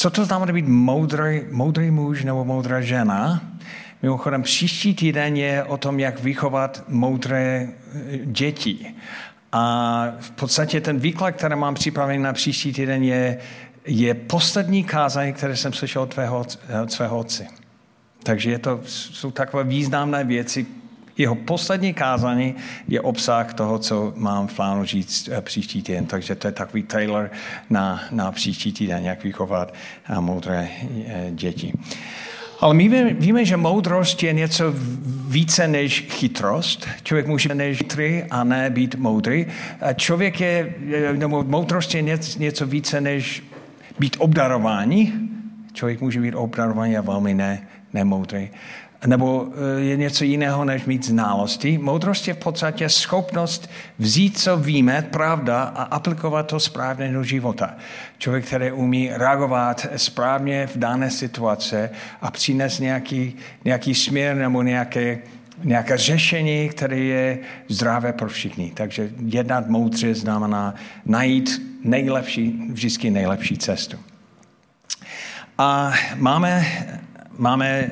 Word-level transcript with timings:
co 0.00 0.10
to 0.10 0.24
znamená 0.24 0.52
být 0.52 0.68
moudrý, 0.68 1.42
moudrý 1.50 1.90
muž 1.90 2.24
nebo 2.24 2.44
moudrá 2.44 2.80
žena? 2.80 3.42
Mimochodem, 4.02 4.42
příští 4.42 4.94
týden 4.94 5.36
je 5.36 5.64
o 5.64 5.76
tom, 5.76 6.00
jak 6.00 6.20
vychovat 6.20 6.84
moudré 6.88 7.68
eh, 7.68 8.18
děti. 8.24 8.94
A 9.52 10.04
v 10.20 10.30
podstatě 10.30 10.80
ten 10.80 10.98
výklad, 10.98 11.30
který 11.30 11.56
mám 11.56 11.74
připravený 11.74 12.22
na 12.22 12.32
příští 12.32 12.72
týden, 12.72 13.02
je, 13.02 13.38
je 13.86 14.14
poslední 14.14 14.84
kázání, 14.84 15.32
které 15.32 15.56
jsem 15.56 15.72
slyšel 15.72 16.02
od, 16.02 16.14
tvého, 16.14 16.46
od 16.82 16.92
svého 16.92 17.18
otce. 17.18 17.46
Takže 18.22 18.50
je 18.50 18.58
to, 18.58 18.80
jsou 18.84 19.30
takové 19.30 19.64
významné 19.64 20.24
věci. 20.24 20.66
Jeho 21.20 21.34
poslední 21.34 21.94
kázání 21.94 22.54
je 22.88 23.00
obsah 23.00 23.54
toho, 23.54 23.78
co 23.78 24.12
mám 24.16 24.46
v 24.46 24.54
plánu 24.54 24.84
říct 24.84 25.28
eh, 25.32 25.40
příští 25.40 25.82
týden. 25.82 26.06
Takže 26.06 26.34
to 26.34 26.48
je 26.48 26.52
takový 26.52 26.82
trailer 26.82 27.30
na, 27.70 28.00
na 28.10 28.32
příští 28.32 28.72
týden, 28.72 29.04
jak 29.04 29.24
vychovat 29.24 29.74
eh, 30.08 30.20
moudré 30.20 30.68
děti. 31.30 31.72
Ale 32.60 32.74
my 32.74 32.88
víme, 32.88 33.14
víme, 33.14 33.44
že 33.44 33.56
moudrost 33.56 34.22
je 34.22 34.32
něco 34.32 34.64
více 35.28 35.68
než 35.68 36.06
chytrost. 36.10 36.88
Člověk 37.02 37.26
může 37.26 37.48
být 37.48 37.54
než 37.54 37.78
chytrý 37.78 38.22
a 38.30 38.44
ne 38.44 38.70
být 38.70 38.94
moudrý. 38.94 39.46
Člověk 39.94 40.40
je, 40.40 40.74
nebo 41.16 41.44
moudrost 41.44 41.94
je 41.94 42.02
něco 42.38 42.66
více 42.66 43.00
než 43.00 43.42
být 43.98 44.16
obdarování. 44.18 45.12
Člověk 45.72 46.00
může 46.00 46.20
být 46.20 46.34
obdarování 46.34 46.96
a 46.96 47.00
velmi 47.00 47.34
ne, 47.34 47.66
nemoudrý 47.92 48.50
nebo 49.06 49.48
eh, 49.48 49.80
je 49.80 49.96
něco 49.96 50.24
jiného, 50.24 50.64
než 50.64 50.84
mít 50.84 51.06
znalosti. 51.06 51.78
Moudrost 51.78 52.28
je 52.28 52.34
v 52.34 52.38
podstatě 52.38 52.88
schopnost 52.88 53.70
vzít, 53.98 54.38
co 54.38 54.56
víme, 54.56 55.02
pravda, 55.10 55.62
a 55.62 55.82
aplikovat 55.82 56.46
to 56.46 56.60
správně 56.60 57.12
do 57.12 57.22
života. 57.22 57.74
Člověk, 58.18 58.46
který 58.46 58.72
umí 58.72 59.10
reagovat 59.12 59.86
správně 59.96 60.66
v 60.66 60.76
dané 60.76 61.10
situace 61.10 61.90
a 62.20 62.30
přinést 62.30 62.78
nějaký, 62.78 63.36
nějaký 63.64 63.94
směr 63.94 64.36
nebo 64.36 64.62
nějaké, 64.62 65.18
nějaké 65.64 65.96
řešení, 65.96 66.68
které 66.68 66.98
je 66.98 67.38
zdravé 67.68 68.12
pro 68.12 68.28
všichni. 68.28 68.72
Takže 68.74 69.10
jednat 69.26 69.68
moudře 69.68 70.14
znamená 70.14 70.74
najít 71.06 71.62
nejlepší, 71.84 72.62
vždycky 72.72 73.10
nejlepší 73.10 73.58
cestu. 73.58 73.96
A 75.58 75.92
máme 76.16 76.66
máme 77.40 77.90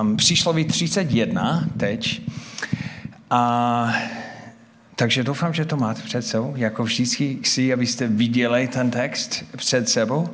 um, 0.00 0.16
přísloví 0.16 0.64
31 0.64 1.68
teď. 1.76 2.22
A, 3.30 3.94
takže 4.96 5.24
doufám, 5.24 5.54
že 5.54 5.64
to 5.64 5.76
máte 5.76 6.02
před 6.02 6.22
sebou. 6.22 6.52
Jako 6.56 6.84
vždycky 6.84 7.38
chci, 7.42 7.72
abyste 7.72 8.08
viděli 8.08 8.68
ten 8.68 8.90
text 8.90 9.44
před 9.56 9.88
sebou. 9.88 10.28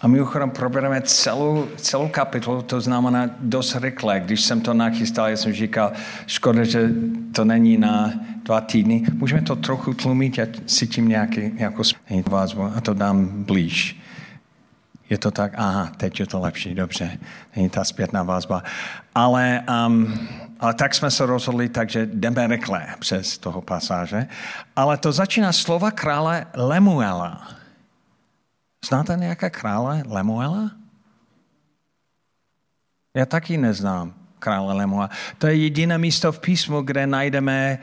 A 0.00 0.06
my 0.06 0.12
mimochodem 0.12 0.50
probereme 0.50 1.00
celou, 1.00 1.68
celou 1.76 2.08
kapitolu, 2.08 2.62
to 2.62 2.80
znamená 2.80 3.30
dost 3.40 3.76
rychle. 3.80 4.20
Když 4.20 4.40
jsem 4.40 4.60
to 4.60 4.74
nachystal, 4.74 5.28
já 5.28 5.36
jsem 5.36 5.52
říkal, 5.52 5.92
škoda, 6.26 6.64
že 6.64 6.90
to 7.32 7.44
není 7.44 7.78
na 7.78 8.12
dva 8.42 8.60
týdny. 8.60 9.06
Můžeme 9.14 9.42
to 9.42 9.56
trochu 9.56 9.94
tlumit, 9.94 10.38
já 10.38 10.46
si 10.66 10.86
tím 10.86 11.08
nějaký, 11.08 11.40
nějakou 11.40 11.82
vazbu 12.28 12.62
a 12.62 12.80
to 12.80 12.94
dám 12.94 13.44
blíž. 13.44 14.00
Je 15.10 15.18
to 15.18 15.30
tak, 15.30 15.52
aha, 15.56 15.92
teď 15.96 16.20
je 16.20 16.26
to 16.26 16.40
lepší, 16.40 16.74
dobře, 16.74 17.18
není 17.56 17.70
ta 17.70 17.84
zpětná 17.84 18.22
vazba. 18.22 18.62
Ale, 19.14 19.64
um, 19.86 20.28
ale 20.60 20.74
tak 20.74 20.94
jsme 20.94 21.10
se 21.10 21.26
rozhodli, 21.26 21.68
takže 21.68 22.06
jdeme 22.06 22.46
rychle 22.46 22.86
přes 22.98 23.38
toho 23.38 23.60
pasáže. 23.60 24.26
Ale 24.76 24.96
to 24.96 25.12
začíná 25.12 25.52
slova 25.52 25.90
krále 25.90 26.46
Lemuela. 26.54 27.48
Znáte 28.88 29.16
nějaké 29.16 29.50
krále 29.50 30.02
Lemuela? 30.06 30.70
Já 33.14 33.26
taky 33.26 33.56
neznám 33.56 34.14
krále 34.38 34.74
Lemuela. 34.74 35.10
To 35.38 35.46
je 35.46 35.54
jediné 35.54 35.98
místo 35.98 36.32
v 36.32 36.38
písmu, 36.38 36.82
kde 36.82 37.06
najdeme 37.06 37.78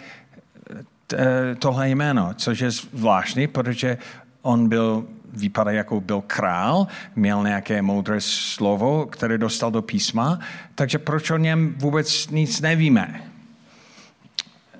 eh, 1.13 1.55
tohle 1.55 1.89
jméno, 1.89 2.33
což 2.33 2.59
je 2.59 2.71
zvláštní, 2.71 3.47
protože 3.47 3.97
on 4.41 4.69
byl 4.69 5.07
vypadá 5.33 5.71
jako 5.71 6.01
byl 6.01 6.23
král, 6.27 6.87
měl 7.15 7.43
nějaké 7.43 7.81
moudré 7.81 8.21
slovo, 8.21 9.05
které 9.05 9.37
dostal 9.37 9.71
do 9.71 9.81
písma, 9.81 10.39
takže 10.75 10.97
proč 10.97 11.31
o 11.31 11.37
něm 11.37 11.75
vůbec 11.77 12.29
nic 12.29 12.61
nevíme? 12.61 13.21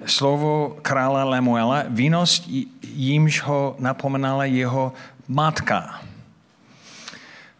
Slovo 0.06 0.78
krále 0.81 1.24
Lemuela, 1.24 1.84
vínost 1.90 2.47
jímž 2.84 3.41
ho 3.41 3.75
napomenala 3.80 4.46
jeho 4.46 4.94
matka. 5.28 6.02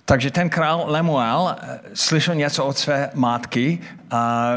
Takže 0.06 0.32
ten 0.32 0.50
král 0.50 0.84
Lemuel 0.88 1.56
eh, 1.62 1.80
slyšel 1.94 2.36
něco 2.36 2.66
od 2.66 2.78
své 2.78 3.12
matky 3.14 3.80
a 4.12 4.52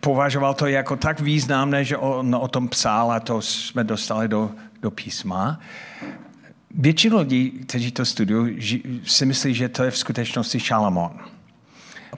považoval 0.00 0.54
to 0.54 0.66
jako 0.66 0.96
tak 0.96 1.20
významné, 1.20 1.84
že 1.84 1.96
on 1.96 2.34
o 2.34 2.48
tom 2.48 2.68
psal 2.68 3.12
a 3.12 3.20
to 3.20 3.42
jsme 3.42 3.84
dostali 3.84 4.28
do, 4.28 4.50
do 4.82 4.90
písma. 4.90 5.60
Většina 6.78 7.18
lidí, 7.18 7.50
kteří 7.50 7.92
to 7.92 8.04
studují, 8.04 8.80
si 9.06 9.26
myslí, 9.26 9.54
že 9.54 9.68
to 9.68 9.84
je 9.84 9.90
v 9.90 9.98
skutečnosti 9.98 10.60
Šalamón. 10.60 11.10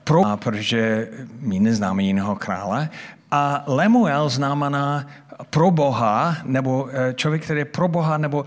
Pro, 0.05 0.23
protože 0.37 1.09
my 1.41 1.61
neznáme 1.61 2.03
jiného 2.03 2.37
krále. 2.37 2.89
A 3.31 3.65
Lemuel 3.67 4.29
znamená 4.29 5.07
pro 5.51 5.71
Boha, 5.71 6.37
nebo 6.45 6.89
eh, 6.93 7.15
člověk, 7.15 7.43
který 7.45 7.59
je 7.59 7.65
pro 7.65 7.89
Boha, 7.89 8.19
nebo 8.19 8.45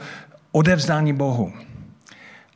odevzdání 0.51 1.13
Bohu. 1.13 1.53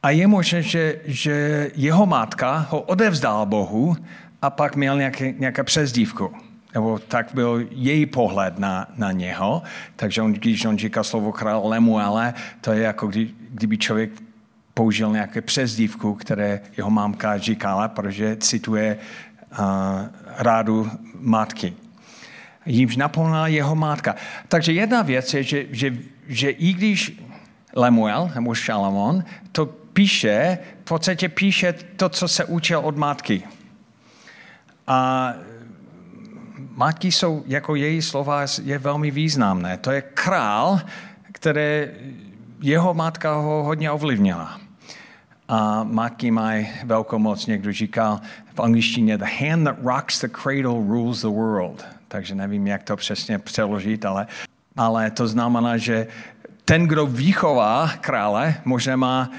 A 0.03 0.09
je 0.09 0.27
možné, 0.27 0.61
že, 0.61 0.99
že 1.05 1.71
jeho 1.75 2.05
matka 2.05 2.67
ho 2.69 2.81
odevzdala 2.81 3.45
Bohu 3.45 3.97
a 4.41 4.49
pak 4.49 4.75
měl 4.75 4.97
nějaké, 4.97 5.31
nějaké 5.31 5.63
přezdívku 5.63 6.31
nebo 6.75 6.99
tak 6.99 7.27
byl 7.33 7.67
její 7.71 8.05
pohled 8.05 8.59
na, 8.59 8.87
na 8.97 9.11
něho. 9.11 9.63
Takže 9.95 10.21
on, 10.21 10.33
když 10.33 10.65
on 10.65 10.77
říká 10.77 11.03
slovo 11.03 11.31
král 11.31 11.67
Lemuele, 11.67 12.33
to 12.61 12.71
je 12.71 12.81
jako 12.81 13.07
kdy, 13.07 13.29
kdyby 13.49 13.77
člověk 13.77 14.11
použil 14.73 15.11
nějaké 15.11 15.41
přezdívku, 15.41 16.13
které 16.15 16.61
jeho 16.77 16.89
mámka 16.89 17.37
říkala, 17.37 17.87
protože 17.87 18.35
cituje 18.35 18.97
uh, 19.51 19.57
rádu 20.37 20.91
matky. 21.19 21.73
Jímž 22.65 22.95
napomněla 22.95 23.47
jeho 23.47 23.75
mátka. 23.75 24.15
Takže 24.47 24.71
jedna 24.71 25.01
věc 25.01 25.33
je, 25.33 25.43
že, 25.43 25.65
že, 25.71 25.97
že 26.27 26.49
i 26.49 26.73
když 26.73 27.21
Lemuel 27.75 28.31
nebo 28.35 28.55
Šalamon 28.55 29.23
to 29.51 29.65
píše, 29.65 30.57
v 30.81 30.87
podstatě 30.87 31.29
píše 31.29 31.73
to, 31.73 32.09
co 32.09 32.27
se 32.27 32.45
učil 32.45 32.79
od 32.79 32.97
matky. 32.97 33.43
A 34.87 35.33
matky 36.75 37.11
jsou, 37.11 37.43
jako 37.47 37.75
její 37.75 38.01
slova 38.01 38.45
je 38.63 38.77
velmi 38.77 39.11
významné. 39.11 39.77
To 39.77 39.91
je 39.91 40.01
král, 40.01 40.81
které 41.31 41.91
jeho 42.61 42.93
matka 42.93 43.33
ho 43.33 43.63
hodně 43.63 43.91
ovlivnila. 43.91 44.59
A 45.47 45.83
matky 45.83 46.31
mají 46.31 46.67
velkou 46.83 47.19
moc. 47.19 47.45
Někdo 47.45 47.71
říkal 47.71 48.19
v 48.53 48.59
angličtině 48.59 49.17
the 49.17 49.25
hand 49.39 49.65
that 49.65 49.77
rocks 49.83 50.21
the 50.21 50.27
cradle 50.43 50.87
rules 50.87 51.21
the 51.21 51.27
world. 51.27 51.85
Takže 52.07 52.35
nevím, 52.35 52.67
jak 52.67 52.83
to 52.83 52.95
přesně 52.95 53.39
přeložit, 53.39 54.05
ale, 54.05 54.27
ale 54.77 55.11
to 55.11 55.27
znamená, 55.27 55.77
že 55.77 56.07
ten, 56.65 56.87
kdo 56.87 57.05
vychová 57.05 57.89
krále, 58.01 58.55
možná 58.65 58.95
má 58.95 59.31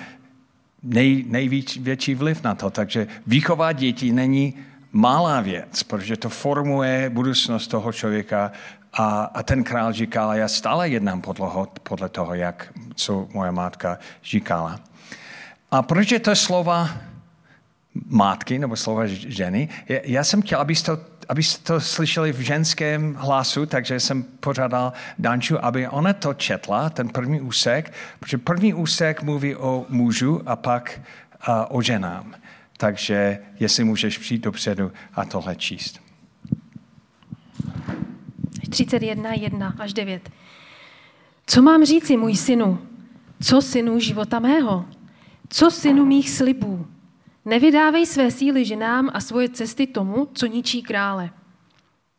nej, 0.82 1.24
největší 1.28 2.14
vliv 2.14 2.42
na 2.42 2.54
to. 2.54 2.70
Takže 2.70 3.06
vychová 3.26 3.72
děti 3.72 4.12
není 4.12 4.54
malá 4.96 5.40
věc, 5.40 5.82
protože 5.82 6.16
to 6.16 6.28
formuje 6.28 7.10
budoucnost 7.10 7.66
toho 7.66 7.92
člověka 7.92 8.52
a, 8.92 9.24
a 9.34 9.42
ten 9.42 9.64
král 9.64 9.92
říkal, 9.92 10.32
já 10.34 10.48
stále 10.48 10.88
jednám 10.88 11.20
podle, 11.20 11.48
podle 11.82 12.08
toho, 12.08 12.34
jak, 12.34 12.72
co 12.94 13.28
moje 13.32 13.52
matka 13.52 13.98
říkala. 14.24 14.80
A 15.70 15.82
proč 15.82 16.12
je 16.12 16.20
to 16.20 16.36
slova 16.36 16.90
matky 18.08 18.58
nebo 18.58 18.76
slova 18.76 19.02
ženy? 19.06 19.68
Já 19.88 20.24
jsem 20.24 20.42
chtěl, 20.42 20.60
abyste 20.60 20.96
to, 20.96 21.02
abyste 21.28 21.64
to 21.64 21.80
slyšeli 21.80 22.32
v 22.32 22.40
ženském 22.40 23.14
hlasu, 23.14 23.66
takže 23.66 24.00
jsem 24.00 24.22
pořádal 24.22 24.92
Danču, 25.18 25.64
aby 25.64 25.88
ona 25.88 26.12
to 26.12 26.34
četla, 26.34 26.90
ten 26.90 27.08
první 27.08 27.40
úsek, 27.40 27.92
protože 28.20 28.38
první 28.38 28.74
úsek 28.74 29.22
mluví 29.22 29.56
o 29.56 29.86
mužu 29.88 30.42
a 30.46 30.56
pak 30.56 31.00
uh, 31.48 31.54
o 31.68 31.82
ženám. 31.82 32.34
Takže 32.76 33.38
jestli 33.60 33.84
můžeš 33.84 34.18
přijít 34.18 34.42
dopředu 34.42 34.92
a 35.14 35.24
tohle 35.24 35.56
číst. 35.56 36.00
31, 38.70 39.32
1 39.32 39.74
až 39.78 39.92
9. 39.92 40.30
Co 41.46 41.62
mám 41.62 41.84
říci, 41.84 42.16
můj 42.16 42.36
synu? 42.36 42.86
Co 43.42 43.62
synu 43.62 43.98
života 43.98 44.38
mého? 44.38 44.84
Co 45.48 45.70
synu 45.70 46.06
mých 46.06 46.30
slibů? 46.30 46.86
Nevydávej 47.44 48.06
své 48.06 48.30
síly 48.30 48.64
ženám 48.64 49.10
a 49.14 49.20
svoje 49.20 49.48
cesty 49.48 49.86
tomu, 49.86 50.28
co 50.34 50.46
ničí 50.46 50.82
krále. 50.82 51.30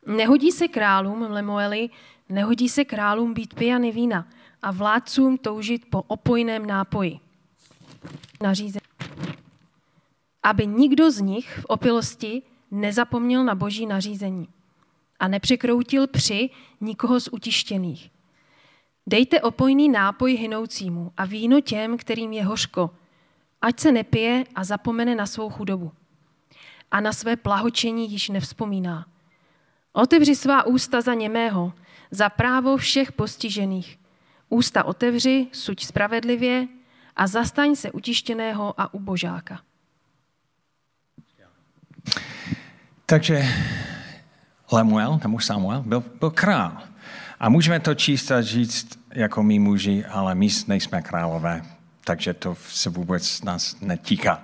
Nehodí 0.05 0.51
se 0.51 0.67
králům, 0.67 1.21
Lemueli, 1.21 1.89
nehodí 2.29 2.69
se 2.69 2.85
králům 2.85 3.33
být 3.33 3.53
pijany 3.53 3.91
vína 3.91 4.27
a 4.61 4.71
vládcům 4.71 5.37
toužit 5.37 5.85
po 5.89 6.01
opojném 6.01 6.65
nápoji. 6.65 7.19
nařízení. 8.41 8.81
Aby 10.47 10.67
nikdo 10.67 11.11
z 11.11 11.21
nich 11.21 11.59
v 11.61 11.65
opilosti 11.65 12.41
nezapomněl 12.71 13.43
na 13.43 13.55
boží 13.55 13.85
nařízení 13.85 14.47
a 15.19 15.27
nepřekroutil 15.27 16.07
při 16.07 16.49
nikoho 16.81 17.19
z 17.19 17.29
utištěných. 17.31 18.11
Dejte 19.07 19.41
opojný 19.41 19.89
nápoj 19.89 20.33
hynoucímu 20.33 21.11
a 21.17 21.25
víno 21.25 21.61
těm, 21.61 21.97
kterým 21.97 22.33
je 22.33 22.45
hořko, 22.45 22.89
ať 23.61 23.79
se 23.79 23.91
nepije 23.91 24.43
a 24.55 24.63
zapomene 24.63 25.15
na 25.15 25.25
svou 25.25 25.49
chudobu. 25.49 25.91
A 26.91 27.01
na 27.01 27.13
své 27.13 27.35
plahočení 27.35 28.11
již 28.11 28.29
nevzpomíná. 28.29 29.05
Otevři 29.93 30.35
svá 30.35 30.65
ústa 30.65 31.01
za 31.01 31.13
němého, 31.13 31.73
za 32.11 32.29
právo 32.29 32.77
všech 32.77 33.11
postižených. 33.11 33.99
Ústa 34.49 34.83
otevři, 34.83 35.47
suď 35.51 35.85
spravedlivě 35.85 36.67
a 37.15 37.27
zastaň 37.27 37.75
se 37.75 37.91
utištěného 37.91 38.81
a 38.81 38.93
ubožáka. 38.93 39.67
Takže 43.05 43.47
Lemuel, 44.71 45.19
nebo 45.23 45.39
Samuel, 45.39 45.83
byl, 45.85 46.03
byl 46.19 46.29
král. 46.29 46.77
A 47.39 47.49
můžeme 47.49 47.79
to 47.79 47.95
číst 47.95 48.31
a 48.31 48.41
říct 48.41 48.99
jako 49.13 49.43
my 49.43 49.59
muži, 49.59 50.05
ale 50.05 50.35
my 50.35 50.47
nejsme 50.67 51.01
králové, 51.01 51.61
takže 52.03 52.33
to 52.33 52.57
se 52.69 52.89
vůbec 52.89 53.43
nás 53.43 53.75
netýká. 53.81 54.41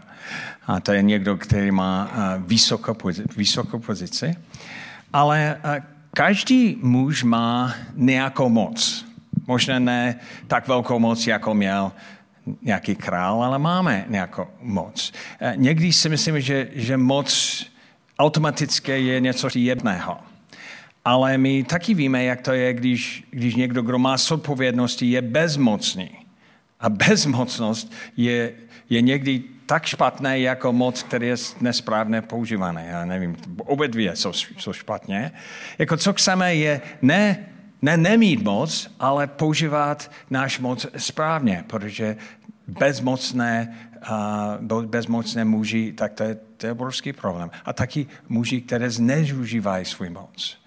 A 0.68 0.80
to 0.80 0.92
je 0.92 1.02
někdo, 1.02 1.38
který 1.38 1.72
má 1.72 2.12
vysokou, 2.38 2.96
vysokou 3.38 3.80
pozici. 3.80 4.36
Ale 5.14 5.58
každý 6.14 6.78
muž 6.82 7.24
má 7.24 7.74
nějakou 7.96 8.50
moc. 8.50 9.06
Možná 9.48 9.80
ne 9.80 10.16
tak 10.48 10.68
velkou 10.68 11.00
moc, 11.00 11.28
jako 11.28 11.54
měl 11.54 11.92
nějaký 12.62 12.96
král, 12.96 13.44
ale 13.44 13.60
máme 13.60 14.06
nějakou 14.08 14.48
moc. 14.62 15.14
Někdy 15.56 15.94
si 15.94 16.10
myslím, 16.10 16.42
že, 16.42 16.68
že 16.74 16.98
moc 16.98 17.66
automaticky 18.20 18.92
je 18.92 19.20
něco 19.20 19.48
jedného. 19.56 20.18
Ale 21.06 21.38
my 21.38 21.64
taky 21.64 21.94
víme, 21.94 22.24
jak 22.24 22.42
to 22.42 22.52
je, 22.52 22.74
když, 22.74 23.24
když 23.32 23.56
někdo, 23.56 23.82
kdo 23.82 24.00
má 24.00 24.18
zodpovědnosti, 24.18 25.06
je 25.06 25.22
bezmocný. 25.22 26.10
A 26.80 26.90
bezmocnost 26.90 27.94
je, 28.18 28.54
je 28.90 29.02
někdy 29.02 29.44
tak 29.66 29.86
špatné 29.86 30.40
jako 30.40 30.74
moc, 30.74 31.04
který 31.04 31.28
je 31.28 31.36
nesprávně 31.62 32.22
používané. 32.22 32.88
Já 32.92 33.06
nevím, 33.06 33.36
obě 33.58 33.88
dvě 33.88 34.16
jsou, 34.16 34.34
jsou 34.34 34.74
špatně. 34.74 35.32
Jako 35.78 35.98
co 35.98 36.14
chceme 36.14 36.56
je 36.56 36.82
ne, 37.02 37.46
ne 37.84 37.98
nemít 37.98 38.44
moc, 38.44 38.92
ale 39.00 39.28
používat 39.28 40.12
náš 40.30 40.60
moc 40.60 40.86
správně, 40.98 41.64
protože 41.68 42.18
bezmocné, 42.68 43.78
uh, 44.72 44.86
bezmocné 44.86 45.46
muži, 45.46 45.94
tak 45.94 46.14
to 46.14 46.24
je, 46.24 46.38
to 46.58 46.66
je 46.66 46.72
obrovský 46.72 47.14
problém. 47.14 47.52
A 47.66 47.74
taky 47.74 48.08
muži, 48.30 48.62
které 48.62 48.90
zneužívají 48.90 49.86
svůj 49.86 50.10
moc. 50.10 50.63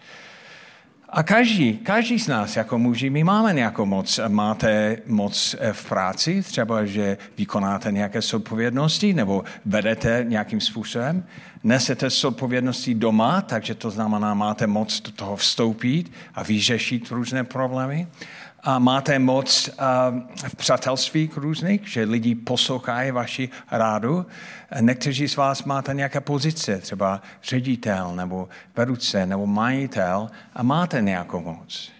A 1.16 1.22
každý, 1.22 1.76
každý 1.76 2.18
z 2.18 2.28
nás 2.28 2.56
jako 2.56 2.78
muži, 2.78 3.10
my 3.10 3.24
máme 3.24 3.52
nějakou 3.52 3.86
moc. 3.86 4.20
Máte 4.28 4.96
moc 5.06 5.56
v 5.72 5.88
práci, 5.88 6.42
třeba, 6.42 6.84
že 6.84 7.18
vykonáte 7.38 7.92
nějaké 7.92 8.20
zodpovědnosti 8.20 9.14
nebo 9.14 9.44
vedete 9.64 10.24
nějakým 10.28 10.60
způsobem. 10.60 11.24
Nesete 11.64 12.10
zodpovědnosti 12.10 12.94
doma, 12.94 13.40
takže 13.40 13.74
to 13.74 13.90
znamená, 13.90 14.34
máte 14.34 14.66
moc 14.66 15.00
do 15.00 15.10
toho 15.10 15.36
vstoupit 15.36 16.12
a 16.34 16.42
vyřešit 16.42 17.10
různé 17.10 17.44
problémy 17.44 18.06
a 18.66 18.78
máte 18.78 19.18
moc 19.18 19.70
v 20.48 20.56
přátelství 20.56 21.30
různých, 21.36 21.88
že 21.88 22.02
lidi 22.02 22.34
poslouchají 22.34 23.10
vaši 23.10 23.48
rádu. 23.70 24.26
Někteří 24.80 25.28
z 25.28 25.36
vás 25.36 25.64
máte 25.64 25.94
nějaké 25.94 26.20
pozice, 26.20 26.78
třeba 26.78 27.22
ředitel 27.42 28.12
nebo 28.16 28.48
vedoucí 28.76 29.16
nebo 29.24 29.46
majitel 29.46 30.30
a 30.54 30.62
máte 30.62 31.02
nějakou 31.02 31.40
moc. 31.40 31.92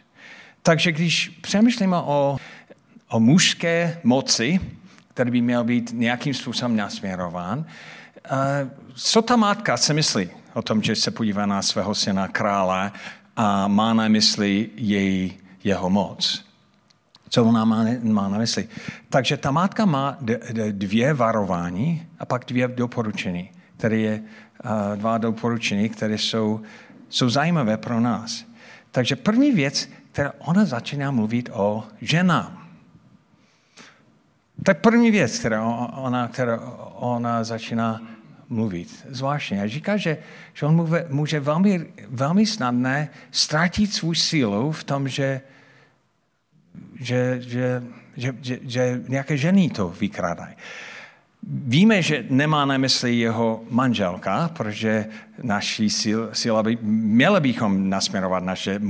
Takže 0.63 0.93
když 0.93 1.29
přemýšlíme 1.29 1.97
o, 1.97 2.37
o 3.09 3.21
mužské 3.21 4.01
moci, 4.05 4.61
který 5.15 5.31
by 5.31 5.41
měl 5.41 5.65
být 5.65 5.91
nějakým 5.95 6.35
způsobem 6.35 6.77
nasměrován, 6.77 7.65
co 8.95 9.23
ta 9.23 9.37
matka 9.37 9.77
si 9.77 9.95
myslí 9.95 10.31
o 10.55 10.63
tom, 10.63 10.83
že 10.83 10.97
se 10.97 11.11
podívá 11.11 11.47
na 11.47 11.63
svého 11.63 11.95
syna 11.95 12.29
krále 12.29 12.93
a 13.37 13.69
má 13.69 13.95
na 13.95 14.09
mysli 14.09 14.71
jej, 14.77 15.33
jeho 15.65 15.91
moc? 15.91 16.46
Co 17.37 17.45
ona 17.45 17.65
má, 17.65 17.85
má 18.03 18.29
na 18.29 18.39
mysli? 18.39 18.69
Takže 19.09 19.37
ta 19.37 19.51
mátka 19.51 19.85
má 19.85 20.19
dvě 20.71 21.15
varování 21.15 22.07
a 22.19 22.25
pak 22.25 22.45
dvě 22.45 22.69
doporučení, 22.69 23.51
které 23.77 23.97
je 23.97 24.23
dva 24.95 25.19
doporučení, 25.19 25.89
které 25.89 26.15
jsou, 26.15 26.61
jsou 27.09 27.29
zajímavé 27.29 27.77
pro 27.77 28.01
nás. 28.01 28.45
Takže 28.91 29.17
první 29.17 29.53
věc, 29.53 29.89
která 30.13 30.33
ona 30.39 30.65
začíná 30.65 31.11
mluvit 31.11 31.51
o 31.53 31.85
ženám. 32.01 32.69
To 34.63 34.71
je 34.71 34.75
první 34.75 35.11
věc, 35.11 35.39
která 35.39 35.65
ona, 35.97 36.29
která 36.29 36.61
ona 36.95 37.45
začíná 37.45 38.01
mluvit. 38.49 39.07
Zvláštně. 39.09 39.63
A 39.63 39.69
říká, 39.69 39.97
že, 39.97 40.19
že 40.55 40.67
on 40.67 40.77
může, 40.77 41.07
může 41.09 41.41
velmi, 41.41 41.87
velmi 42.09 42.47
snadné 42.47 43.09
ztratit 43.31 43.93
svou 43.93 44.15
sílu 44.15 44.73
v 44.73 44.85
tom, 44.85 45.09
že 45.09 45.41
že, 47.01 47.41
že, 47.41 47.83
že, 48.17 48.35
že, 48.43 48.59
že 48.63 49.01
nějaké 49.09 49.37
ženy 49.37 49.71
to 49.71 49.89
vykrádají. 49.89 50.55
Víme, 51.49 52.03
že 52.03 52.25
nemá 52.31 52.65
na 52.65 52.79
mysli 52.79 53.15
jeho 53.15 53.65
manželka, 53.71 54.51
protože 54.57 55.07
naší 55.43 55.91
síla, 55.91 56.29
síla 56.33 56.63
by, 56.63 56.79
měli 56.83 57.41
bychom 57.41 57.91
nasměrovat 57.91 58.45
naše, 58.45 58.81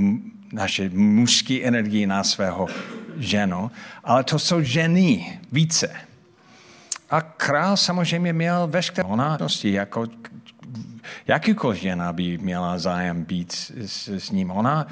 naše 0.53 0.89
mužské 0.89 1.63
energii 1.63 2.07
na 2.07 2.23
svého 2.23 2.67
ženu, 3.17 3.71
ale 4.03 4.23
to 4.23 4.39
jsou 4.39 4.61
ženy 4.61 5.39
více. 5.51 5.89
A 7.09 7.21
král 7.21 7.77
samozřejmě 7.77 8.33
měl 8.33 8.67
veškeré 8.67 9.07
onátnosti, 9.07 9.71
jako 9.71 10.07
jakýkoliv 11.27 11.79
žena 11.79 12.13
by 12.13 12.37
měla 12.37 12.77
zájem 12.77 13.23
být 13.23 13.51
s, 13.85 14.07
s 14.07 14.31
ním. 14.31 14.51
Ona 14.51 14.87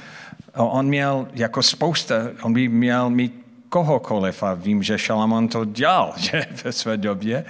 on 0.55 0.87
měl 0.87 1.27
jako 1.33 1.63
spousta, 1.63 2.15
on 2.41 2.53
by 2.53 2.67
měl 2.67 3.09
mít 3.09 3.45
kohokoliv 3.69 4.43
a 4.43 4.53
vím, 4.53 4.83
že 4.83 4.97
Šalamon 4.97 5.47
to 5.47 5.65
dělal 5.65 6.13
že, 6.17 6.45
ve 6.63 6.71
své 6.71 6.97
době. 6.97 7.45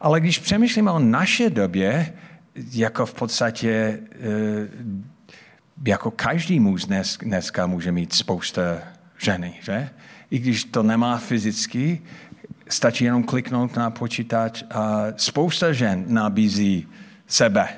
Ale 0.00 0.20
když 0.20 0.38
přemýšlíme 0.38 0.90
o 0.90 0.98
naše 0.98 1.50
době, 1.50 2.12
jako 2.72 3.06
v 3.06 3.14
podstatě, 3.14 4.00
eh, 4.12 4.68
jako 5.86 6.10
každý 6.10 6.60
muž 6.60 6.84
dnes, 6.84 7.18
dneska 7.22 7.66
může 7.66 7.92
mít 7.92 8.12
spousta 8.12 8.62
ženy, 9.18 9.54
že? 9.62 9.90
I 10.30 10.38
když 10.38 10.64
to 10.64 10.82
nemá 10.82 11.18
fyzicky, 11.18 12.02
stačí 12.68 13.04
jenom 13.04 13.24
kliknout 13.24 13.76
na 13.76 13.90
počítač 13.90 14.62
a 14.70 15.04
spousta 15.16 15.72
žen 15.72 16.04
nabízí 16.08 16.86
sebe 17.26 17.68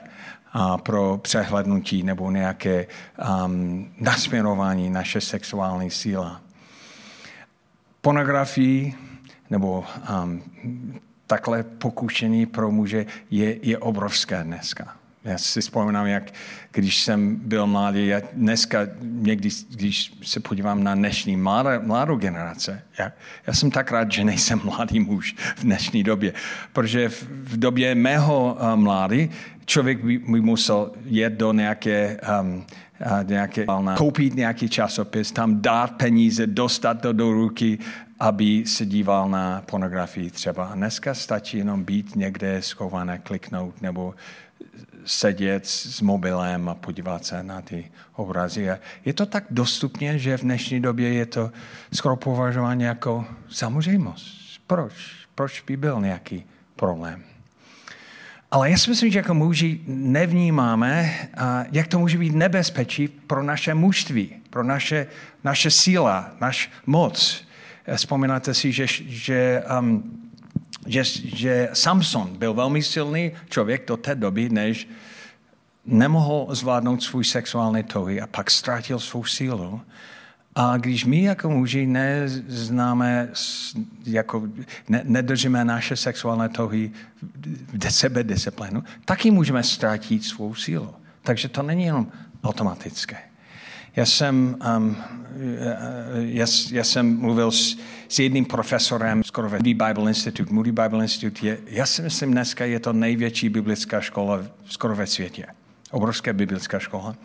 a 0.52 0.78
pro 0.78 1.18
přehlednutí 1.22 2.02
nebo 2.02 2.30
nějaké 2.30 2.86
um, 3.44 3.92
nasměrování 4.00 4.90
naše 4.90 5.20
sexuální 5.20 5.90
síla. 5.90 6.40
Pornografii 8.00 8.94
nebo 9.50 9.84
um, 10.24 10.42
takhle 11.26 11.62
pokušení 11.62 12.46
pro 12.46 12.70
muže 12.70 13.06
je, 13.30 13.66
je 13.66 13.78
obrovské 13.78 14.44
dneska. 14.44 14.99
Já 15.24 15.38
si 15.38 15.60
vzpomínám, 15.60 16.06
jak 16.06 16.32
když 16.72 17.02
jsem 17.02 17.36
byl 17.36 17.66
mladý, 17.66 18.06
já 18.06 18.20
dneska 18.32 18.78
někdy, 19.00 19.48
když 19.70 20.12
se 20.22 20.40
podívám 20.40 20.84
na 20.84 20.94
dnešní 20.94 21.36
mladé, 21.36 21.78
mladou 21.78 22.16
generace, 22.16 22.82
já, 22.98 23.12
já 23.46 23.52
jsem 23.54 23.70
tak 23.70 23.92
rád, 23.92 24.12
že 24.12 24.24
nejsem 24.24 24.60
mladý 24.64 25.00
muž 25.00 25.34
v 25.56 25.62
dnešní 25.62 26.02
době, 26.02 26.32
protože 26.72 27.08
v, 27.08 27.22
v 27.22 27.56
době 27.56 27.94
mého 27.94 28.58
uh, 28.60 28.76
mládí 28.76 29.30
člověk 29.70 30.04
by, 30.04 30.18
by 30.18 30.40
musel 30.40 30.90
jet 31.04 31.32
do 31.32 31.52
nějaké, 31.52 32.20
um, 32.40 32.66
nějaké 33.24 33.66
koupit 33.96 34.34
nějaký 34.34 34.68
časopis, 34.68 35.32
tam 35.32 35.62
dát 35.62 35.90
peníze, 35.96 36.46
dostat 36.46 37.00
to 37.00 37.12
do 37.12 37.32
ruky, 37.32 37.78
aby 38.20 38.66
se 38.66 38.86
díval 38.86 39.28
na 39.28 39.62
pornografii 39.66 40.30
třeba. 40.30 40.66
A 40.66 40.74
dneska 40.74 41.14
stačí 41.14 41.58
jenom 41.58 41.84
být 41.84 42.16
někde 42.16 42.62
schované, 42.62 43.18
kliknout 43.18 43.82
nebo 43.82 44.14
sedět 45.04 45.66
s 45.66 46.00
mobilem 46.00 46.68
a 46.68 46.74
podívat 46.74 47.24
se 47.24 47.42
na 47.42 47.62
ty 47.62 47.90
obrazy. 48.16 48.70
A 48.70 48.78
je 49.04 49.12
to 49.12 49.26
tak 49.26 49.44
dostupně, 49.50 50.18
že 50.18 50.36
v 50.36 50.42
dnešní 50.42 50.80
době 50.80 51.12
je 51.12 51.26
to 51.26 51.50
skoro 51.92 52.16
považováno 52.16 52.84
jako 52.84 53.24
samozřejmost. 53.48 54.26
Proč? 54.66 54.92
Proč 55.34 55.60
by 55.60 55.76
byl 55.76 56.00
nějaký 56.00 56.44
problém? 56.76 57.22
Ale 58.50 58.70
já 58.70 58.78
si 58.78 58.90
myslím, 58.90 59.10
že 59.10 59.18
jako 59.18 59.34
muži 59.34 59.80
nevnímáme, 59.86 61.14
jak 61.72 61.86
to 61.86 61.98
může 61.98 62.18
být 62.18 62.34
nebezpečí 62.34 63.08
pro 63.08 63.42
naše 63.42 63.74
mužství, 63.74 64.34
pro 64.50 64.64
naše, 64.64 65.06
naše 65.44 65.70
síla, 65.70 66.30
naš 66.40 66.70
moc. 66.86 67.46
Vzpomínáte 67.96 68.54
si, 68.54 68.72
že, 68.72 68.86
že 69.06 69.62
um, 69.78 70.29
že, 70.86 71.04
že 71.24 71.68
Samson 71.72 72.36
byl 72.38 72.54
velmi 72.54 72.82
silný 72.82 73.32
člověk 73.50 73.88
do 73.88 73.96
té 73.96 74.14
doby, 74.14 74.48
než 74.48 74.88
nemohl 75.84 76.54
zvládnout 76.54 77.02
svůj 77.02 77.24
sexuální 77.24 77.82
touhy 77.82 78.20
a 78.20 78.26
pak 78.26 78.50
ztratil 78.50 78.98
svou 78.98 79.24
sílu. 79.24 79.80
A 80.54 80.76
když 80.76 81.04
my 81.04 81.22
jako 81.22 81.50
muži 81.50 81.86
neznáme, 81.86 83.28
jako 84.06 84.48
ne, 84.88 85.02
nedržíme 85.04 85.64
naše 85.64 85.96
sexuální 85.96 86.52
touhy 86.52 86.90
v 87.72 87.90
sebedisciplinu, 87.90 88.84
taky 89.04 89.30
můžeme 89.30 89.62
ztratit 89.62 90.24
svou 90.24 90.54
sílu. 90.54 90.94
Takže 91.22 91.48
to 91.48 91.62
není 91.62 91.84
jenom 91.84 92.06
automatické. 92.44 93.16
Já 93.96 94.06
jsem, 94.06 94.56
um, 94.76 94.96
já, 96.14 96.46
já 96.70 96.84
jsem 96.84 97.16
mluvil 97.20 97.50
s, 97.50 97.76
s 98.10 98.18
jedním 98.18 98.44
profesorem 98.44 99.24
skoro 99.24 99.48
ve 99.48 99.58
Moody 99.58 99.74
Bible 99.74 100.10
Institute. 100.10 100.52
Moody 100.52 100.72
Bible 100.72 101.02
Institute 101.02 101.46
je, 101.46 101.58
já 101.66 101.86
si 101.86 102.02
myslím, 102.02 102.32
dneska 102.32 102.64
je 102.64 102.80
to 102.80 102.92
největší 102.92 103.48
biblická 103.48 104.00
škola 104.00 104.42
skoro 104.64 104.96
ve 104.96 105.06
světě. 105.06 105.46
Obrovská 105.90 106.32
biblická 106.32 106.78
škola. 106.78 107.16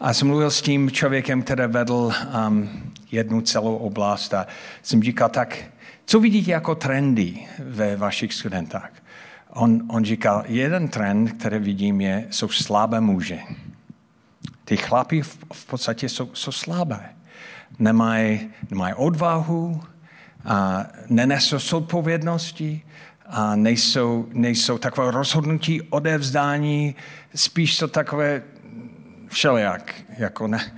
A 0.00 0.14
jsem 0.14 0.28
mluvil 0.28 0.50
s 0.50 0.62
tím 0.62 0.90
člověkem, 0.90 1.42
který 1.42 1.62
vedl 1.66 2.12
um, 2.48 2.70
jednu 3.12 3.40
celou 3.40 3.76
oblast 3.76 4.34
a 4.34 4.46
jsem 4.82 5.02
říkal, 5.02 5.28
tak 5.28 5.58
co 6.06 6.20
vidíte 6.20 6.50
jako 6.50 6.74
trendy 6.74 7.46
ve 7.58 7.96
vašich 7.96 8.34
studentách? 8.34 8.90
On, 9.50 9.82
on 9.88 10.04
říkal, 10.04 10.44
jeden 10.46 10.88
trend, 10.88 11.32
který 11.32 11.58
vidím, 11.58 12.00
je, 12.00 12.26
jsou 12.30 12.48
slabé 12.48 13.00
muže. 13.00 13.38
Ty 14.64 14.76
chlapy 14.76 15.22
v, 15.22 15.38
v 15.52 15.66
podstatě 15.66 16.08
jsou, 16.08 16.30
jsou 16.34 16.52
slabé. 16.52 17.00
Nemají, 17.78 18.50
nemají 18.70 18.94
odvahu, 18.94 19.80
a 20.44 20.86
nenesou 21.08 21.58
zodpovědnosti, 21.58 22.82
a 23.26 23.56
nejsou, 23.56 24.28
nejsou 24.32 24.78
takové 24.78 25.10
rozhodnutí 25.10 25.82
odevzdání, 25.82 26.94
spíš 27.34 27.76
to 27.76 27.88
takové 27.88 28.42
všelijak, 29.28 29.94
jako 30.18 30.46
ne, 30.46 30.72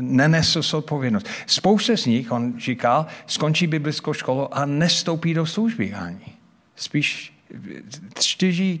nenesou 0.00 0.62
zodpovědnost. 0.62 1.26
Spousta 1.46 1.96
z 1.96 2.06
nich, 2.06 2.32
on 2.32 2.60
říkal, 2.60 3.06
skončí 3.26 3.66
biblickou 3.66 4.12
školu 4.12 4.54
a 4.54 4.66
nestoupí 4.66 5.34
do 5.34 5.46
služby 5.46 5.94
ani. 5.94 6.34
Spíš 6.76 7.38
čtyři, 8.20 8.80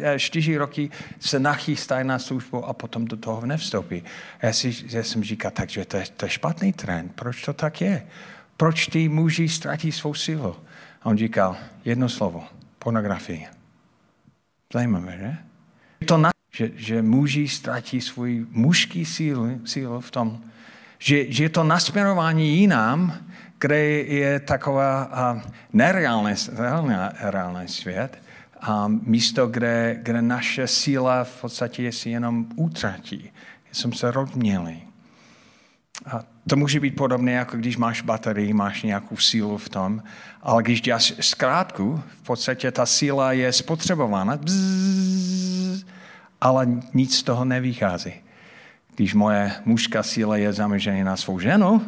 eh, 0.00 0.18
čtyři 0.18 0.56
roky 0.56 0.90
se 1.20 1.40
nachystají 1.40 2.06
na 2.06 2.18
službu 2.18 2.64
a 2.64 2.72
potom 2.72 3.04
do 3.04 3.16
toho 3.16 3.46
nevstoupí. 3.46 4.02
Já, 4.42 4.52
si, 4.52 4.74
já 4.88 5.02
jsem 5.02 5.24
říkal, 5.24 5.50
takže 5.50 5.84
to 5.84 5.96
je, 5.96 6.04
to 6.16 6.26
je 6.26 6.30
špatný 6.30 6.72
trend. 6.72 7.12
Proč 7.14 7.42
to 7.42 7.52
tak 7.52 7.80
je? 7.80 8.06
Proč 8.56 8.86
ty 8.86 9.08
muži 9.08 9.48
ztratí 9.48 9.92
svou 9.92 10.14
sílu? 10.14 10.56
A 11.02 11.06
on 11.06 11.18
říkal, 11.18 11.56
jedno 11.84 12.08
slovo, 12.08 12.44
pornografie. 12.78 13.46
Zajímavé, 14.72 15.18
že? 15.18 15.36
To 16.06 16.16
na, 16.18 16.30
že, 16.52 16.70
že 16.74 17.02
muži 17.02 17.48
ztratí 17.48 18.00
svůj 18.00 18.46
mužský 18.50 19.04
sílu, 19.04 19.60
sílu 19.64 20.00
v 20.00 20.10
tom, 20.10 20.40
že, 20.98 21.32
že 21.32 21.44
je 21.44 21.48
to 21.48 21.64
nasměrování 21.64 22.58
jinam, 22.58 23.12
kde 23.58 23.78
je 24.02 24.40
taková 24.40 25.06
uh, 25.06 25.42
nereálný 25.72 26.34
reálný 27.20 27.68
svět, 27.68 28.18
a 28.60 28.88
místo, 28.88 29.46
kde, 29.46 29.98
kde 30.02 30.22
naše 30.22 30.66
síla 30.66 31.24
v 31.24 31.40
podstatě 31.40 31.82
je 31.82 31.92
si 31.92 32.10
jenom 32.10 32.46
utratí. 32.56 33.32
Jsem 33.72 33.92
se 33.92 34.10
rozmělý. 34.10 34.82
A 36.06 36.24
to 36.48 36.56
může 36.56 36.80
být 36.80 36.96
podobné, 36.96 37.32
jako 37.32 37.56
když 37.56 37.76
máš 37.76 38.02
baterii, 38.02 38.52
máš 38.52 38.82
nějakou 38.82 39.16
sílu 39.16 39.58
v 39.58 39.68
tom, 39.68 40.02
ale 40.42 40.62
když 40.62 40.80
děláš 40.80 41.14
zkrátku, 41.20 42.02
v 42.08 42.22
podstatě 42.22 42.72
ta 42.72 42.86
síla 42.86 43.32
je 43.32 43.52
spotřebována, 43.52 44.36
bzzz, 44.36 45.84
ale 46.40 46.66
nic 46.94 47.16
z 47.16 47.22
toho 47.22 47.44
nevychází. 47.44 48.12
Když 48.94 49.14
moje 49.14 49.52
mužská 49.64 50.02
síla 50.02 50.36
je 50.36 50.52
zaměřená 50.52 51.04
na 51.04 51.16
svou 51.16 51.38
ženu, 51.38 51.82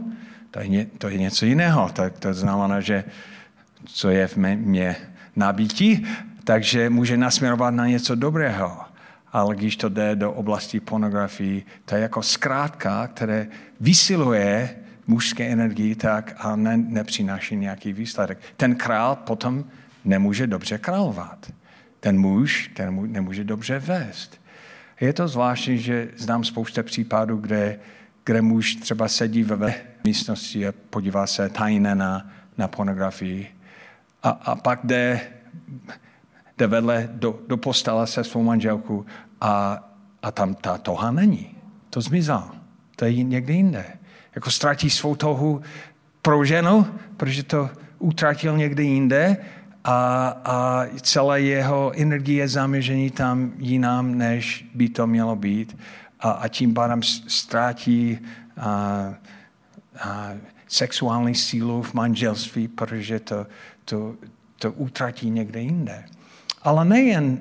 to 0.50 0.60
je, 0.60 0.86
to 0.98 1.08
je 1.08 1.18
něco 1.18 1.46
jiného. 1.46 1.90
To, 1.92 2.02
to 2.18 2.34
znamená, 2.34 2.80
že 2.80 3.04
co 3.84 4.10
je 4.10 4.26
v 4.26 4.36
mě 4.36 4.96
nabítí, 5.36 6.06
takže 6.44 6.90
může 6.90 7.16
nasměrovat 7.16 7.74
na 7.74 7.86
něco 7.86 8.14
dobrého. 8.14 8.87
Ale 9.32 9.56
když 9.56 9.76
to 9.76 9.88
jde 9.88 10.16
do 10.16 10.32
oblasti 10.32 10.80
pornografii, 10.80 11.64
to 11.84 11.94
je 11.94 12.02
jako 12.02 12.22
zkrátka, 12.22 13.06
které 13.06 13.46
vysiluje 13.80 14.76
mužské 15.06 15.46
energii 15.48 15.94
tak 15.94 16.34
a 16.38 16.56
ne, 16.56 16.76
nepřináší 16.76 17.56
nějaký 17.56 17.92
výsledek. 17.92 18.38
Ten 18.56 18.74
král 18.74 19.16
potom 19.16 19.64
nemůže 20.04 20.46
dobře 20.46 20.78
královat. 20.78 21.52
Ten 22.00 22.18
muž 22.18 22.70
ten 22.74 23.12
nemůže 23.12 23.44
dobře 23.44 23.78
vést. 23.78 24.40
Je 25.00 25.12
to 25.12 25.28
zvláštní, 25.28 25.78
že 25.78 26.08
znám 26.16 26.44
spousta 26.44 26.82
případů, 26.82 27.36
kde, 27.36 27.78
kde 28.24 28.42
muž 28.42 28.74
třeba 28.74 29.08
sedí 29.08 29.42
ve 29.42 29.74
místnosti 30.04 30.68
a 30.68 30.72
podívá 30.90 31.26
se 31.26 31.48
tajně 31.48 31.94
na, 31.94 32.30
na 32.58 32.68
pornografii 32.68 33.48
a, 34.22 34.28
a 34.30 34.54
pak 34.54 34.80
jde, 34.84 35.20
jde 36.58 36.66
vedle 36.66 37.08
do, 37.12 37.38
do 37.46 37.56
postele 37.56 38.06
se 38.06 38.24
svou 38.24 38.42
manželkou 38.42 39.04
a, 39.40 39.84
a 40.22 40.30
tam 40.30 40.54
ta 40.54 40.78
toha 40.78 41.10
není. 41.10 41.54
To 41.90 42.00
zmizá. 42.00 42.50
To 42.96 43.04
je 43.04 43.22
někde 43.22 43.52
jinde. 43.52 43.84
Jako 44.34 44.50
ztratí 44.50 44.90
svou 44.90 45.14
tohu 45.14 45.62
pro 46.22 46.44
ženu, 46.44 46.86
protože 47.16 47.42
to 47.42 47.70
utratil 47.98 48.56
někde 48.56 48.82
jinde 48.82 49.36
a, 49.84 50.28
a 50.44 50.86
celá 51.00 51.36
jeho 51.36 51.92
energie 51.96 52.38
je 52.38 52.48
zaměření 52.48 53.10
tam 53.10 53.52
jinam, 53.56 54.18
než 54.18 54.66
by 54.74 54.88
to 54.88 55.06
mělo 55.06 55.36
být. 55.36 55.78
A, 56.20 56.30
a 56.30 56.48
tím 56.48 56.74
pádem 56.74 57.02
ztratí 57.02 58.18
a, 58.56 59.14
a 60.00 60.30
sexuální 60.68 61.34
sílu 61.34 61.82
v 61.82 61.94
manželství, 61.94 62.68
protože 62.68 63.20
to, 63.20 63.46
to, 63.84 64.14
to 64.58 64.72
utratí 64.72 65.30
někde 65.30 65.60
jinde. 65.60 66.04
Ale 66.62 66.84
nejen 66.84 67.38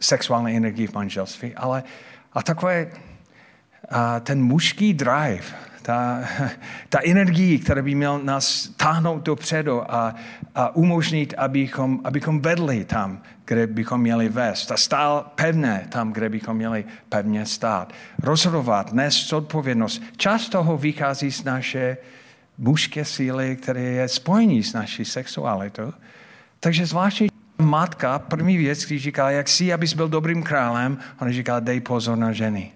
sexuální 0.00 0.56
energii 0.56 0.86
v 0.86 0.94
manželství, 0.94 1.54
ale 1.54 1.82
a 2.32 2.42
takové 2.42 2.86
a 3.90 4.20
ten 4.20 4.42
mužský 4.42 4.94
drive, 4.94 5.44
ta, 5.82 6.24
ta 6.88 6.98
energie, 7.04 7.58
která 7.58 7.82
by 7.82 7.94
měl 7.94 8.18
nás 8.18 8.68
táhnout 8.76 9.22
dopředu 9.22 9.94
a, 9.94 10.14
a 10.54 10.76
umožnit, 10.76 11.34
abychom, 11.38 12.00
abychom 12.04 12.40
vedli 12.40 12.84
tam, 12.84 13.22
kde 13.44 13.66
bychom 13.66 14.00
měli 14.00 14.28
vést 14.28 14.72
a 14.72 14.76
stál 14.76 15.32
pevné 15.34 15.86
tam, 15.88 16.12
kde 16.12 16.28
bychom 16.28 16.56
měli 16.56 16.84
pevně 17.08 17.46
stát. 17.46 17.92
Rozhodovat, 18.22 18.92
nést 18.92 19.32
odpovědnost. 19.32 20.02
Část 20.16 20.48
toho 20.48 20.78
vychází 20.78 21.32
z 21.32 21.44
naše 21.44 21.96
mužské 22.58 23.04
síly, 23.04 23.56
které 23.56 23.80
je 23.80 24.08
spojení 24.08 24.62
s 24.62 24.72
naší 24.72 25.04
sexualitou. 25.04 25.92
Takže 26.60 26.86
zvláště 26.86 27.26
matka, 27.58 28.18
první 28.18 28.56
věc, 28.56 28.84
když 28.84 29.02
říká, 29.02 29.30
jak 29.30 29.48
si, 29.48 29.72
abys 29.72 29.94
byl 29.94 30.08
dobrým 30.08 30.42
králem, 30.42 30.98
ona 31.20 31.32
říká, 31.32 31.60
dej 31.60 31.80
pozor 31.80 32.18
na 32.18 32.32
ženy. 32.32 32.72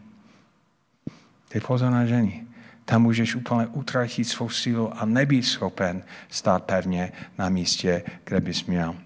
Dej 1.53 1.61
pozor 1.61 1.91
na 1.91 2.07
ženy. 2.07 2.45
Tam 2.85 3.03
můžeš 3.03 3.35
úplně 3.35 3.67
utratit 3.67 4.25
svou 4.25 4.49
sílu 4.49 4.93
a 4.99 5.05
nebýt 5.05 5.45
schopen 5.45 6.03
stát 6.29 6.65
pevně 6.65 7.13
na 7.39 7.49
místě, 7.49 8.03
kde 8.25 8.41
bys 8.41 8.65
měl. 8.65 8.97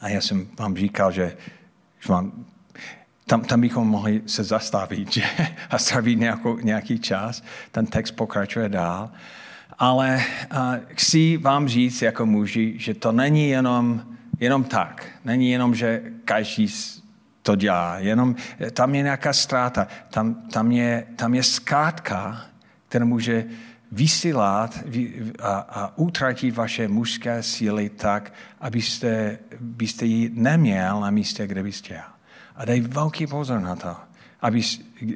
A 0.00 0.08
já 0.08 0.20
jsem 0.20 0.46
vám 0.58 0.76
říkal, 0.76 1.12
že, 1.12 1.36
vám, 2.08 2.32
tam, 3.26 3.40
tam 3.40 3.60
bychom 3.60 3.88
mohli 3.88 4.22
se 4.26 4.44
zastavit 4.44 5.12
že, 5.12 5.22
a 5.70 5.78
strávit 5.78 6.18
nějakou, 6.18 6.58
nějaký 6.58 6.98
čas. 6.98 7.42
Ten 7.70 7.86
text 7.86 8.10
pokračuje 8.10 8.68
dál. 8.68 9.10
Ale 9.78 10.22
a, 10.50 10.74
chci 10.88 11.36
vám 11.36 11.68
říct 11.68 12.02
jako 12.02 12.26
muži, 12.26 12.74
že 12.76 12.94
to 12.94 13.12
není 13.12 13.48
jenom, 13.48 14.02
jenom 14.40 14.64
tak. 14.64 15.06
Není 15.24 15.50
jenom, 15.50 15.74
že 15.74 16.02
každý 16.24 16.68
to 17.42 17.56
dělá. 17.56 17.98
Jenom 17.98 18.36
tam 18.72 18.94
je 18.94 19.02
nějaká 19.02 19.32
ztráta. 19.32 19.86
Tam, 20.10 20.34
tam, 20.34 20.72
je, 20.72 21.06
tam 21.16 21.34
je 21.34 21.42
zkrátka, 21.42 22.46
která 22.88 23.04
může 23.04 23.44
vysílat 23.92 24.78
a, 25.42 25.52
a 25.52 25.92
utratit 25.96 26.56
vaše 26.56 26.88
mužské 26.88 27.42
síly 27.42 27.88
tak, 27.88 28.32
abyste 28.60 29.38
byste 29.60 30.06
ji 30.06 30.30
neměl 30.34 31.00
na 31.00 31.10
místě, 31.10 31.46
kde 31.46 31.62
byste 31.62 31.84
chtěl. 31.84 32.04
A 32.56 32.64
dej 32.64 32.80
velký 32.80 33.26
pozor 33.26 33.60
na 33.60 33.76
to, 33.76 33.96
aby, 34.40 34.62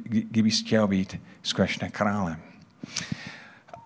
kdybyste 0.03 0.67
chtěl 0.67 0.87
být 0.87 1.21
skutečně 1.43 1.89
králem. 1.89 2.37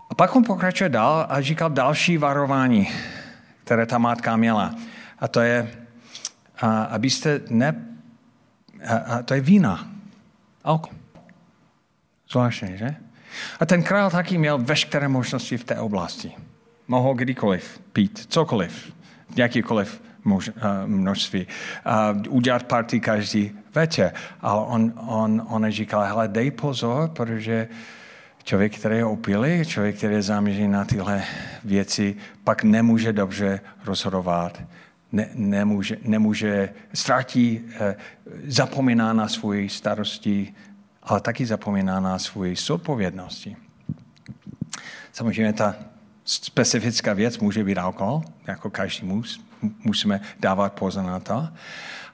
A 0.10 0.16
pak 0.16 0.36
on 0.36 0.44
pokračuje 0.44 0.90
dál 0.90 1.26
a 1.30 1.42
říkal 1.42 1.70
další 1.70 2.18
varování, 2.18 2.90
které 3.64 3.86
ta 3.86 3.98
mátka 3.98 4.36
měla. 4.36 4.76
A 5.20 5.28
to 5.28 5.40
je, 5.40 5.72
a, 6.62 6.84
abyste 6.84 7.42
ne... 7.50 7.86
A, 8.88 8.96
a 8.96 9.24
to 9.24 9.34
je 9.34 9.42
vína. 9.42 9.88
Alkohol. 10.64 11.00
Zvláštní, 12.32 12.78
že? 12.78 12.96
A 13.60 13.66
ten 13.66 13.84
král 13.84 14.10
taky 14.10 14.38
měl 14.38 14.58
veškeré 14.58 15.08
možnosti 15.08 15.58
v 15.58 15.64
té 15.64 15.80
oblasti. 15.80 16.32
Mohl 16.88 17.14
kdykoliv 17.14 17.82
pít, 17.94 18.26
cokoliv, 18.30 18.94
v 19.36 19.40
jakýkoliv 19.40 20.02
mož, 20.24 20.50
množství. 20.86 21.48
Udělat 22.30 22.64
party 22.64 23.00
každý 23.00 23.52
večer. 23.76 24.14
Ale 24.42 24.66
on, 24.66 24.94
on, 25.08 25.46
on 25.50 25.72
říkal, 25.72 26.04
hele, 26.04 26.28
dej 26.28 26.52
pozor, 26.52 27.10
protože 27.10 27.68
člověk, 28.44 28.78
který 28.78 28.98
je 28.98 29.06
opilý, 29.06 29.66
člověk, 29.66 29.98
který 29.98 30.14
je 30.14 30.22
zaměřený 30.22 30.68
na 30.68 30.86
tyhle 30.86 31.24
věci, 31.64 32.16
pak 32.44 32.64
nemůže 32.64 33.14
dobře 33.14 33.60
rozhodovat 33.86 34.62
ne, 35.12 35.30
nemůže, 35.34 35.98
nemůže, 36.04 36.70
ztratí, 36.94 37.62
eh, 37.80 37.96
zapomíná 38.48 39.14
na 39.14 39.28
svoji 39.28 39.70
starosti, 39.70 40.54
ale 41.04 41.22
taky 41.22 41.46
zapomíná 41.46 42.00
na 42.00 42.20
svoji 42.20 42.56
zodpovědnosti. 42.56 43.56
Samozřejmě 45.12 45.54
ta 45.54 45.76
specifická 46.26 47.14
věc 47.14 47.38
může 47.38 47.64
být 47.64 47.78
alkohol, 47.78 48.24
jako 48.48 48.70
každý 48.70 49.08
mus, 49.08 49.42
musíme 49.84 50.22
dávat 50.40 50.74
pozor 50.74 51.04
na 51.04 51.20
to. 51.20 51.50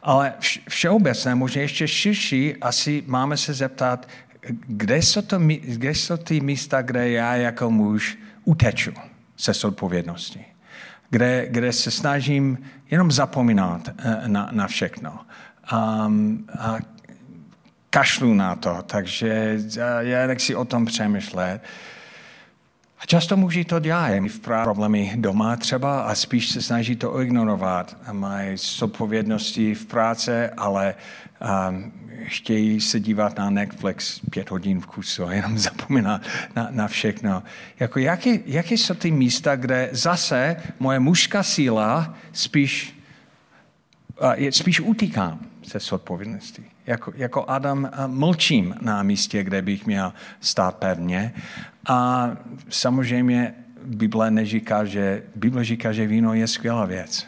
Ale 0.03 0.33
všeobecně, 0.69 1.35
možná 1.35 1.61
ještě 1.61 1.87
širší, 1.87 2.55
asi 2.55 3.03
máme 3.07 3.37
se 3.37 3.53
zeptat, 3.53 4.07
kde 4.67 4.97
jsou, 4.97 5.21
to, 5.21 5.39
kde 5.61 5.89
jsou 5.89 6.17
ty 6.17 6.39
místa, 6.41 6.81
kde 6.81 7.09
já 7.09 7.35
jako 7.35 7.71
muž 7.71 8.17
uteču 8.45 8.91
se 9.37 9.53
zodpovědností 9.53 10.54
kde, 11.09 11.47
kde 11.49 11.73
se 11.73 11.91
snažím 11.91 12.57
jenom 12.91 13.11
zapomínat 13.11 13.89
eh, 13.97 14.21
na, 14.27 14.49
na 14.51 14.67
všechno. 14.67 15.19
Um, 15.73 16.47
a 16.59 16.77
kašlu 17.89 18.33
na 18.33 18.55
to, 18.55 18.77
takže 18.85 19.59
já 19.99 20.27
nechci 20.27 20.55
o 20.55 20.65
tom 20.65 20.85
přemýšlet. 20.85 21.61
A 22.99 23.05
často 23.05 23.37
muži 23.37 23.65
to 23.65 23.79
dělají 23.79 24.29
v 24.29 24.39
problémy 24.39 25.13
doma 25.15 25.55
třeba 25.55 26.01
a 26.01 26.15
spíš 26.15 26.49
se 26.49 26.61
snaží 26.61 26.95
to 26.95 27.21
ignorovat. 27.21 27.97
Mají 28.11 28.57
zodpovědnosti 28.57 29.75
v 29.75 29.85
práci, 29.85 30.31
ale 30.57 30.95
um, 31.69 31.91
chtějí 32.23 32.81
se 32.81 32.99
dívat 32.99 33.37
na 33.37 33.49
Netflix 33.49 34.19
pět 34.19 34.51
hodin 34.51 34.81
v 34.81 34.85
kusu 34.85 35.25
a 35.25 35.33
jenom 35.33 35.57
zapomínat 35.59 36.21
na, 36.55 36.67
na 36.71 36.87
všechno. 36.87 37.43
Jako 37.79 37.99
jaké, 37.99 38.39
jaké 38.45 38.73
jsou 38.73 38.93
ty 38.93 39.11
místa, 39.11 39.55
kde 39.55 39.89
zase 39.91 40.55
moje 40.79 40.99
mužská 40.99 41.43
síla 41.43 42.15
spíš, 42.31 42.99
spíš 44.49 44.79
utíkám 44.79 45.39
se 45.67 45.95
odpovědností. 45.95 46.65
Jako, 46.87 47.13
jako 47.15 47.49
Adam 47.49 47.89
mlčím 48.07 48.75
na 48.81 49.03
místě, 49.03 49.43
kde 49.43 49.61
bych 49.61 49.85
měl 49.85 50.13
stát 50.41 50.75
pevně. 50.75 51.33
A 51.87 52.29
samozřejmě 52.69 53.53
Bible 53.85 54.31
neříká, 54.31 54.85
že, 54.85 55.23
Bible 55.35 55.63
říká, 55.63 55.91
že 55.91 56.07
víno 56.07 56.33
je 56.33 56.47
skvělá 56.47 56.85
věc. 56.85 57.27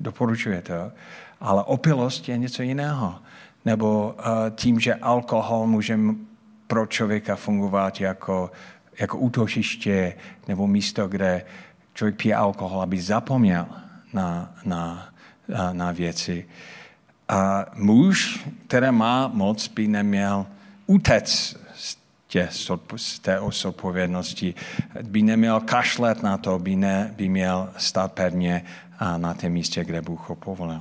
Doporučuje 0.00 0.62
to. 0.62 0.92
Ale 1.40 1.62
opilost 1.62 2.28
je 2.28 2.38
něco 2.38 2.62
jiného 2.62 3.18
nebo 3.64 4.14
uh, 4.18 4.24
tím, 4.54 4.80
že 4.80 4.94
alkohol 4.94 5.66
může 5.66 5.98
pro 6.66 6.86
člověka 6.86 7.36
fungovat 7.36 8.00
jako, 8.00 8.50
jako 9.00 9.18
útočiště 9.18 10.14
nebo 10.48 10.66
místo, 10.66 11.08
kde 11.08 11.44
člověk 11.94 12.16
pije 12.16 12.34
alkohol, 12.34 12.82
aby 12.82 13.00
zapomněl 13.00 13.66
na, 14.12 14.54
na, 14.64 15.08
eh, 15.48 15.74
na 15.74 15.92
věci. 15.92 16.46
A 17.28 17.66
muž, 17.74 18.46
který 18.66 18.90
má 18.90 19.28
moc, 19.28 19.68
by 19.68 19.88
neměl 19.88 20.46
utec 20.86 21.56
z, 21.74 21.98
tě, 22.26 22.48
z 22.96 23.18
té 23.18 23.40
odpovědnosti, 23.40 24.54
by 25.02 25.22
neměl 25.22 25.60
kašlet 25.60 26.22
na 26.22 26.38
to, 26.38 26.58
by, 26.58 26.76
ne, 26.76 27.14
by 27.16 27.28
měl 27.28 27.70
stát 27.76 28.12
pevně 28.12 28.64
na 29.16 29.34
té 29.34 29.48
místě, 29.48 29.84
kde 29.84 30.02
Bůh 30.02 30.28
ho 30.28 30.36
povolil. 30.36 30.80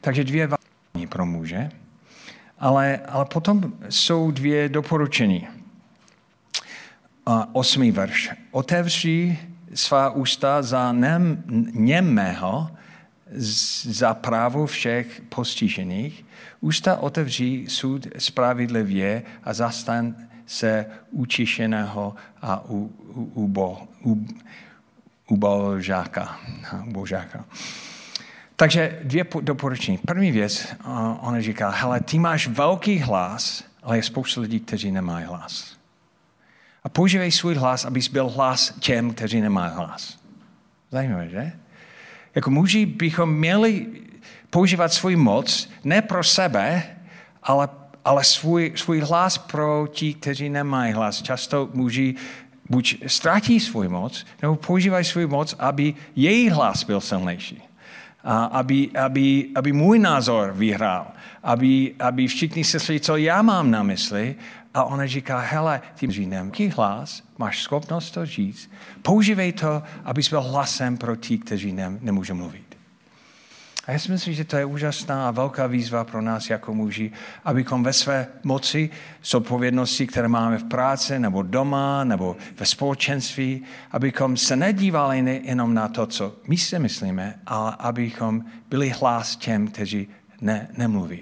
Takže 0.00 0.24
dvě 0.24 0.46
vážení 0.46 1.06
pro 1.06 1.26
muže. 1.26 1.70
Ale, 2.62 3.00
ale 3.08 3.24
potom 3.24 3.72
jsou 3.88 4.30
dvě 4.30 4.68
doporučení. 4.68 5.48
Osmý 7.52 7.90
verš. 7.90 8.30
Otevři 8.50 9.38
svá 9.74 10.10
ústa 10.10 10.62
za 10.62 10.92
nem, 10.92 11.42
němého, 11.72 12.70
za 13.82 14.14
právo 14.14 14.66
všech 14.66 15.22
postižených. 15.28 16.24
Ústa 16.60 16.96
otevří 16.96 17.66
sud 17.68 18.06
spravedlivě 18.18 19.22
a 19.44 19.54
zastan 19.54 20.16
se 20.46 20.86
učišeného 21.10 22.14
a 22.42 22.64
u, 22.68 22.92
u, 23.14 23.44
u, 23.44 23.78
u, 24.04 24.26
u 25.28 25.36
božáka. 25.36 26.38
Takže 28.62 28.98
dvě 29.04 29.26
doporučení. 29.40 29.98
První 29.98 30.30
věc, 30.32 30.74
ona 31.20 31.40
říká, 31.40 31.70
hele, 31.70 32.00
ty 32.00 32.18
máš 32.18 32.46
velký 32.46 32.98
hlas, 32.98 33.64
ale 33.82 33.98
je 33.98 34.02
spousta 34.02 34.40
lidí, 34.40 34.60
kteří 34.60 34.92
nemají 34.92 35.26
hlas. 35.26 35.76
A 36.84 36.88
používej 36.88 37.30
svůj 37.30 37.54
hlas, 37.54 37.84
abys 37.84 38.08
byl 38.08 38.28
hlas 38.28 38.74
těm, 38.80 39.14
kteří 39.14 39.40
nemají 39.40 39.72
hlas. 39.74 40.18
Zajímavé, 40.90 41.28
že? 41.28 41.52
Jako 42.34 42.50
muži 42.50 42.86
bychom 42.86 43.34
měli 43.34 43.86
používat 44.50 44.92
svůj 44.92 45.16
moc 45.16 45.70
ne 45.84 46.02
pro 46.02 46.24
sebe, 46.24 46.82
ale, 47.42 47.68
ale 48.04 48.24
svůj, 48.24 48.72
svůj 48.76 49.00
hlas 49.00 49.38
pro 49.38 49.86
ti, 49.92 50.14
kteří 50.14 50.48
nemají 50.48 50.92
hlas. 50.92 51.22
Často 51.22 51.68
muži 51.74 52.14
buď 52.70 53.02
ztratí 53.06 53.60
svůj 53.60 53.88
moc, 53.88 54.26
nebo 54.42 54.56
používají 54.56 55.04
svůj 55.04 55.26
moc, 55.26 55.54
aby 55.58 55.94
jejich 56.16 56.52
hlas 56.52 56.84
byl 56.84 57.00
silnější 57.00 57.71
aby, 58.24 58.90
aby, 58.90 59.48
aby 59.54 59.72
můj 59.72 59.98
názor 59.98 60.52
vyhrál, 60.56 61.06
aby, 61.42 61.94
aby 61.98 62.26
všichni 62.26 62.64
slyšeli, 62.64 63.00
co 63.00 63.16
já 63.16 63.42
mám 63.42 63.70
na 63.70 63.82
mysli. 63.82 64.34
A 64.74 64.84
ona 64.84 65.06
říká, 65.06 65.38
hele, 65.38 65.80
ty 65.94 66.10
říjnemký 66.10 66.68
hlas, 66.68 67.22
máš 67.38 67.62
schopnost 67.62 68.10
to 68.10 68.26
říct, 68.26 68.70
používej 69.02 69.52
to, 69.52 69.82
abys 70.04 70.28
byl 70.28 70.40
hlasem 70.42 70.96
pro 70.96 71.16
ti, 71.16 71.38
kteří 71.38 71.72
ne, 71.72 71.98
nemůžou 72.00 72.34
mluvit. 72.34 72.71
A 73.86 73.92
já 73.92 73.98
si 73.98 74.12
myslím, 74.12 74.34
že 74.34 74.44
to 74.44 74.56
je 74.56 74.64
úžasná 74.64 75.28
a 75.28 75.30
velká 75.30 75.66
výzva 75.66 76.04
pro 76.04 76.22
nás 76.22 76.50
jako 76.50 76.74
muži, 76.74 77.12
abychom 77.44 77.82
ve 77.82 77.92
své 77.92 78.26
moci 78.42 78.90
s 79.22 79.34
odpovědností, 79.34 80.06
které 80.06 80.28
máme 80.28 80.58
v 80.58 80.64
práci, 80.64 81.18
nebo 81.18 81.42
doma, 81.42 82.04
nebo 82.04 82.36
ve 82.56 82.66
společenství, 82.66 83.62
abychom 83.90 84.36
se 84.36 84.56
nedívali 84.56 85.40
jenom 85.44 85.74
na 85.74 85.88
to, 85.88 86.06
co 86.06 86.36
my 86.48 86.56
si 86.56 86.78
myslíme, 86.78 87.38
ale 87.46 87.76
abychom 87.78 88.44
byli 88.70 88.88
hlas 88.88 89.36
těm, 89.36 89.68
kteří 89.68 90.08
ne, 90.40 90.68
nemluví. 90.76 91.20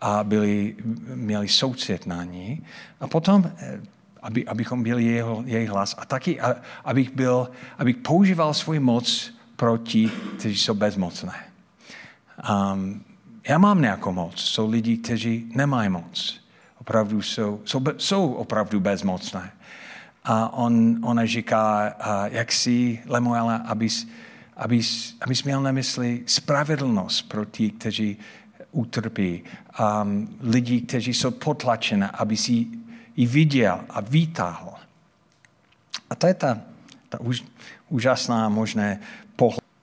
A 0.00 0.24
byli, 0.24 0.76
měli 1.14 1.48
soucit 1.48 2.06
na 2.06 2.24
ní. 2.24 2.64
A 3.00 3.06
potom 3.06 3.50
eh, 3.56 3.80
aby, 4.22 4.46
abychom 4.46 4.82
byli 4.82 5.04
jeho, 5.04 5.42
jejich 5.46 5.70
hlas. 5.70 5.94
A 5.98 6.04
taky, 6.04 6.40
abych, 6.84 7.10
byl, 7.10 7.50
abych 7.78 7.96
používal 7.96 8.54
svůj 8.54 8.78
moc 8.78 9.34
proti, 9.56 10.10
kteří 10.38 10.58
jsou 10.58 10.74
bezmocné. 10.74 11.47
Um, 12.72 13.04
já 13.48 13.58
mám 13.58 13.80
nějakou 13.80 14.12
moc. 14.12 14.40
Jsou 14.40 14.70
lidi, 14.70 14.96
kteří 14.96 15.52
nemají 15.54 15.88
moc. 15.88 16.40
Opravdu 16.80 17.22
jsou, 17.22 17.60
jsou, 17.64 17.82
jsou 17.96 18.32
opravdu 18.32 18.80
bezmocné. 18.80 19.52
A 20.24 20.52
on, 20.52 20.98
ona 21.02 21.26
říká, 21.26 21.94
uh, 22.00 22.34
jak 22.34 22.52
si, 22.52 23.02
Lemuela, 23.06 23.56
abys, 23.56 24.08
abys, 24.56 25.16
abys 25.20 25.42
měl 25.42 25.62
na 25.62 25.72
mysli 25.72 26.22
spravedlnost 26.26 27.28
pro 27.28 27.46
ty, 27.46 27.70
kteří 27.70 28.16
utrpí. 28.70 29.42
Um, 30.02 30.36
lidi, 30.40 30.80
kteří 30.80 31.14
jsou 31.14 31.30
potlačeni, 31.30 32.04
aby 32.04 32.36
si 32.36 32.66
ji 33.16 33.26
viděl 33.26 33.80
a 33.90 34.00
vytáhl. 34.00 34.74
A 36.10 36.14
to 36.14 36.26
je 36.26 36.34
ta, 36.34 36.58
ta 37.08 37.18
úžasná 37.88 38.48
možné 38.48 39.00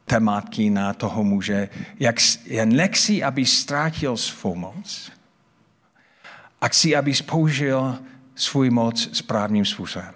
temátky 0.05 0.69
na 0.69 0.93
toho 0.93 1.23
muže, 1.23 1.69
jak 1.99 2.15
je 2.45 2.65
nechci, 2.65 3.23
aby 3.23 3.45
ztrátil 3.45 4.17
svou 4.17 4.55
moc 4.55 5.11
a 6.61 6.67
chci, 6.67 6.95
aby 6.95 7.13
použil 7.25 7.99
svůj 8.35 8.69
moc 8.69 9.17
správným 9.17 9.65
způsobem. 9.65 10.13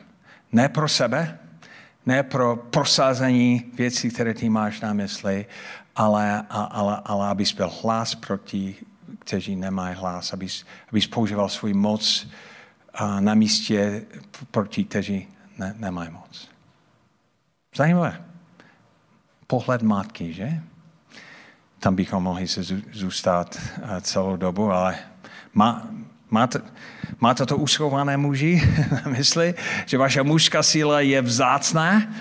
Ne 0.51 0.69
pro 0.69 0.87
sebe, 0.87 1.39
ne 2.05 2.23
pro 2.23 2.55
prosázení 2.55 3.71
věcí, 3.73 4.09
které 4.09 4.33
ty 4.33 4.49
máš 4.49 4.81
na 4.81 4.93
mysli, 4.93 5.45
ale, 5.95 6.45
ale, 6.49 7.01
ale 7.05 7.27
abys 7.27 7.51
byl 7.51 7.71
hlas 7.83 8.15
proti, 8.15 8.75
kteří 9.19 9.55
nemají 9.55 9.95
hlas, 9.95 10.33
abys, 10.33 10.65
abys 10.89 11.07
používal 11.07 11.49
svůj 11.49 11.73
moc 11.73 12.27
na 13.19 13.33
místě 13.33 14.05
proti, 14.51 14.85
kteří 14.85 15.27
ne, 15.57 15.75
nemají 15.77 16.09
moc. 16.11 16.49
Zajímavé 17.75 18.28
pohled 19.49 19.81
matky, 19.81 20.33
že? 20.33 20.61
Tam 21.79 21.95
bychom 21.95 22.23
mohli 22.23 22.47
se 22.47 22.63
zůstat 22.93 23.57
eh, 23.57 24.01
celou 24.01 24.37
dobu, 24.37 24.71
ale 24.71 24.95
má, 25.53 25.87
máte, 26.29 26.61
máte 27.19 27.45
to 27.45 27.57
uschované 27.57 28.17
muži 28.17 28.61
na 28.91 29.11
mysli, 29.11 29.55
že 29.85 29.97
vaše 29.97 30.23
mužská 30.23 30.63
síla 30.63 31.01
je 31.01 31.21
vzácná, 31.21 32.13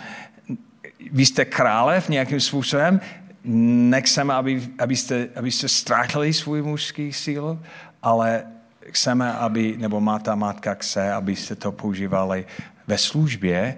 vy 1.13 1.27
jste 1.27 1.45
krále 1.45 2.01
v 2.01 2.09
nějakým 2.09 2.41
způsobem, 2.41 3.01
nechceme, 3.45 4.35
aby, 4.35 4.63
abyste, 4.79 5.29
abyste 5.37 5.69
ztratili 5.69 6.33
svůj 6.33 6.63
mužský 6.63 7.13
sílu, 7.13 7.61
ale 8.03 8.45
chceme, 8.91 9.33
aby, 9.33 9.77
nebo 9.79 10.01
má 10.01 10.19
ta 10.19 10.35
matka 10.35 10.75
chce, 10.75 11.13
abyste 11.13 11.55
to 11.55 11.73
používali 11.73 12.47
ve 12.87 12.99
službě. 12.99 13.77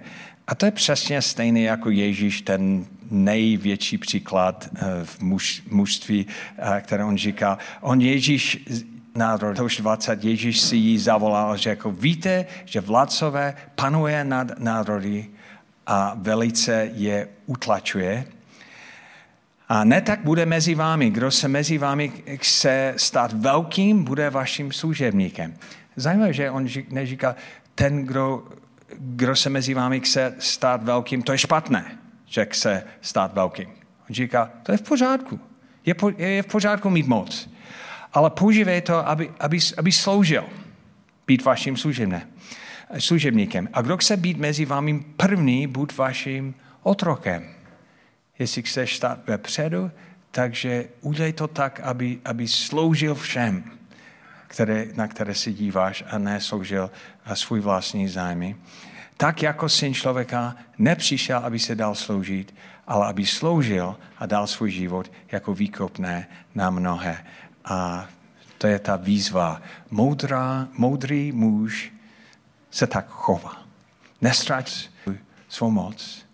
A 0.51 0.55
to 0.55 0.65
je 0.65 0.71
přesně 0.71 1.21
stejné 1.21 1.61
jako 1.61 1.89
Ježíš, 1.89 2.41
ten 2.41 2.85
největší 3.11 3.97
příklad 3.97 4.69
eh, 4.75 4.79
v 5.03 5.21
muž, 5.21 5.63
mužství, 5.69 6.27
eh, 6.57 6.81
které 6.81 7.03
on 7.03 7.17
říká. 7.17 7.57
On 7.81 8.01
Ježíš 8.01 8.65
to 9.55 9.65
už 9.65 9.77
20, 9.77 10.23
Ježíš 10.23 10.59
si 10.59 10.75
jí 10.75 10.97
zavolal, 10.97 11.57
že 11.57 11.69
jako 11.69 11.91
víte, 11.91 12.45
že 12.65 12.81
vládcové 12.81 13.55
panuje 13.75 14.23
nad 14.23 14.59
národy 14.59 15.27
a 15.87 16.13
velice 16.15 16.89
je 16.93 17.27
utlačuje. 17.45 18.25
A 19.69 19.83
ne 19.83 20.01
tak 20.01 20.19
bude 20.23 20.45
mezi 20.45 20.75
vámi. 20.75 21.09
Kdo 21.09 21.31
se 21.31 21.47
mezi 21.47 21.77
vámi 21.77 22.11
chce 22.35 22.93
stát 22.97 23.33
velkým, 23.33 24.03
bude 24.03 24.29
vaším 24.29 24.71
služebníkem. 24.71 25.53
Zajímavé, 25.95 26.33
že 26.33 26.51
on 26.51 26.67
neříká, 26.89 27.35
ten, 27.75 28.05
kdo, 28.05 28.43
kdo 28.97 29.35
se 29.35 29.49
mezi 29.49 29.73
vámi 29.73 29.99
chce 29.99 30.35
stát 30.39 30.83
velkým, 30.83 31.23
to 31.23 31.31
je 31.31 31.37
špatné, 31.37 31.97
že 32.25 32.45
chce 32.45 32.83
stát 33.01 33.33
velkým. 33.33 33.69
On 34.09 34.15
říká, 34.15 34.51
to 34.63 34.71
je 34.71 34.77
v 34.77 34.81
pořádku. 34.81 35.39
Je, 35.85 35.93
po, 35.93 36.11
je 36.17 36.43
v 36.43 36.47
pořádku 36.47 36.89
mít 36.89 37.07
moc. 37.07 37.49
Ale 38.13 38.29
používej 38.29 38.81
to, 38.81 39.07
aby, 39.07 39.31
aby, 39.39 39.59
aby 39.77 39.91
sloužil. 39.91 40.43
Být 41.27 41.43
vaším 41.43 41.77
služebné, 41.77 42.27
služebníkem. 42.97 43.69
A 43.73 43.81
kdo 43.81 43.97
chce 43.97 44.17
být 44.17 44.37
mezi 44.37 44.65
vámi 44.65 44.99
první, 45.17 45.67
buď 45.67 45.97
vaším 45.97 46.55
otrokem 46.83 47.61
jestli 48.41 48.61
chceš 48.61 48.95
stát 48.95 49.19
vepředu, 49.27 49.91
takže 50.31 50.85
udělej 51.01 51.33
to 51.33 51.47
tak, 51.47 51.79
aby, 51.79 52.19
aby 52.25 52.47
sloužil 52.47 53.15
všem, 53.15 53.63
které, 54.51 54.85
na 54.95 55.07
které 55.07 55.35
si 55.35 55.53
díváš 55.53 56.03
a 56.11 56.17
ne 56.17 56.41
sloužil 56.41 56.91
svůj 57.33 57.59
vlastní 57.59 58.07
zájmy. 58.07 58.55
Tak 59.17 59.43
jako 59.43 59.69
syn 59.69 59.93
člověka 59.93 60.55
nepřišel, 60.77 61.39
aby 61.39 61.59
se 61.59 61.75
dal 61.75 61.95
sloužit, 61.95 62.55
ale 62.87 63.07
aby 63.07 63.25
sloužil 63.25 63.95
a 64.17 64.25
dal 64.25 64.47
svůj 64.47 64.71
život 64.71 65.11
jako 65.31 65.53
výkopné 65.53 66.27
na 66.55 66.69
mnohé. 66.69 67.25
A 67.65 68.07
to 68.57 68.67
je 68.67 68.79
ta 68.79 68.95
výzva. 68.95 69.61
Moudrá, 69.91 70.67
moudrý 70.73 71.31
muž 71.31 71.93
se 72.71 72.87
tak 72.87 73.07
chová. 73.07 73.63
Nestrať 74.21 74.89
svou 75.49 75.71
moc, 75.71 76.25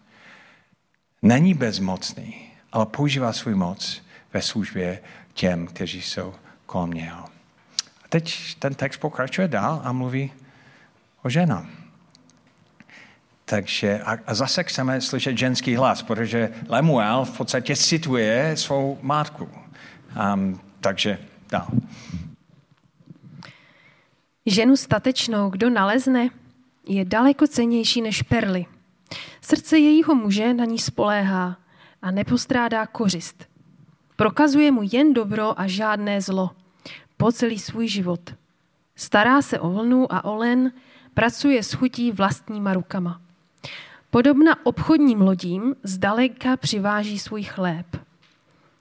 není 1.22 1.54
bezmocný, 1.54 2.50
ale 2.72 2.86
používá 2.86 3.34
svůj 3.34 3.56
moc 3.56 4.02
ve 4.34 4.42
službě 4.42 5.02
těm, 5.34 5.68
kteří 5.68 6.02
jsou 6.02 6.34
kolem 6.66 6.92
něho. 6.92 7.37
A 8.08 8.10
teď 8.10 8.56
ten 8.60 8.74
text 8.74 8.98
pokračuje 8.98 9.48
dál 9.48 9.82
a 9.84 9.92
mluví 9.92 10.32
o 11.24 11.30
ženám. 11.30 11.70
Takže 13.46 14.00
a, 14.00 14.18
a 14.28 14.34
zase 14.34 14.64
chceme 14.64 15.02
slyšet 15.02 15.38
ženský 15.38 15.76
hlas, 15.76 16.02
protože 16.02 16.54
Lemuel 16.70 17.26
v 17.26 17.38
podstatě 17.38 17.76
cituje 17.76 18.58
svou 18.58 19.00
matku. 19.02 19.50
Um, 20.34 20.60
takže 20.80 21.20
dál. 21.50 21.68
Ženu 24.46 24.78
statečnou, 24.78 25.50
kdo 25.50 25.70
nalezne, 25.70 26.30
je 26.88 27.06
daleko 27.06 27.48
cenější 27.48 28.02
než 28.02 28.22
perly– 28.22 28.66
Srdce 29.42 29.78
jejího 29.78 30.16
muže 30.16 30.54
na 30.54 30.66
ní 30.66 30.80
spoléhá 30.80 31.58
a 32.02 32.12
nepostrádá 32.12 32.86
kořist. 32.86 33.46
Prokazuje 34.16 34.72
mu 34.72 34.82
jen 34.92 35.14
dobro 35.14 35.60
a 35.60 35.68
žádné 35.68 36.22
zlo 36.22 36.52
po 37.18 37.32
celý 37.32 37.60
svůj 37.60 37.88
život. 37.88 38.34
Stará 38.96 39.42
se 39.42 39.60
o 39.60 39.70
vlnu 39.70 40.14
a 40.14 40.26
o 40.26 40.36
len, 40.36 40.72
pracuje 41.14 41.64
s 41.64 41.74
chutí 41.74 42.12
vlastníma 42.12 42.74
rukama. 42.74 43.22
Podobna 44.10 44.66
obchodním 44.66 45.22
lodím 45.22 45.76
zdaleka 45.84 46.58
přiváží 46.58 47.20
svůj 47.20 47.44
chléb. 47.44 47.86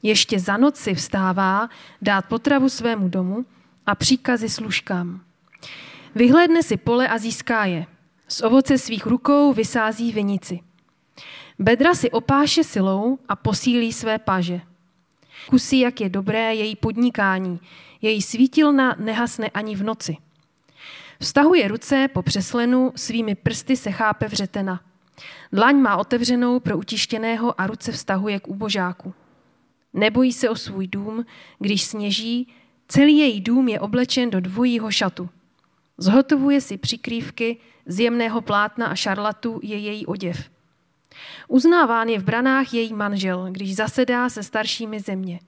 Ještě 0.02 0.38
za 0.38 0.56
noci 0.56 0.94
vstává 0.94 1.68
dát 2.02 2.26
potravu 2.26 2.68
svému 2.68 3.08
domu 3.08 3.44
a 3.86 3.94
příkazy 3.94 4.48
služkám. 4.48 5.20
Vyhlédne 6.14 6.62
si 6.62 6.76
pole 6.76 7.08
a 7.08 7.18
získá 7.18 7.64
je– 7.64 7.86
z 8.28 8.42
ovoce 8.42 8.78
svých 8.78 9.06
rukou 9.06 9.52
vysází 9.52 10.12
vinici. 10.12 10.60
Bedra 11.58 11.94
si 11.94 12.10
opáše 12.10 12.64
silou 12.64 13.18
a 13.28 13.36
posílí 13.36 13.92
své 13.92 14.18
paže. 14.18 14.60
Kusí, 15.48 15.80
jak 15.80 16.00
je 16.00 16.08
dobré 16.08 16.54
její 16.54 16.76
podnikání. 16.76 17.60
Její 18.06 18.22
svítilna 18.22 18.96
nehasne 18.98 19.48
ani 19.48 19.76
v 19.76 19.82
noci. 19.82 20.16
Vztahuje 21.20 21.68
ruce 21.68 22.08
po 22.12 22.22
přeslenu, 22.22 22.92
svými 22.96 23.34
prsty 23.34 23.76
se 23.76 23.90
chápe 23.90 24.28
vřetena. 24.28 24.80
Dlaň 25.52 25.76
má 25.76 25.96
otevřenou 25.96 26.60
pro 26.60 26.78
utištěného 26.78 27.60
a 27.60 27.66
ruce 27.66 27.92
vztahuje 27.92 28.40
k 28.40 28.48
ubožáku. 28.48 29.14
Nebojí 29.92 30.32
se 30.32 30.48
o 30.48 30.56
svůj 30.56 30.86
dům, 30.86 31.26
když 31.58 31.84
sněží, 31.84 32.54
celý 32.88 33.18
její 33.18 33.40
dům 33.40 33.68
je 33.68 33.80
oblečen 33.80 34.30
do 34.30 34.40
dvojího 34.40 34.90
šatu. 34.90 35.28
Zhotovuje 35.98 36.60
si 36.60 36.78
přikrývky, 36.78 37.56
z 37.86 38.00
jemného 38.00 38.40
plátna 38.40 38.86
a 38.86 38.94
šarlatu 38.94 39.60
je 39.62 39.78
její 39.78 40.06
oděv. 40.06 40.50
Uznáván 41.48 42.08
je 42.08 42.18
v 42.18 42.24
branách 42.24 42.74
její 42.74 42.92
manžel, 42.92 43.48
když 43.50 43.76
zasedá 43.76 44.28
se 44.28 44.42
staršími 44.42 45.00
země. 45.00 45.40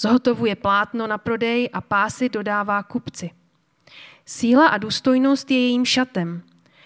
Zhotovuje 0.00 0.56
plátno 0.56 1.06
na 1.06 1.18
prodej 1.18 1.70
a 1.72 1.80
pásy 1.80 2.28
dodává 2.28 2.82
kupci. 2.82 3.30
Síla 4.26 4.66
a 4.66 4.78
důstojnost 4.78 5.50
je 5.50 5.60
jejím 5.60 5.84
šatem. 5.84 6.42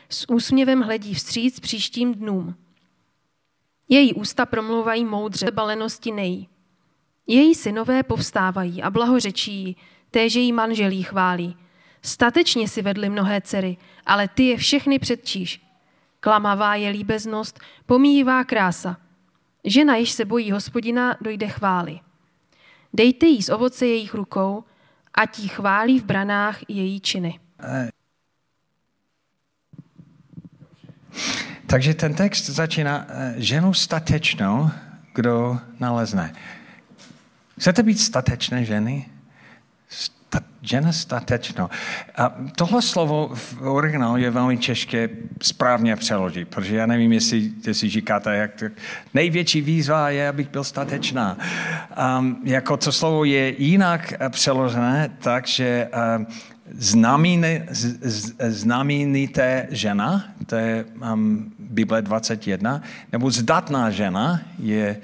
S 0.09 0.31
úsměvem 0.31 0.81
hledí 0.83 1.15
vstříc 1.15 1.61
příštím 1.61 2.15
dnům. 2.15 2.55
Její 3.89 4.15
ústa 4.15 4.47
promluvají 4.47 5.05
moudře, 5.05 5.51
balenosti 5.51 6.13
nejí. 6.13 6.49
Její 7.27 7.55
synové 7.55 8.03
povstávají 8.03 8.83
a 8.83 8.91
blahořečí, 8.91 9.77
téže 10.11 10.41
její 10.41 10.53
manželí 10.53 11.03
chválí. 11.03 11.57
Statečně 12.03 12.69
si 12.69 12.83
vedli 12.83 13.09
mnohé 13.09 13.41
dcery, 13.41 13.77
ale 14.07 14.29
ty 14.29 14.47
je 14.47 14.57
všechny 14.57 14.99
předčíš. 14.99 15.67
Klamavá 16.21 16.75
je 16.75 16.91
líbeznost, 16.91 17.61
pomíjivá 17.87 18.45
krása. 18.45 18.97
Žena, 19.65 19.97
jež 19.97 20.11
se 20.11 20.25
bojí 20.25 20.51
hospodina, 20.51 21.17
dojde 21.21 21.49
chvály. 21.49 22.01
Dejte 22.95 23.27
jí 23.27 23.43
z 23.43 23.49
ovoce 23.49 23.87
jejich 23.87 24.15
rukou, 24.15 24.65
a 25.15 25.23
jí 25.39 25.49
chválí 25.49 26.01
v 26.01 26.05
branách 26.05 26.59
její 26.69 27.01
činy. 27.01 27.41
Takže 31.67 31.95
ten 31.95 32.15
text 32.15 32.47
začíná 32.47 33.07
eh, 33.09 33.35
ženu 33.37 33.75
statečnou, 33.75 34.71
kdo 35.15 35.59
nalezne. 35.81 36.35
Chcete 37.59 37.83
být 37.83 37.99
statečné 37.99 38.65
ženy? 38.65 39.07
Žena 40.65 40.93
statečno. 40.93 41.71
A 42.17 42.35
tohle 42.57 42.83
slovo 42.83 43.31
v 43.35 43.57
originálu 43.61 44.17
je 44.17 44.31
velmi 44.31 44.59
těžké 44.59 45.09
správně 45.43 45.97
přeložit, 45.97 46.49
protože 46.49 46.77
já 46.77 46.87
nevím, 46.87 47.13
jestli, 47.13 47.51
jestli 47.67 47.89
říkáte, 47.89 48.37
jak 48.37 48.55
to, 48.55 48.67
největší 49.15 49.61
výzva 49.61 50.11
je, 50.11 50.29
abych 50.29 50.49
byl 50.49 50.65
statečná. 50.65 51.39
Um, 52.19 52.41
jako 52.45 52.77
to 52.77 52.93
slovo 52.93 53.25
je 53.25 53.55
jinak 53.63 54.13
přeložené, 54.29 55.11
takže 55.19 55.89
um, 56.19 56.27
znamenité 58.49 59.67
žena, 59.71 60.25
to 60.47 60.57
je 60.57 60.85
um, 61.13 61.53
Bible 61.59 62.03
21, 62.03 62.83
nebo 63.13 63.31
zdatná 63.31 63.91
žena 63.91 64.41
je, 64.59 64.97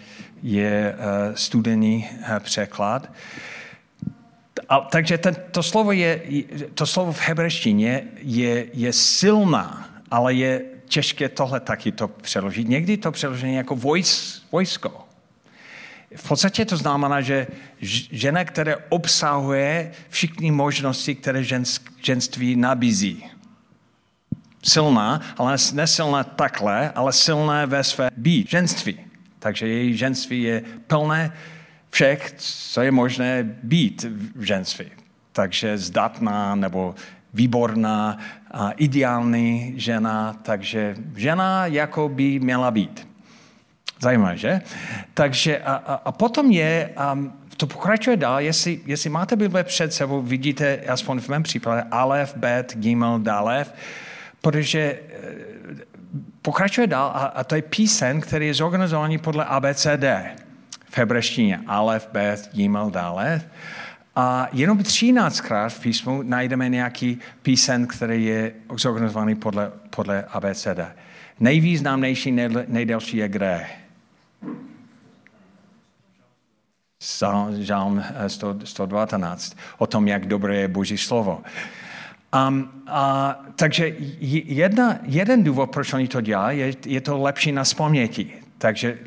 je 0.43 0.95
uh, 0.95 1.35
studený 1.35 2.09
uh, 2.21 2.39
překlad. 2.39 3.13
A, 4.69 4.81
takže 4.81 5.19
ten, 5.19 5.37
to, 5.51 5.63
slovo 5.63 5.93
je, 5.93 6.23
to 6.75 6.87
slovo 6.87 7.13
v 7.13 7.21
hebrejštině 7.21 8.03
je, 8.17 8.67
je 8.73 8.93
silná, 8.93 9.89
ale 10.11 10.35
je 10.35 10.63
těžké 10.85 11.29
tohle 11.29 11.61
taky 11.61 11.93
to 11.93 12.09
přeložit. 12.09 12.69
Někdy 12.69 12.97
to 12.97 13.13
přeložení 13.13 13.55
jako 13.55 13.77
vojs, 13.77 14.43
vojsko. 14.53 15.07
V 16.17 16.29
podstatě 16.29 16.65
to 16.65 16.77
znamená, 16.77 17.21
že 17.21 17.47
žena, 18.11 18.45
která 18.45 18.77
obsahuje 18.89 19.93
všechny 20.09 20.51
možnosti, 20.51 21.15
které 21.15 21.45
žensk, 21.45 21.93
ženství 22.03 22.57
nabízí. 22.57 23.25
Silná, 24.63 25.21
ale 25.37 25.57
nesilná 25.73 26.25
takhle, 26.25 26.91
ale 26.91 27.13
silná 27.13 27.67
ve 27.67 27.85
své 27.85 28.11
být, 28.17 28.51
ženství. 28.51 29.01
Takže 29.39 29.69
její 29.69 29.97
ženství 29.97 30.43
je 30.43 30.63
plné 30.87 31.33
všech, 31.91 32.33
co 32.37 32.83
je 32.83 32.91
možné 32.91 33.43
být 33.63 34.07
v 34.37 34.43
ženství. 34.43 34.87
Takže 35.33 35.79
zdatná 35.79 36.55
nebo 36.55 36.95
výborná, 37.35 38.19
a 38.51 38.71
ideální 38.71 39.75
žena, 39.77 40.37
takže 40.43 40.97
žena 41.17 41.67
jako 41.67 42.09
by 42.09 42.39
měla 42.39 42.71
být. 42.71 43.09
Zajímavé, 44.01 44.37
že? 44.37 44.61
Takže 45.15 45.59
a, 45.59 45.75
a, 45.75 45.95
a 45.95 46.13
potom 46.13 46.51
je, 46.51 46.91
um, 47.13 47.33
to 47.57 47.67
pokračuje 47.67 48.17
dál, 48.17 48.41
jestli, 48.41 48.81
jestli 48.87 49.11
máte 49.11 49.37
Bible 49.37 49.65
před 49.65 49.93
sebou, 49.93 50.23
vidíte, 50.23 50.81
aspoň 50.89 51.21
v 51.21 51.29
mém 51.29 51.43
případě, 51.43 51.83
Alef, 51.91 52.37
Bet, 52.37 52.77
Gimel, 52.77 53.19
Dalef, 53.19 53.75
protože 54.41 54.81
eh, 54.81 55.35
pokračuje 56.43 56.87
dál 56.87 57.13
a, 57.15 57.25
a 57.25 57.45
to 57.45 57.55
je 57.55 57.63
písen, 57.63 58.21
který 58.21 58.47
je 58.47 58.55
zorganizovaný 58.55 59.19
podle 59.19 59.45
ABCD 59.45 60.05
v 60.91 60.99
hebrejštině. 60.99 61.61
Alef, 61.67 62.09
Bet, 62.13 62.51
Gimel, 62.53 62.91
Dalef. 62.91 63.47
A 64.17 64.49
jenom 64.53 64.79
13krát 64.79 65.71
v 65.71 65.81
písmu 65.81 66.23
najdeme 66.23 66.69
nějaký 66.69 67.19
písen, 67.43 67.87
který 67.87 68.25
je 68.25 68.53
zorganizovaný 68.77 69.35
podle, 69.35 69.73
podle 69.91 70.25
ABCD. 70.25 70.81
Nejvýznamnější, 71.41 72.33
nejdelší 72.69 73.17
je 73.17 73.29
kde? 73.29 73.67
Žálm 77.59 78.05
119, 78.65 79.57
o 79.79 79.87
tom, 79.87 80.09
jak 80.09 80.27
dobré 80.27 80.57
je 80.57 80.69
Boží 80.69 80.99
slovo. 80.99 81.43
Um, 82.49 82.69
a, 82.87 83.41
takže 83.57 83.95
jedna, 84.45 84.99
jeden 85.03 85.45
důvod, 85.45 85.71
proč 85.71 85.93
oni 85.93 86.09
to 86.09 86.21
dělají, 86.21 86.59
je, 86.59 86.73
je 86.87 87.01
to 87.01 87.19
lepší 87.19 87.53
na 87.53 87.65
vzpomněti. 87.65 88.33
Takže 88.59 88.99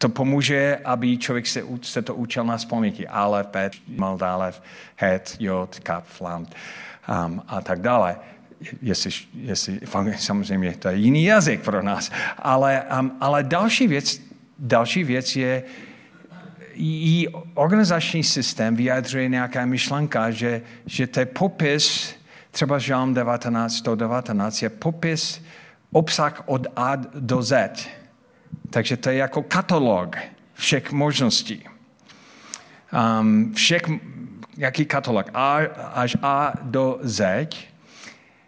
to 0.00 0.08
pomůže, 0.08 0.78
aby 0.84 1.18
člověk 1.18 1.46
se, 1.46 1.62
se 1.82 2.02
to 2.02 2.14
učil 2.14 2.44
na 2.44 2.56
vzpomněti. 2.56 3.08
Alef, 3.08 3.46
Bet, 3.46 3.72
Maldalev, 3.96 4.62
Het, 4.96 5.36
Jod, 5.40 5.80
Kap, 5.80 6.04
Flam 6.04 6.46
um, 7.26 7.42
a 7.48 7.60
tak 7.60 7.80
dále. 7.80 8.16
Jestli, 8.82 9.10
jestli, 9.34 9.80
samozřejmě 10.16 10.72
to 10.72 10.88
je 10.88 10.96
jiný 10.96 11.24
jazyk 11.24 11.60
pro 11.60 11.82
nás. 11.82 12.10
Ale, 12.38 12.82
um, 13.00 13.12
ale 13.20 13.42
další, 13.42 13.88
věc, 13.88 14.20
další 14.58 15.04
věc 15.04 15.36
je, 15.36 15.62
i 16.74 17.28
organizační 17.54 18.24
systém 18.24 18.76
vyjadřuje 18.76 19.28
nějaká 19.28 19.66
myšlenka, 19.66 20.30
že, 20.30 20.62
že 20.86 21.06
to 21.06 21.20
je 21.20 21.26
popis, 21.26 22.14
třeba 22.50 22.78
Žálm 22.78 23.14
19, 23.14 23.76
119, 23.76 24.62
je 24.62 24.68
popis, 24.68 25.44
obsah 25.92 26.42
od 26.46 26.66
A 26.76 26.96
do 27.14 27.42
Z. 27.42 27.88
Takže 28.70 28.96
to 28.96 29.10
je 29.10 29.16
jako 29.16 29.42
katalog 29.42 30.16
všech 30.54 30.92
možností. 30.92 31.64
Um, 33.20 33.54
všech, 33.54 33.82
jaký 34.56 34.84
katalog? 34.84 35.30
A, 35.34 35.56
až 35.94 36.16
A 36.22 36.52
do 36.62 36.98
Z. 37.02 37.48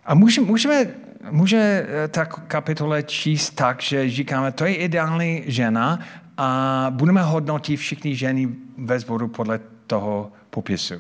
A 0.05 0.15
můžeme, 0.15 0.47
můžeme 0.47 0.87
může 1.31 1.87
ta 2.09 2.25
kapitole 2.25 3.03
číst 3.03 3.51
tak, 3.51 3.83
že 3.83 4.11
říkáme, 4.11 4.53
to 4.53 4.65
je 4.65 4.75
ideální 4.75 5.43
žena 5.47 5.99
a 6.37 6.87
budeme 6.91 7.23
hodnotit 7.23 7.77
všichni 7.77 8.17
ženy 8.17 8.49
ve 8.79 9.01
sboru 9.01 9.29
podle 9.29 9.61
toho 9.87 10.33
popisu. 10.51 10.95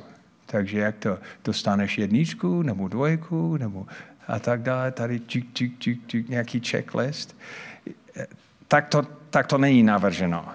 Takže 0.47 0.79
jak 0.79 0.97
to, 0.97 1.19
dostaneš 1.45 1.99
jedničku, 1.99 2.63
nebo 2.63 2.89
dvojku, 2.89 3.57
nebo 3.57 3.87
a 4.29 4.39
tak 4.39 4.63
dále, 4.63 4.93
tady 4.93 5.21
čik, 5.21 5.55
čik, 5.55 5.79
čik, 5.79 6.07
čik, 6.07 6.29
nějaký 6.29 6.61
checklist. 6.61 7.37
Tak 8.73 8.89
to, 8.89 9.03
tak 9.31 9.47
to 9.47 9.59
není 9.59 9.83
navrženo. 9.83 10.49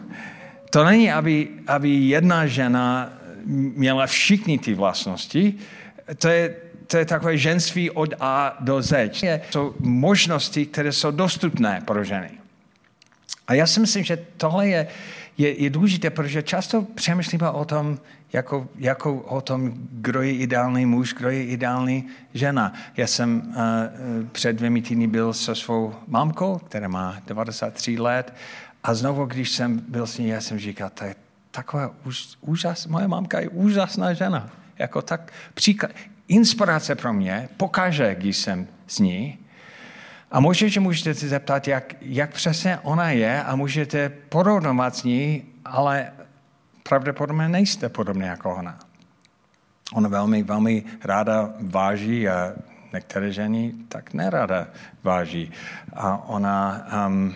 To 0.69 0.83
není, 0.83 1.11
aby, 1.11 1.47
aby 1.67 1.89
jedna 1.89 2.47
žena 2.47 3.13
měla 3.45 4.05
všichni 4.05 4.57
ty 4.57 4.73
vlastnosti. 4.73 5.53
To 6.17 6.27
je, 6.27 6.55
to 6.87 6.97
je 6.97 7.05
takové 7.05 7.37
ženství 7.37 7.91
od 7.91 8.13
A 8.19 8.57
do 8.59 8.81
Z. 8.81 9.09
Jsou 9.49 9.75
možnosti, 9.79 10.65
které 10.65 10.91
jsou 10.91 11.11
dostupné 11.11 11.81
pro 11.85 12.03
ženy. 12.03 12.29
A 13.47 13.53
já 13.53 13.67
si 13.67 13.79
myslím, 13.79 14.03
že 14.03 14.25
tohle 14.37 14.67
je, 14.67 14.87
je, 15.37 15.63
je 15.63 15.69
důležité, 15.69 16.09
protože 16.09 16.43
často 16.43 16.81
přemýšlíme 16.81 17.49
o 17.49 17.65
tom, 17.65 17.99
jako, 18.33 18.67
jako 18.77 19.15
o 19.15 19.41
tom, 19.41 19.73
kdo 19.91 20.21
je 20.21 20.33
ideální 20.35 20.85
muž, 20.85 21.13
kdo 21.13 21.29
je 21.29 21.45
ideální 21.45 22.07
žena. 22.33 22.73
Já 22.97 23.07
jsem 23.07 23.41
uh, 23.47 23.53
před 24.31 24.53
dvěmi 24.53 24.81
týdny 24.81 25.07
byl 25.07 25.33
se 25.33 25.55
svou 25.55 25.95
mámkou, 26.07 26.57
která 26.57 26.87
má 26.87 27.17
93 27.27 27.97
let 27.99 28.33
a 28.83 28.93
znovu, 28.93 29.25
když 29.25 29.51
jsem 29.51 29.81
byl 29.87 30.07
s 30.07 30.17
ní, 30.17 30.27
já 30.27 30.41
jsem 30.41 30.59
říkal, 30.59 30.89
to 30.89 31.03
je 31.03 31.15
taková 31.51 31.91
úž, 32.05 32.27
úžas, 32.41 32.87
moje 32.87 33.07
mámka 33.07 33.39
je 33.39 33.49
úžasná 33.49 34.13
žena. 34.13 34.49
Jako 34.77 35.01
tak 35.01 35.31
příklad, 35.53 35.91
inspirace 36.27 36.95
pro 36.95 37.13
mě, 37.13 37.49
pokaže, 37.57 38.15
když 38.15 38.37
jsem 38.37 38.67
s 38.87 38.99
ní, 38.99 39.37
a 40.31 40.39
můžete, 40.39 40.79
můžete 40.79 41.13
se 41.13 41.27
zeptat, 41.27 41.67
jak, 41.67 41.95
jak 42.01 42.33
přesně 42.33 42.79
ona 42.83 43.11
je 43.11 43.43
a 43.43 43.55
můžete 43.55 44.09
porovnat 44.09 44.95
s 44.95 45.03
ní, 45.03 45.43
ale 45.65 46.11
pravděpodobně 46.89 47.49
nejste 47.49 47.89
podobně 47.89 48.25
jako 48.25 48.55
ona. 48.55 48.79
Ona 49.93 50.09
velmi, 50.09 50.43
velmi 50.43 50.83
ráda 51.03 51.53
váží 51.59 52.29
a 52.29 52.53
některé 52.93 53.31
ženy 53.31 53.73
tak 53.89 54.13
nerada 54.13 54.67
váží. 55.03 55.51
A 55.93 56.17
ona 56.29 56.87
um, 57.07 57.35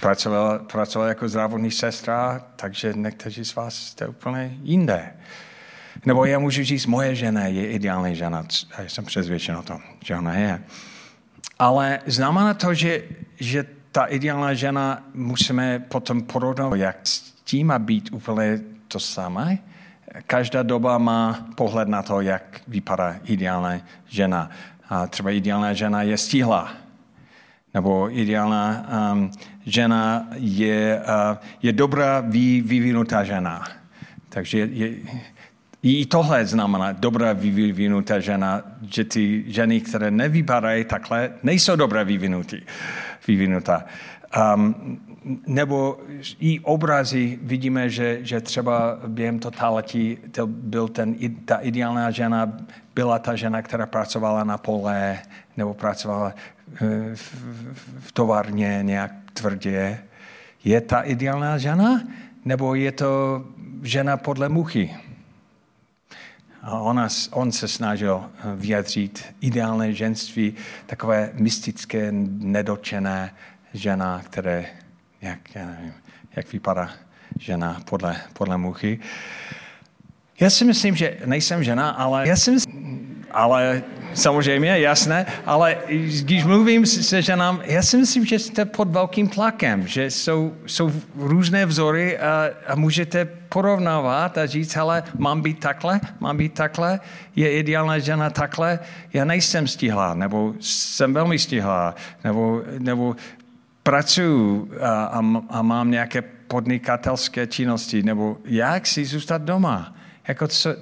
pracovala, 0.00 0.58
pracovala 0.58 1.08
jako 1.08 1.28
zdravotní 1.28 1.70
sestra, 1.70 2.44
takže 2.56 2.92
někteří 2.96 3.44
z 3.44 3.54
vás 3.54 3.74
jste 3.74 4.06
úplně 4.06 4.56
jinde. 4.62 5.12
Nebo 6.06 6.24
já 6.24 6.38
můžu 6.38 6.64
říct, 6.64 6.86
moje 6.86 7.14
žena 7.14 7.46
je 7.46 7.70
ideální 7.70 8.16
žena. 8.16 8.46
A 8.78 8.82
jsem 8.82 9.04
přesvědčen 9.04 9.56
o 9.56 9.62
tom, 9.62 9.80
že 10.04 10.16
ona 10.16 10.34
je. 10.34 10.62
Ale 11.58 12.00
znamená 12.06 12.54
to, 12.54 12.74
že, 12.74 13.02
že 13.36 13.66
ta 13.92 14.04
ideální 14.04 14.56
žena 14.56 15.06
musíme 15.14 15.78
potom 15.78 16.22
porovnat, 16.22 16.74
jak 16.74 16.96
s 17.02 17.20
tím 17.44 17.66
má 17.66 17.78
být 17.78 18.08
úplně 18.12 18.60
to 18.92 19.00
samé. 19.00 19.58
Každá 20.26 20.62
doba 20.62 20.98
má 20.98 21.48
pohled 21.56 21.88
na 21.88 22.02
to, 22.02 22.20
jak 22.20 22.60
vypadá 22.68 23.16
ideální 23.24 23.82
žena. 24.08 24.50
A 24.88 25.06
třeba 25.06 25.30
ideální 25.30 25.76
žena 25.76 26.02
je 26.02 26.16
stíhla. 26.18 26.72
Nebo 27.74 28.18
ideální 28.18 28.84
um, 29.12 29.30
žena 29.64 30.28
je, 30.36 31.00
uh, 31.00 31.38
je 31.62 31.72
dobrá 31.72 32.20
vy, 32.20 32.60
vyvinutá 32.60 33.24
žena. 33.24 33.64
Takže 34.28 34.58
je, 34.58 34.88
i 35.82 36.06
tohle 36.06 36.46
znamená 36.46 36.92
dobrá 36.92 37.32
vyvinutá 37.32 38.20
žena, 38.20 38.62
že 38.90 39.04
ty 39.04 39.44
ženy, 39.46 39.80
které 39.80 40.10
nevypadají 40.10 40.84
takhle, 40.84 41.30
nejsou 41.42 41.76
dobré 41.76 42.04
vyvinutá. 43.26 43.84
Um, 44.54 45.11
nebo 45.46 45.98
i 46.40 46.60
obrazy 46.60 47.38
vidíme, 47.42 47.90
že, 47.90 48.18
že 48.22 48.40
třeba 48.40 48.98
během 49.06 49.38
totality 49.38 50.18
to 50.30 50.46
byl 50.46 50.88
ten, 50.88 51.14
ta 51.44 51.56
ideální 51.56 52.14
žena, 52.14 52.52
byla 52.94 53.18
ta 53.18 53.36
žena, 53.36 53.62
která 53.62 53.86
pracovala 53.86 54.44
na 54.44 54.58
pole 54.58 55.18
nebo 55.56 55.74
pracovala 55.74 56.34
eh, 56.74 56.78
v, 57.14 57.34
v, 58.00 58.12
továrně 58.12 58.78
nějak 58.82 59.12
tvrdě. 59.32 59.98
Je 60.64 60.80
ta 60.80 61.00
ideální 61.00 61.60
žena? 61.60 62.02
Nebo 62.44 62.74
je 62.74 62.92
to 62.92 63.44
žena 63.82 64.16
podle 64.16 64.48
muchy? 64.48 64.96
A 66.62 66.78
ona, 66.78 67.08
on 67.30 67.52
se 67.52 67.68
snažil 67.68 68.24
eh, 68.24 68.56
vyjadřit 68.56 69.24
ideálné 69.40 69.92
ženství, 69.92 70.54
takové 70.86 71.30
mystické, 71.34 72.08
nedočené 72.38 73.34
žena, 73.74 74.22
které, 74.24 74.66
jak, 75.22 75.54
já 75.54 75.66
nevím, 75.66 75.92
jak 76.36 76.52
vypadá 76.52 76.90
žena 77.38 77.80
podle, 77.84 78.16
podle 78.32 78.58
muchy. 78.58 78.98
Já 80.40 80.50
si 80.50 80.64
myslím, 80.64 80.96
že 80.96 81.16
nejsem 81.24 81.64
žena, 81.64 81.90
ale 81.90 82.28
já 82.28 82.36
si 82.36 82.50
myslím, 82.50 83.24
ale 83.30 83.82
samozřejmě, 84.14 84.78
jasné, 84.78 85.26
ale 85.46 85.78
když 86.22 86.44
mluvím 86.44 86.86
se 86.86 87.22
ženám, 87.22 87.60
já 87.64 87.82
si 87.82 87.96
myslím, 87.96 88.26
že 88.26 88.38
jste 88.38 88.64
pod 88.64 88.88
velkým 88.88 89.28
tlakem, 89.28 89.86
že 89.86 90.10
jsou, 90.10 90.54
jsou 90.66 90.92
různé 91.16 91.66
vzory 91.66 92.18
a, 92.18 92.50
a 92.66 92.74
můžete 92.74 93.24
porovnávat 93.24 94.38
a 94.38 94.46
říct, 94.46 94.76
ale 94.76 95.02
mám 95.18 95.42
být 95.42 95.58
takhle, 95.58 96.00
mám 96.20 96.36
být 96.36 96.54
takhle, 96.54 97.00
je 97.36 97.52
ideální 97.52 98.04
žena 98.04 98.30
takhle, 98.30 98.78
já 99.12 99.24
nejsem 99.24 99.68
stihlá, 99.68 100.14
nebo 100.14 100.54
jsem 100.60 101.14
velmi 101.14 101.38
stihlá, 101.38 101.94
nebo, 102.24 102.62
nebo 102.78 103.16
pracuji 103.82 104.70
a, 104.80 105.04
a, 105.04 105.22
a 105.48 105.62
mám 105.62 105.90
nějaké 105.90 106.22
podnikatelské 106.22 107.46
činnosti, 107.46 108.02
nebo 108.02 108.38
jak 108.44 108.86
si 108.86 109.04
zůstat 109.04 109.42
doma. 109.42 109.94
Jako 110.28 110.48
co, 110.48 110.74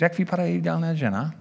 jak 0.00 0.18
vypadá 0.18 0.44
ideální 0.44 0.98
žena? 0.98 1.32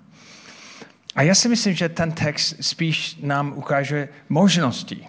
A 1.15 1.21
já 1.21 1.35
si 1.35 1.49
myslím, 1.49 1.73
že 1.73 1.89
ten 1.89 2.11
text 2.11 2.55
spíš 2.61 3.19
nám 3.23 3.53
ukáže 3.55 4.09
možnosti. 4.29 5.07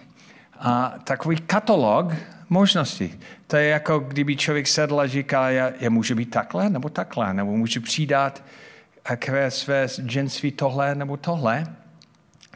A 0.59 0.95
takový 1.03 1.37
katalog 1.37 2.13
možností. 2.49 3.19
To 3.47 3.57
je 3.57 3.67
jako 3.67 3.99
kdyby 3.99 4.35
člověk 4.35 4.67
sedl 4.67 4.99
a 4.99 5.07
říká, 5.07 5.49
já, 5.49 5.71
já 5.79 5.89
můžu 5.89 6.15
být 6.15 6.29
takhle 6.29 6.69
nebo 6.69 6.89
takhle, 6.89 7.33
nebo 7.33 7.57
můžu 7.57 7.81
přidat 7.81 8.43
k 9.19 9.51
své 9.51 9.87
ženství 10.05 10.51
tohle 10.51 10.95
nebo 10.95 11.17
tohle. 11.17 11.67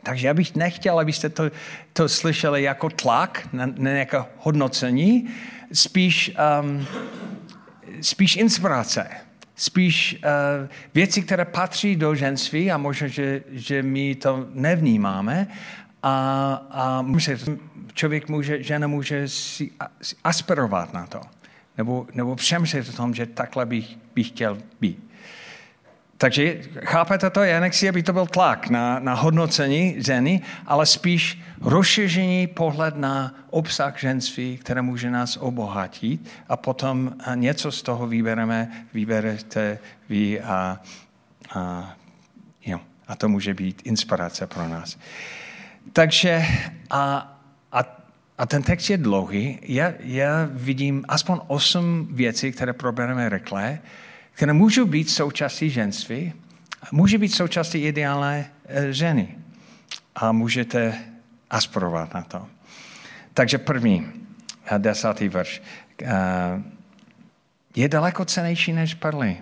Takže 0.07 0.27
já 0.27 0.33
bych 0.33 0.55
nechtěl, 0.55 0.99
abyste 0.99 1.29
to, 1.29 1.51
to 1.93 2.09
slyšeli 2.09 2.63
jako 2.63 2.89
tlak, 2.89 3.47
ne 3.77 3.99
jako 3.99 4.25
hodnocení, 4.37 5.27
spíš, 5.73 6.31
um, 6.61 6.87
spíš 8.01 8.35
inspirace, 8.35 9.07
spíš 9.55 10.19
uh, 10.23 10.67
věci, 10.93 11.21
které 11.21 11.45
patří 11.45 11.95
do 11.95 12.15
ženství 12.15 12.71
a 12.71 12.77
možná, 12.77 13.07
že, 13.07 13.43
že 13.51 13.83
my 13.83 14.15
to 14.15 14.47
nevnímáme. 14.53 15.47
A, 16.03 16.13
a 16.71 17.05
člověk 17.93 18.29
může, 18.29 18.63
žena 18.63 18.87
může 18.87 19.27
si 19.27 19.71
aspirovat 20.23 20.93
na 20.93 21.07
to. 21.07 21.21
Nebo, 21.77 22.07
nebo 22.13 22.35
přemýšlet 22.35 22.89
o 22.89 22.91
tom, 22.91 23.13
že 23.13 23.25
takhle 23.25 23.65
bych, 23.65 23.97
bych 24.15 24.27
chtěl 24.27 24.57
být. 24.79 25.06
Takže 26.17 26.61
chápete 26.85 27.29
to? 27.29 27.43
Já 27.43 27.59
nechci, 27.59 27.89
aby 27.89 28.03
to 28.03 28.13
byl 28.13 28.25
tlak 28.25 28.69
na, 28.69 28.99
na 28.99 29.13
hodnocení 29.13 29.95
ženy, 29.97 30.41
ale 30.65 30.85
spíš 30.85 31.41
rozšíření 31.61 32.47
pohled 32.47 32.97
na 32.97 33.35
obsah 33.49 33.99
ženství, 33.99 34.57
které 34.57 34.81
může 34.81 35.11
nás 35.11 35.37
obohatit 35.37 36.29
a 36.49 36.57
potom 36.57 37.15
něco 37.35 37.71
z 37.71 37.81
toho 37.81 38.07
vybereme, 38.07 38.71
vyberete 38.93 39.79
vy 40.09 40.41
a, 40.41 40.81
a, 41.53 41.93
jo, 42.65 42.79
a 43.07 43.15
to 43.15 43.29
může 43.29 43.53
být 43.53 43.81
inspirace 43.85 44.47
pro 44.47 44.67
nás. 44.67 44.97
Takže 45.93 46.45
a, 46.89 47.33
a, 47.71 47.97
a 48.37 48.45
ten 48.45 48.63
text 48.63 48.89
je 48.89 48.97
dlouhý. 48.97 49.59
Já, 49.61 49.93
já 49.99 50.49
vidím 50.51 51.05
aspoň 51.07 51.39
osm 51.47 52.07
věcí, 52.11 52.51
které 52.51 52.73
probereme 52.73 53.29
rychle 53.29 53.79
které 54.37 54.53
můžou 54.53 54.85
být 54.85 55.09
součástí 55.09 55.69
ženství, 55.69 56.33
může 56.91 57.17
být 57.17 57.29
součástí 57.29 57.77
ideálné 57.77 58.51
eh, 58.65 58.93
ženy. 58.93 59.37
A 60.15 60.31
můžete 60.31 60.93
aspirovat 61.49 62.13
na 62.13 62.21
to. 62.21 62.47
Takže 63.33 63.57
první, 63.57 64.07
eh, 64.65 64.79
desátý 64.79 65.29
verš. 65.29 65.61
Eh, 66.01 66.63
je 67.75 67.89
daleko 67.89 68.25
cenější 68.25 68.73
než 68.73 68.93
perly. 68.93 69.37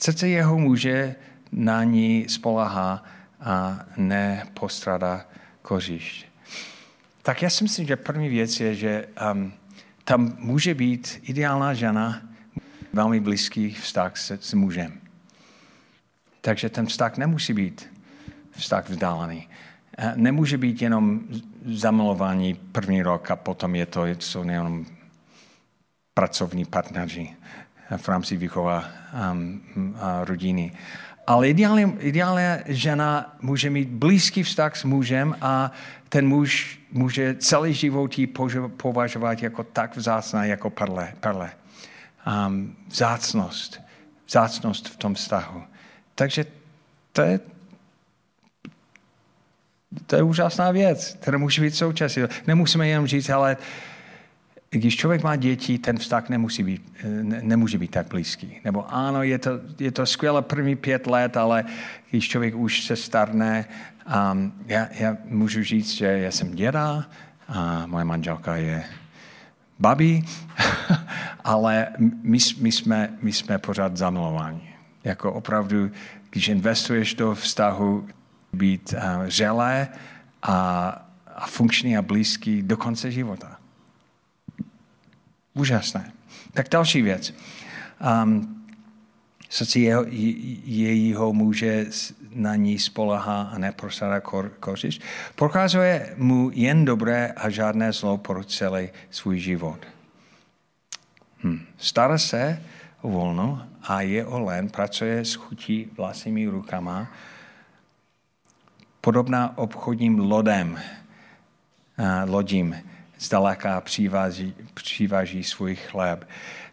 Srdce 0.00 0.28
jeho 0.28 0.58
muže 0.58 1.14
na 1.52 1.84
ní 1.84 2.26
spolahá 2.28 3.04
a 3.40 3.80
nepostrádá 3.96 5.24
kořišť. 5.62 6.26
Tak 7.22 7.42
já 7.42 7.50
si 7.50 7.64
myslím, 7.64 7.86
že 7.86 7.96
první 7.96 8.28
věc 8.28 8.60
je, 8.60 8.74
že 8.74 9.08
um, 9.32 9.52
tam 10.04 10.36
může 10.38 10.74
být 10.74 11.20
ideálná 11.22 11.74
žena, 11.74 12.27
velmi 12.92 13.20
blízký 13.20 13.74
vztah 13.74 14.16
s, 14.16 14.30
s 14.40 14.54
mužem. 14.54 15.00
Takže 16.40 16.68
ten 16.68 16.86
vztah 16.86 17.16
nemusí 17.16 17.52
být 17.52 17.90
vztah 18.50 18.88
vzdálený. 18.88 19.48
Nemůže 20.14 20.58
být 20.58 20.82
jenom 20.82 21.20
zamilování 21.66 22.54
první 22.54 23.02
rok 23.02 23.30
a 23.30 23.36
potom 23.36 23.74
je 23.74 23.86
to, 23.86 24.06
jsou 24.06 24.48
jenom 24.48 24.86
pracovní 26.14 26.64
partneři 26.64 27.30
v 27.96 28.08
rámci 28.08 28.36
výchova 28.36 28.84
um, 29.32 29.62
a 30.00 30.24
rodiny. 30.24 30.72
Ale 31.26 31.48
ideálně, 31.48 31.92
ideálně 31.98 32.62
žena 32.66 33.36
může 33.40 33.70
mít 33.70 33.88
blízký 33.88 34.42
vztah 34.42 34.76
s 34.76 34.84
mužem 34.84 35.36
a 35.40 35.72
ten 36.08 36.28
muž 36.28 36.80
může 36.92 37.34
celý 37.34 37.74
život 37.74 38.18
ji 38.18 38.26
považovat 38.76 39.42
jako 39.42 39.62
tak 39.62 39.96
vzácná 39.96 40.44
jako 40.44 40.70
perle. 40.70 41.12
perle 41.20 41.50
um, 42.28 42.76
vzácnost. 42.88 43.80
Vzácnost 44.26 44.88
v 44.88 44.96
tom 44.96 45.14
vztahu. 45.14 45.62
Takže 46.14 46.44
to 47.12 47.22
je, 47.22 47.40
to 50.06 50.16
je 50.16 50.22
úžasná 50.22 50.70
věc, 50.70 51.16
která 51.20 51.38
může 51.38 51.62
být 51.62 51.76
součástí. 51.76 52.20
Nemusíme 52.46 52.88
jenom 52.88 53.06
říct, 53.06 53.30
ale 53.30 53.56
když 54.70 54.96
člověk 54.96 55.22
má 55.22 55.36
děti, 55.36 55.78
ten 55.78 55.98
vztah 55.98 56.28
nemusí 56.28 56.62
být, 56.62 56.92
ne, 57.22 57.40
nemůže 57.42 57.78
být 57.78 57.90
tak 57.90 58.06
blízký. 58.08 58.60
Nebo 58.64 58.94
ano, 58.94 59.22
je 59.22 59.38
to, 59.38 59.50
je 59.78 59.90
to 59.90 60.06
skvělé 60.06 60.42
první 60.42 60.76
pět 60.76 61.06
let, 61.06 61.36
ale 61.36 61.64
když 62.10 62.28
člověk 62.28 62.54
už 62.54 62.84
se 62.84 62.96
starne, 62.96 63.64
um, 64.32 64.52
já, 64.66 64.88
já 64.92 65.16
můžu 65.24 65.64
říct, 65.64 65.92
že 65.92 66.06
já 66.06 66.30
jsem 66.30 66.54
děda 66.54 67.04
a 67.48 67.86
moje 67.86 68.04
manželka 68.04 68.56
je 68.56 68.84
babi, 69.78 70.24
ale 71.44 71.86
my, 71.98 72.38
my, 72.58 72.72
jsme, 72.72 73.18
my 73.22 73.32
jsme 73.32 73.58
pořád 73.58 73.96
zamilováni. 73.96 74.74
Jako 75.04 75.32
opravdu, 75.32 75.90
když 76.30 76.48
investuješ 76.48 77.14
do 77.14 77.34
vztahu, 77.34 78.08
být 78.52 78.94
uh, 78.96 79.24
želé 79.24 79.88
a, 80.42 80.88
a 81.34 81.46
funkční 81.46 81.96
a 81.96 82.02
blízký 82.02 82.62
do 82.62 82.76
konce 82.76 83.10
života. 83.10 83.58
Úžasné. 85.54 86.12
Tak 86.52 86.68
další 86.68 87.02
věc. 87.02 87.34
Um, 88.22 88.64
srdci 89.48 89.80
jeho, 89.80 90.04
jejího 90.64 91.32
muže 91.32 91.86
na 92.34 92.56
ní 92.56 92.78
spolehá 92.78 93.42
a 93.42 93.58
neprosádá 93.58 94.20
kor, 94.20 94.52
kořiš, 94.60 95.00
prokazuje 95.34 96.14
mu 96.16 96.50
jen 96.54 96.84
dobré 96.84 97.32
a 97.36 97.50
žádné 97.50 97.92
zlo 97.92 98.18
pro 98.18 98.44
celý 98.44 98.88
svůj 99.10 99.38
život. 99.38 99.86
Hm. 101.42 101.60
Stará 101.78 102.18
se 102.18 102.62
o 103.02 103.08
volno 103.08 103.62
a 103.82 104.00
je 104.00 104.26
olen, 104.26 104.68
pracuje 104.68 105.24
s 105.24 105.34
chutí 105.34 105.90
vlastními 105.96 106.46
rukama, 106.46 107.06
podobná 109.00 109.58
obchodním 109.58 110.18
lodem, 110.18 110.78
lodím, 112.26 112.76
zdaleka 113.18 113.80
přiváží, 113.80 114.54
přiváží 114.74 115.44
svůj 115.44 115.76
chléb. 115.76 116.28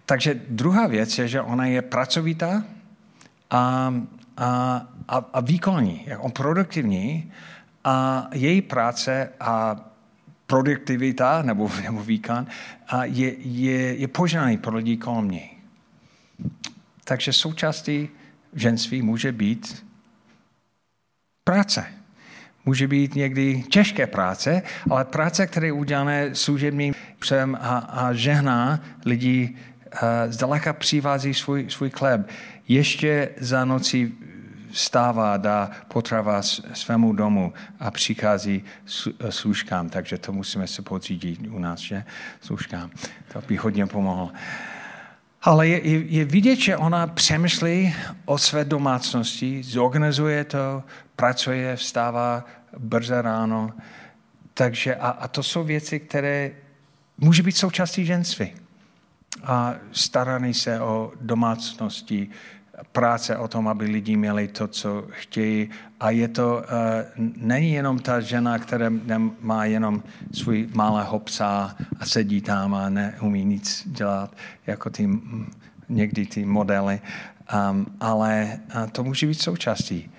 Takže 0.06 0.42
druhá 0.50 0.88
věc 0.88 1.18
je, 1.18 1.28
že 1.28 1.42
ona 1.42 1.66
je 1.66 1.82
pracovitá 1.82 2.64
a, 3.50 3.94
a, 4.38 4.82
a, 5.08 5.18
a 5.34 5.40
výkonní, 5.40 6.04
jako 6.06 6.30
produktivní 6.30 7.32
a 7.84 8.28
její 8.34 8.62
práce 8.62 9.30
a 9.40 9.76
produktivita 10.48 11.42
nebo, 11.42 11.72
nebo 11.84 12.04
výkon 12.04 12.48
a 12.88 13.06
je, 13.06 13.34
je, 13.40 13.96
je 13.96 14.08
požádaný 14.08 14.58
pro 14.58 14.76
lidi 14.76 14.98
kolem 14.98 15.32
něj. 15.32 15.50
Takže 17.04 17.34
součástí 17.34 18.10
ženství 18.54 19.02
může 19.02 19.32
být 19.32 19.86
práce. 21.44 21.86
Může 22.66 22.88
být 22.88 23.16
někdy 23.16 23.64
těžké 23.70 24.08
práce, 24.08 24.62
ale 24.90 25.06
práce, 25.06 25.48
které 25.48 25.68
je 25.68 25.72
udělané 25.72 26.36
služebním 26.36 26.94
psem 27.20 27.58
a, 27.62 27.78
a 27.78 28.14
žehná 28.14 28.80
lidi 29.06 29.56
zdaleka 30.28 30.74
přivází 30.74 31.34
svůj, 31.34 31.66
svůj 31.70 31.90
chleb. 31.90 32.30
Ještě 32.68 33.30
za 33.38 33.66
noci 33.66 34.12
vstává, 34.76 35.38
dá 35.38 35.72
potrava 35.88 36.42
svému 36.74 37.14
domu 37.14 37.54
a 37.80 37.92
přichází 37.92 38.64
služkám, 39.30 39.90
takže 39.90 40.18
to 40.18 40.32
musíme 40.32 40.68
se 40.68 40.82
podřídit 40.82 41.40
u 41.50 41.60
nás, 41.60 41.80
že? 41.80 42.04
Služkám. 42.42 42.90
To 43.34 43.42
by 43.48 43.56
hodně 43.56 43.88
pomohlo. 43.88 44.32
Ale 45.42 45.68
je, 45.68 45.88
je, 45.88 46.00
je 46.00 46.26
vidět, 46.26 46.56
že 46.56 46.78
ona 46.78 47.08
přemýšlí 47.08 47.96
o 48.26 48.38
své 48.38 48.66
domácnosti, 48.66 49.64
zorganizuje 49.64 50.44
to, 50.44 50.84
pracuje, 51.16 51.76
vstává 51.76 52.46
brze 52.78 53.22
ráno. 53.22 53.72
Takže 54.54 54.96
a, 54.96 55.10
a 55.10 55.28
to 55.28 55.44
jsou 55.44 55.64
věci, 55.64 56.00
které 56.00 56.52
může 57.18 57.44
být 57.44 57.58
součástí 57.58 58.06
ženství 58.06 58.52
a 59.44 59.76
staraný 59.92 60.54
se 60.54 60.80
o 60.80 61.12
domácnosti, 61.22 62.30
práce 62.92 63.38
o 63.38 63.48
tom, 63.48 63.68
aby 63.68 63.86
lidi 63.86 64.16
měli 64.18 64.48
to, 64.48 64.68
co 64.68 65.08
chtějí. 65.10 65.70
A 66.00 66.10
je 66.10 66.28
to, 66.28 66.64
uh, 67.18 67.26
není 67.38 67.74
jenom 67.74 68.00
ta 68.00 68.20
žena, 68.20 68.60
která 68.60 68.92
má 69.42 69.66
jenom 69.66 70.04
svůj 70.34 70.70
malého 70.74 71.20
psa 71.20 71.76
a 72.00 72.06
sedí 72.06 72.42
tam 72.42 72.76
a 72.76 72.90
neumí 72.90 73.46
nic 73.46 73.84
dělat, 73.86 74.36
jako 74.68 74.90
ty, 74.90 75.10
někdy 75.90 76.26
ty 76.26 76.46
modely, 76.46 77.02
um, 77.72 77.86
ale 78.00 78.60
uh, 78.76 78.90
to 78.90 79.04
může 79.04 79.28
být 79.28 79.42
součástí 79.42 80.12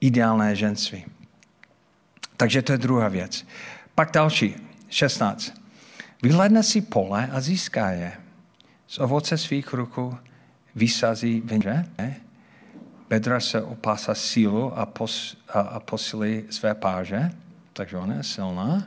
ideálné 0.00 0.56
ženství. 0.56 1.04
Takže 2.36 2.62
to 2.62 2.72
je 2.72 2.78
druhá 2.78 3.08
věc. 3.08 3.46
Pak 3.94 4.12
další, 4.12 4.54
16. 4.88 5.52
Vyhledne 6.22 6.62
si 6.62 6.80
pole 6.80 7.28
a 7.32 7.40
získá 7.40 7.90
je 7.90 8.12
z 8.86 8.98
ovoce 8.98 9.38
svých 9.38 9.72
rukou 9.72 10.14
vysazí 10.74 11.40
venže, 11.40 11.84
bedra 13.08 13.40
se 13.40 13.62
opásá 13.62 14.14
sílu 14.14 14.78
a, 14.78 14.86
pos, 14.86 15.36
a, 15.48 15.60
a 15.60 15.80
posilí 15.80 16.44
své 16.50 16.74
páže, 16.74 17.30
takže 17.72 17.96
ona 17.96 18.14
je 18.14 18.22
silná. 18.22 18.86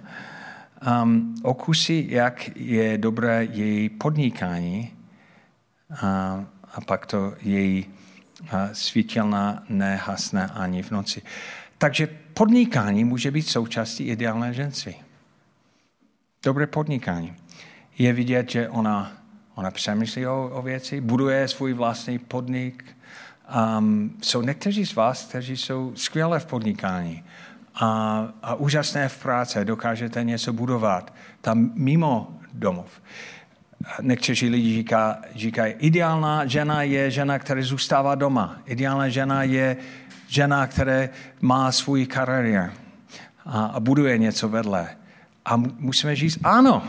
Um, 1.03 1.35
okusí, 1.43 2.11
jak 2.11 2.49
je 2.55 2.97
dobré 2.97 3.43
její 3.43 3.89
podnikání 3.89 4.91
a, 6.01 6.45
a 6.73 6.81
pak 6.81 7.05
to 7.05 7.33
její 7.41 7.85
svítilna 8.73 9.63
nehasne 9.69 10.47
ani 10.47 10.83
v 10.83 10.91
noci. 10.91 11.21
Takže 11.77 12.07
podnikání 12.33 13.03
může 13.03 13.31
být 13.31 13.47
součástí 13.47 14.03
ideálné 14.03 14.53
ženství. 14.53 14.95
Dobré 16.43 16.67
podnikání. 16.67 17.35
Je 17.97 18.13
vidět, 18.13 18.51
že 18.51 18.69
ona, 18.69 19.22
ona 19.55 19.71
přemýšlí 19.71 20.27
o, 20.27 20.49
o 20.53 20.61
věci, 20.61 21.01
buduje 21.01 21.47
svůj 21.47 21.73
vlastní 21.73 22.19
podnik. 22.19 22.85
Um, 23.77 24.17
jsou 24.21 24.41
někteří 24.41 24.85
z 24.85 24.95
vás, 24.95 25.25
kteří 25.25 25.57
jsou 25.57 25.91
skvělé 25.95 26.39
v 26.39 26.45
podnikání 26.45 27.23
a, 27.75 28.27
a 28.43 28.55
úžasné 28.55 29.09
v 29.09 29.17
práci, 29.17 29.65
dokážete 29.65 30.23
něco 30.23 30.53
budovat 30.53 31.13
tam 31.41 31.71
mimo 31.73 32.39
domov. 32.53 33.01
Někteří 34.01 34.49
lidi 34.49 34.75
říká, 34.75 35.17
říkají, 35.35 35.73
ideální 35.77 36.49
žena 36.49 36.81
je 36.81 37.11
žena, 37.11 37.39
která 37.39 37.61
zůstává 37.61 38.15
doma. 38.15 38.57
Ideální 38.65 39.11
žena 39.11 39.43
je 39.43 39.77
žena, 40.27 40.67
která 40.67 41.07
má 41.41 41.71
svůj 41.71 42.05
kariér 42.05 42.73
a, 43.45 43.65
a 43.65 43.79
buduje 43.79 44.17
něco 44.17 44.49
vedle. 44.49 44.89
A 45.45 45.57
musíme 45.57 46.15
říct, 46.15 46.39
ano, 46.43 46.83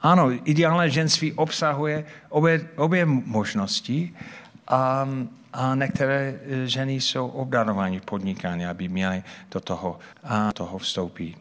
ano, 0.00 0.30
ideální 0.44 0.90
ženství 0.90 1.32
obsahuje 1.32 2.04
obě, 2.28 2.68
obě 2.76 3.06
možnosti 3.06 4.14
a, 4.68 5.08
a 5.52 5.74
některé 5.74 6.40
ženy 6.64 6.92
jsou 6.92 7.28
obdarovány 7.28 8.00
podnikání, 8.00 8.66
aby 8.66 8.88
měly 8.88 9.22
do 9.50 9.60
toho, 9.60 9.98
a 10.24 10.52
toho 10.52 10.78
vstoupit. 10.78 11.36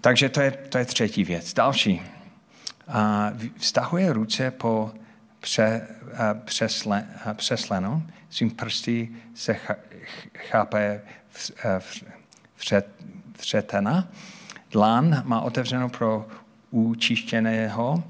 Takže 0.00 0.28
to 0.28 0.40
je, 0.40 0.50
to 0.50 0.78
je 0.78 0.84
třetí 0.84 1.24
věc. 1.24 1.54
Další. 1.54 2.02
A 2.88 3.32
vztahuje 3.56 4.12
ruce 4.12 4.50
po 4.50 4.92
pře, 5.40 5.88
přesle, 6.44 7.06
přeslenu, 7.34 8.06
svým 8.30 8.50
prsty 8.50 9.08
se 9.34 9.56
chápe 10.34 11.00
vřetena. 13.38 14.08
Dlan 14.70 15.22
má 15.24 15.40
otevřenou 15.40 15.88
pro 15.88 16.26
učištěného 16.84 18.04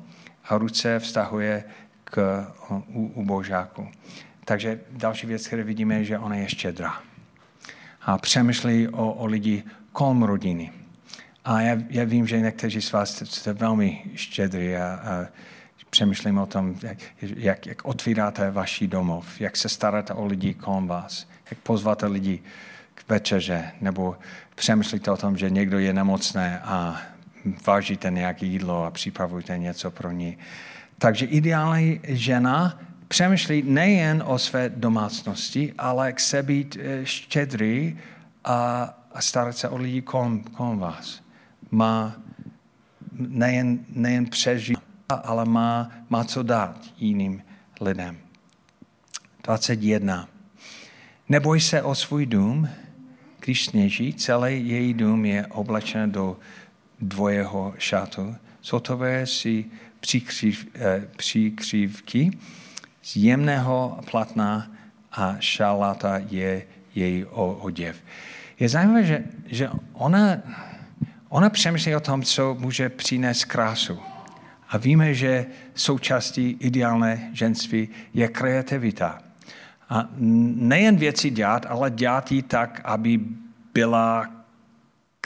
a 0.44 0.58
ruce 0.58 0.98
vztahuje 0.98 1.64
k 2.04 2.46
u, 2.70 3.06
u 3.14 3.24
božáku. 3.24 3.88
Takže 4.44 4.80
další 4.90 5.26
věc, 5.26 5.46
které 5.46 5.62
vidíme, 5.62 5.94
je, 5.94 6.04
že 6.04 6.18
ona 6.18 6.36
je 6.36 6.48
štědrá. 6.48 7.02
A 8.02 8.18
přemýšlí 8.18 8.88
o, 8.88 9.12
o 9.12 9.26
lidi 9.26 9.62
kolem 9.92 10.22
rodiny. 10.22 10.72
A 11.44 11.60
já, 11.60 11.76
já 11.90 12.04
vím, 12.04 12.26
že 12.26 12.40
někteří 12.40 12.82
z 12.82 12.92
vás 12.92 13.22
jste 13.22 13.52
velmi 13.52 14.02
štědrý 14.14 14.76
a, 14.76 14.86
a 14.86 15.26
přemýšlím 15.90 16.38
o 16.38 16.46
tom, 16.46 16.74
jak, 16.82 16.98
jak, 17.66 17.84
otvíráte 17.84 18.50
vaši 18.50 18.86
domov, 18.86 19.40
jak 19.40 19.56
se 19.56 19.68
staráte 19.68 20.14
o 20.14 20.26
lidi 20.26 20.54
kolem 20.54 20.86
vás, 20.86 21.28
jak 21.50 21.60
pozváte 21.60 22.06
lidi 22.06 22.42
k 22.94 23.08
večeře, 23.08 23.72
nebo 23.80 24.16
přemýšlíte 24.54 25.10
o 25.10 25.16
tom, 25.16 25.36
že 25.36 25.50
někdo 25.50 25.78
je 25.78 25.92
nemocný 25.92 26.46
a 26.62 27.00
vážíte 27.66 28.10
nějaké 28.10 28.46
jídlo 28.46 28.84
a 28.84 28.90
připravujete 28.90 29.58
něco 29.58 29.90
pro 29.90 30.10
ní. 30.10 30.38
Takže 30.98 31.26
ideální 31.26 32.00
žena 32.04 32.80
přemýšlí 33.08 33.62
nejen 33.62 34.22
o 34.26 34.38
své 34.38 34.68
domácnosti, 34.68 35.74
ale 35.78 36.12
chce 36.12 36.42
být 36.42 36.76
eh, 36.80 37.06
štědrý 37.06 37.98
a, 38.44 38.84
a 39.12 39.22
starat 39.22 39.56
se 39.56 39.68
o 39.68 39.76
lidi 39.76 40.02
kolem, 40.02 40.42
kolem 40.42 40.78
vás. 40.78 41.22
Má 41.70 42.16
nejen, 43.12 43.78
nejen 43.88 44.26
přežít, 44.26 44.78
ale 45.08 45.44
má, 45.44 45.90
má 46.08 46.24
co 46.24 46.42
dát 46.42 46.76
jiným 46.98 47.42
lidem. 47.80 48.16
21. 49.42 50.28
Neboj 51.28 51.60
se 51.60 51.82
o 51.82 51.94
svůj 51.94 52.26
dům, 52.26 52.68
když 53.40 53.64
sněží, 53.64 54.14
celý 54.14 54.68
její 54.68 54.94
dům 54.94 55.24
je 55.24 55.46
oblečen 55.46 56.12
do 56.12 56.36
dvojeho 57.00 57.74
šatu. 57.78 58.36
Sotové 58.60 59.26
si 59.26 59.64
přikřiv, 60.00 60.66
eh, 60.74 61.08
přikřivky 61.16 62.30
z 63.02 63.16
jemného 63.16 64.00
platna 64.10 64.70
a 65.12 65.36
šalata 65.40 66.18
je 66.30 66.62
její 66.94 67.24
oděv. 67.24 67.96
Je 68.60 68.68
zajímavé, 68.68 69.04
že, 69.04 69.24
že 69.46 69.70
ona, 69.92 70.36
ona 71.28 71.50
přemýšlí 71.50 71.96
o 71.96 72.00
tom, 72.00 72.22
co 72.22 72.56
může 72.60 72.88
přinést 72.88 73.44
krásu. 73.44 73.98
A 74.68 74.78
víme, 74.78 75.14
že 75.14 75.46
součástí 75.74 76.56
ideálné 76.60 77.30
ženství 77.32 77.88
je 78.14 78.28
kreativita. 78.28 79.18
A 79.88 80.08
nejen 80.56 80.96
věci 80.96 81.30
dělat, 81.30 81.66
ale 81.68 81.90
dělat 81.90 82.32
ji 82.32 82.42
tak, 82.42 82.80
aby 82.84 83.20
byla 83.74 84.35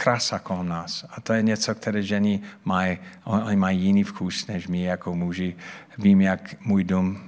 krása 0.03 0.39
kolem 0.39 0.69
nás. 0.69 1.05
A 1.11 1.21
to 1.21 1.33
je 1.33 1.43
něco, 1.43 1.75
které 1.75 2.03
ženy 2.03 2.41
mají. 2.65 2.99
Oni 3.25 3.57
mají 3.57 3.81
jiný 3.81 4.05
vkus 4.05 4.47
než 4.47 4.69
my 4.69 4.83
jako 4.83 5.15
muži. 5.15 5.57
Vím, 5.99 6.21
jak 6.21 6.55
můj 6.65 6.85
dům 6.85 7.21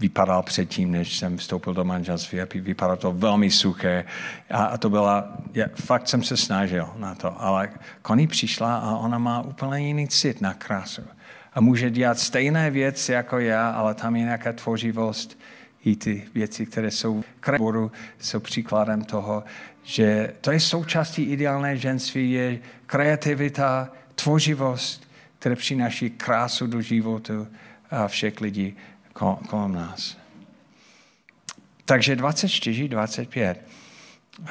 vypadal 0.00 0.42
předtím, 0.42 0.92
než 0.92 1.18
jsem 1.18 1.36
vstoupil 1.36 1.74
do 1.74 1.84
manželství. 1.84 2.40
A 2.40 2.46
vypadalo 2.54 2.96
to 2.96 3.12
velmi 3.12 3.50
suché. 3.50 4.04
A, 4.50 4.64
a 4.64 4.76
to 4.76 4.90
byla, 4.90 5.32
já, 5.54 5.66
fakt 5.74 6.08
jsem 6.08 6.22
se 6.22 6.36
snažil 6.36 6.88
na 6.96 7.14
to. 7.14 7.42
Ale 7.42 7.68
Kony 8.02 8.26
přišla 8.26 8.76
a 8.76 8.96
ona 8.96 9.18
má 9.18 9.40
úplně 9.40 9.86
jiný 9.86 10.08
cit 10.08 10.40
na 10.40 10.54
krásu. 10.54 11.02
A 11.54 11.60
může 11.60 11.90
dělat 11.90 12.18
stejné 12.18 12.70
věci 12.70 13.12
jako 13.12 13.38
já, 13.38 13.70
ale 13.70 13.94
tam 13.94 14.16
je 14.16 14.22
nějaká 14.22 14.52
tvořivost 14.52 15.38
i 15.84 15.96
ty 15.96 16.24
věci, 16.34 16.66
které 16.66 16.90
jsou 16.90 17.24
kreaboru, 17.40 17.92
jsou 18.18 18.40
příkladem 18.40 19.04
toho, 19.04 19.44
že 19.82 20.34
to 20.40 20.50
je 20.50 20.60
součástí 20.60 21.22
ideálné 21.22 21.76
ženství, 21.76 22.30
je 22.32 22.58
kreativita, 22.86 23.88
tvořivost, 24.14 25.10
které 25.38 25.56
přináší 25.56 26.10
krásu 26.10 26.66
do 26.66 26.80
životu 26.80 27.48
a 27.90 28.08
všech 28.08 28.40
lidí 28.40 28.76
kolem 29.48 29.72
nás. 29.72 30.16
Takže 31.84 32.16
24, 32.16 32.88
25. 32.88 33.66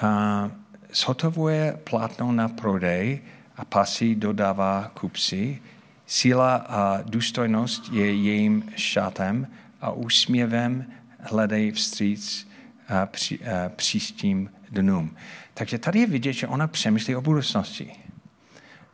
A 0.02 0.52
zhotovuje 0.94 1.78
plátno 1.84 2.32
na 2.32 2.48
prodej 2.48 3.22
a 3.56 3.66
pasy 3.66 4.16
dodává 4.16 4.92
kupci. 4.94 5.62
Síla 6.06 6.56
a 6.56 7.02
důstojnost 7.02 7.90
je 7.92 8.14
jejím 8.14 8.72
šatem 8.76 9.48
a 9.82 9.92
úsměvem 9.92 10.86
hledej 11.20 11.72
vstříc 11.72 12.48
a 12.88 13.06
při, 13.06 13.40
a 13.40 13.70
příštím 13.70 14.50
dnům. 14.72 15.16
Takže 15.54 15.78
tady 15.78 16.00
je 16.00 16.08
vidět, 16.08 16.34
že 16.34 16.48
ona 16.48 16.68
přemýšlí 16.68 17.16
o 17.16 17.22
budoucnosti. 17.22 17.92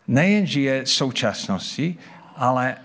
Nejen 0.08 0.46
žije 0.46 0.86
současnosti, 0.86 1.98
ale 2.36 2.78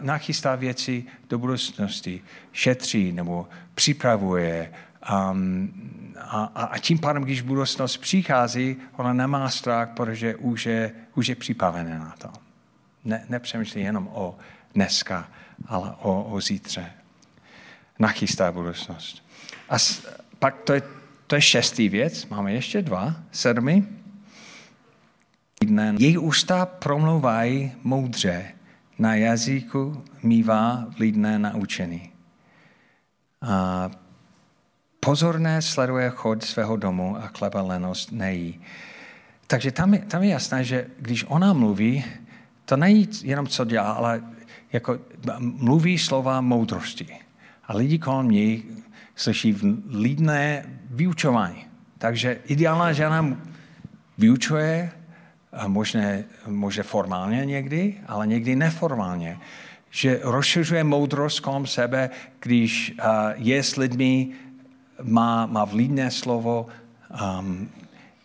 nachystá 0.00 0.54
věci 0.54 1.04
do 1.28 1.38
budoucnosti, 1.38 2.22
šetří 2.52 3.12
nebo 3.12 3.48
připravuje. 3.74 4.72
Um, 5.30 5.72
a, 6.20 6.44
a 6.64 6.78
tím 6.78 6.98
pádem, 6.98 7.22
když 7.22 7.40
budoucnost 7.40 7.96
přichází, 7.96 8.76
ona 8.96 9.12
nemá 9.12 9.50
strach, 9.50 9.88
protože 9.96 10.36
už 10.36 10.66
je, 10.66 10.92
už 11.14 11.26
je 11.26 11.34
připravená 11.34 11.98
na 11.98 12.14
to. 12.18 12.28
Ne, 13.04 13.24
nepřemýšlí 13.28 13.80
jenom 13.80 14.08
o 14.12 14.38
dneska, 14.74 15.28
ale 15.66 15.94
o, 16.00 16.24
o 16.24 16.40
zítře. 16.40 16.92
Nachystá 17.98 18.52
budoucnost. 18.52 19.24
A 19.68 19.78
s, 19.78 20.06
pak 20.38 20.56
to 20.62 20.72
je, 20.72 20.82
to 21.26 21.34
je 21.34 21.42
šestý 21.42 21.88
věc, 21.88 22.26
máme 22.26 22.52
ještě 22.52 22.82
dva, 22.82 23.16
sedmi. 23.32 23.84
Její 25.98 26.18
ústa 26.18 26.66
promlouvají 26.66 27.72
moudře, 27.82 28.44
na 28.98 29.14
jazyku 29.14 30.04
mývá 30.22 30.86
vlídné 30.98 31.38
naučení. 31.38 32.10
A 33.42 33.90
pozorné 35.00 35.62
sleduje 35.62 36.10
chod 36.10 36.44
svého 36.44 36.76
domu 36.76 37.16
a 37.16 37.26
chleba 37.26 37.62
lenost 37.62 38.12
nejí. 38.12 38.60
Takže 39.46 39.70
tam 39.70 39.94
je, 39.94 40.00
tam 40.00 40.22
je 40.22 40.30
jasné, 40.30 40.64
že 40.64 40.86
když 40.98 41.24
ona 41.28 41.52
mluví, 41.52 42.04
to 42.64 42.76
není 42.76 43.08
jenom 43.22 43.46
co 43.46 43.64
dělá, 43.64 43.92
ale 43.92 44.22
jako 44.72 44.98
mluví 45.38 45.98
slova 45.98 46.40
moudrosti. 46.40 47.06
A 47.64 47.76
lidi 47.76 47.98
kolem 47.98 48.28
ní 48.28 48.62
slyší 49.14 49.56
lídné 49.98 50.64
vyučování. 50.96 51.64
Takže 51.98 52.40
ideálná 52.46 52.92
žena 52.92 53.36
vyučuje, 54.18 54.90
možné, 55.66 56.24
možná 56.46 56.82
formálně 56.82 57.44
někdy, 57.44 57.94
ale 58.06 58.26
někdy 58.26 58.56
neformálně. 58.56 59.38
Že 59.90 60.20
rozšiřuje 60.22 60.84
moudrost 60.84 61.40
kolem 61.40 61.66
sebe, 61.66 62.10
když 62.40 62.94
je 63.34 63.62
s 63.62 63.76
lidmi, 63.76 64.28
má, 65.02 65.46
má 65.46 65.64
vlídné 65.64 66.10
slovo, 66.10 66.66
um, 67.38 67.70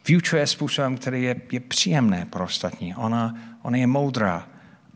vyučuje 0.08 0.48
způsobem, 0.48 0.98
který 0.98 1.24
je, 1.24 1.42
je 1.52 1.60
příjemné 1.60 2.26
pro 2.26 2.44
ostatní. 2.44 2.96
Ona, 2.96 3.36
ona 3.62 3.78
je 3.78 3.88
moudrá 3.88 4.48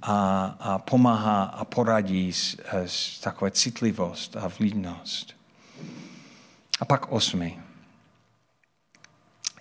a, 0.01 0.45
a 0.59 0.79
pomáhá 0.79 1.43
a 1.43 1.65
poradí 1.65 2.33
s, 2.33 2.57
s 2.85 3.19
takové 3.19 3.51
citlivost 3.51 4.37
a 4.37 4.51
vlídnost. 4.59 5.35
A 6.79 6.85
pak 6.85 7.11
osmi. 7.11 7.64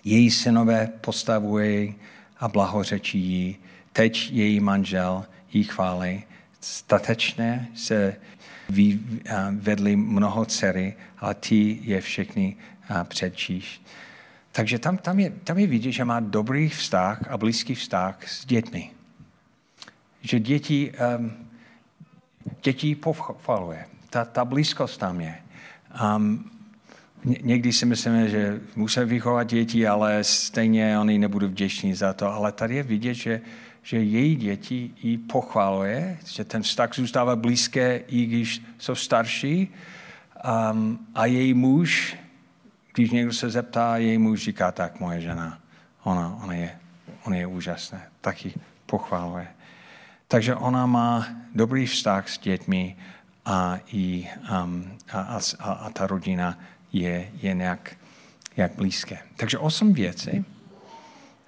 Její 0.05 0.31
synové 0.31 0.87
postavují 1.01 1.95
a 2.39 2.47
blahořečí 2.47 3.19
jí. 3.19 3.57
Teď 3.93 4.31
její 4.31 4.59
manžel 4.59 5.25
jí 5.53 5.63
chválí. 5.63 6.23
Statečně 6.61 7.67
se 7.75 8.15
vedli 9.51 9.95
mnoho 9.95 10.45
dcery, 10.45 10.95
ale 11.19 11.33
ty 11.33 11.79
je 11.81 12.01
všechny 12.01 12.55
předčíš. 13.03 13.81
Takže 14.51 14.79
tam, 14.79 14.97
tam, 14.97 15.19
je, 15.19 15.29
tam 15.29 15.57
je 15.57 15.67
vidět, 15.67 15.91
že 15.91 16.05
má 16.05 16.19
dobrý 16.19 16.69
vztah 16.69 17.31
a 17.31 17.37
blízký 17.37 17.75
vztah 17.75 18.27
s 18.27 18.45
dětmi. 18.45 18.91
Že 20.21 20.39
děti, 20.39 20.93
um, 21.17 21.31
děti 22.63 22.95
pochvaluje. 22.95 23.85
Ta, 24.09 24.25
ta 24.25 24.45
blízkost 24.45 24.99
tam 24.99 25.21
je. 25.21 25.35
Um, 26.15 26.51
někdy 27.41 27.73
si 27.73 27.85
myslíme, 27.85 28.29
že 28.29 28.59
musí 28.75 28.99
vychovat 28.99 29.43
děti, 29.43 29.87
ale 29.87 30.23
stejně 30.23 30.99
oni 30.99 31.17
nebudou 31.17 31.47
vděční 31.47 31.93
za 31.93 32.13
to. 32.13 32.33
Ale 32.33 32.51
tady 32.51 32.75
je 32.75 32.83
vidět, 32.83 33.13
že, 33.13 33.41
že 33.83 33.97
její 33.97 34.35
děti 34.35 34.91
ji 35.03 35.17
pochvaluje, 35.17 36.17
že 36.25 36.43
ten 36.43 36.61
vztah 36.61 36.89
zůstává 36.95 37.35
blízké, 37.35 37.97
i 38.07 38.25
když 38.25 38.61
jsou 38.77 38.95
starší. 38.95 39.73
Um, 40.71 40.99
a 41.15 41.25
její 41.25 41.53
muž 41.53 42.17
když 42.95 43.11
někdo 43.11 43.33
se 43.33 43.49
zeptá, 43.49 43.97
její 43.97 44.17
muž 44.17 44.43
říká, 44.43 44.71
tak 44.71 44.99
moje 44.99 45.21
žena, 45.21 45.59
ona, 46.03 46.39
ona, 46.43 46.53
je, 46.53 46.79
ona 47.23 47.35
je 47.35 47.47
úžasná, 47.47 48.01
taky 48.21 48.53
pochváluje. 48.85 49.47
Takže 50.27 50.55
ona 50.55 50.85
má 50.85 51.27
dobrý 51.55 51.85
vztah 51.85 52.29
s 52.29 52.39
dětmi 52.39 52.97
a, 53.45 53.79
i, 53.93 54.27
um, 54.63 54.91
a, 55.11 55.39
a, 55.59 55.71
a 55.71 55.89
ta 55.89 56.07
rodina 56.07 56.59
je, 56.99 57.31
je 57.41 57.53
nějak 57.53 57.97
jak 58.57 58.75
blízké. 58.75 59.17
Takže 59.35 59.57
osm 59.57 59.93
věcí. 59.93 60.45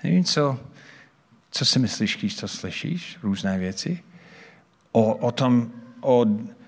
Nevím, 0.04 0.24
co, 0.24 0.60
co 1.52 1.66
si 1.66 1.80
myslíš, 1.80 2.18
když 2.18 2.36
to 2.36 2.48
slyšíš, 2.48 3.18
různé 3.24 3.58
věci. 3.58 4.04
O, 4.92 5.16
o 5.16 5.32
tom, 5.32 5.72
o 6.02 6.26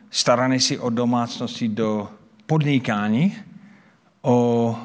starání 0.10 0.60
si 0.60 0.80
o 0.80 0.90
domácnosti 0.90 1.68
do 1.68 2.10
podnikání, 2.46 3.36
o 4.22 4.78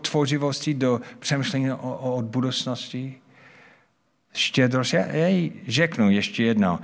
tvořivosti 0.00 0.74
do 0.74 1.00
přemýšlení 1.18 1.72
o, 1.72 2.16
o 2.16 2.22
budoucnosti. 2.22 3.18
Štědrost. 4.34 4.94
Já, 4.94 5.06
já 5.06 5.50
řeknu 5.68 6.10
ještě 6.10 6.44
jedno. 6.44 6.80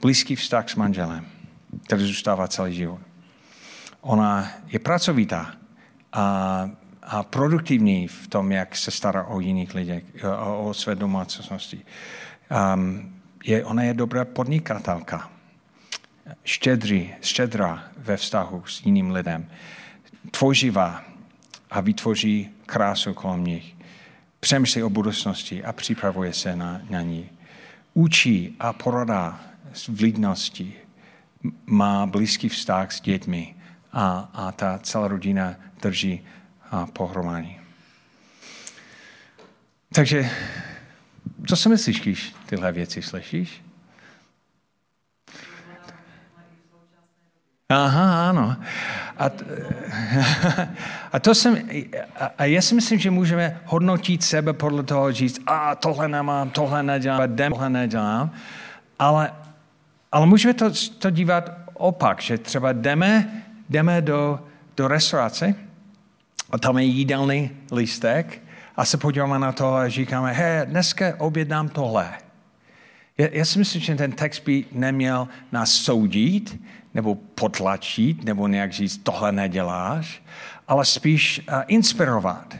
Blízký 0.00 0.36
vztah 0.36 0.68
s 0.68 0.74
manželem, 0.74 1.26
který 1.86 2.06
zůstává 2.06 2.48
celý 2.48 2.74
život. 2.74 3.00
Ona 4.02 4.52
je 4.66 4.78
pracovitá 4.78 5.54
a, 6.12 6.70
a 7.02 7.22
produktivní 7.22 8.08
v 8.08 8.26
tom, 8.28 8.52
jak 8.52 8.76
se 8.76 8.90
stará 8.90 9.24
o 9.24 9.40
jiných 9.40 9.74
lidí, 9.74 10.02
o, 10.38 10.68
o 10.68 10.74
své 10.74 10.94
domácnosti. 10.94 11.80
Um, 12.74 13.14
je, 13.44 13.64
ona 13.64 13.82
je 13.82 13.94
dobrá 13.94 14.24
podnikatelka. 14.24 15.30
Štědrý, 16.44 17.14
štědrá 17.20 17.84
ve 17.96 18.16
vztahu 18.16 18.62
s 18.66 18.84
jiným 18.84 19.10
lidem 19.10 19.46
tvořivá 20.30 21.04
a 21.70 21.80
vytvoří 21.80 22.50
krásu 22.66 23.14
kolem 23.14 23.44
nich. 23.44 23.74
Přemýšlí 24.40 24.82
o 24.82 24.90
budoucnosti 24.90 25.64
a 25.64 25.72
připravuje 25.72 26.32
se 26.32 26.56
na, 26.56 26.80
na 26.90 27.00
ní. 27.00 27.30
Učí 27.94 28.56
a 28.60 28.72
poradá 28.72 29.40
v 29.88 30.00
lidnosti. 30.00 30.74
Má 31.66 32.06
blízký 32.06 32.48
vztah 32.48 32.92
s 32.92 33.00
dětmi 33.00 33.54
a, 33.92 34.30
a 34.34 34.52
ta 34.52 34.78
celá 34.82 35.08
rodina 35.08 35.54
drží 35.82 36.20
pohromadě. 36.92 37.48
Takže, 39.94 40.30
co 41.46 41.56
si 41.56 41.68
myslíš, 41.68 42.00
když 42.00 42.34
tyhle 42.46 42.72
věci 42.72 43.02
slyšíš? 43.02 43.62
Aha, 47.68 48.28
ano. 48.28 48.56
A, 49.18 49.30
a, 51.12 51.18
to 51.18 51.34
jsem, 51.34 51.58
a 52.38 52.44
já 52.44 52.62
si 52.62 52.74
myslím, 52.74 52.98
že 52.98 53.10
můžeme 53.10 53.60
hodnotit 53.64 54.22
sebe 54.22 54.52
podle 54.52 54.82
toho, 54.82 55.12
říct, 55.12 55.40
a 55.46 55.74
tohle 55.74 56.08
nemám, 56.08 56.50
tohle 56.50 56.82
nedělám, 56.82 57.36
tohle 57.36 57.70
nedělám, 57.70 58.30
ale, 58.98 59.32
ale 60.12 60.26
můžeme 60.26 60.54
to, 60.54 60.70
to 60.98 61.10
dívat 61.10 61.50
opak, 61.74 62.20
že 62.20 62.38
třeba 62.38 62.72
jdeme, 62.72 63.42
jdeme 63.72 64.02
do, 64.02 64.40
do 64.76 64.88
restaurace 64.88 65.54
a 66.50 66.58
tam 66.58 66.78
je 66.78 66.84
jídelný 66.84 67.50
lístek 67.74 68.42
a 68.76 68.84
se 68.84 68.96
podíváme 68.96 69.38
na 69.38 69.52
to 69.52 69.74
a 69.74 69.88
říkáme, 69.88 70.32
hej, 70.32 70.66
dneska 70.66 71.14
objednám 71.18 71.68
tohle. 71.68 72.12
Já, 73.18 73.26
já 73.32 73.44
si 73.44 73.58
myslím, 73.58 73.82
že 73.82 73.94
ten 73.94 74.12
text 74.12 74.42
by 74.44 74.64
neměl 74.72 75.28
nás 75.52 75.72
soudit, 75.72 76.60
nebo 76.94 77.14
potlačit, 77.14 78.24
nebo 78.24 78.48
nějak 78.48 78.72
říct, 78.72 78.96
tohle 78.96 79.32
neděláš, 79.32 80.22
ale 80.68 80.84
spíš 80.84 81.40
uh, 81.48 81.62
inspirovat. 81.66 82.56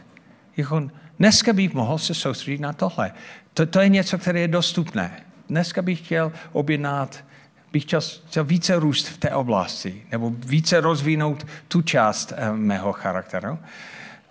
Jako, 0.56 0.90
dneska 1.18 1.52
bych 1.52 1.74
mohl 1.74 1.98
se 1.98 2.14
soustředit 2.14 2.60
na 2.60 2.72
tohle. 2.72 3.12
To, 3.54 3.66
to 3.66 3.80
je 3.80 3.88
něco, 3.88 4.18
které 4.18 4.40
je 4.40 4.48
dostupné. 4.48 5.20
Dneska 5.48 5.82
bych 5.82 5.98
chtěl 5.98 6.32
objednat, 6.52 7.24
bych 7.72 7.82
chtěl, 7.82 8.00
chtěl 8.00 8.44
více 8.44 8.78
růst 8.78 9.08
v 9.08 9.18
té 9.18 9.30
oblasti, 9.30 10.06
nebo 10.10 10.30
více 10.30 10.80
rozvinout 10.80 11.46
tu 11.68 11.82
část 11.82 12.32
uh, 12.32 12.56
mého 12.56 12.92
charakteru. 12.92 13.58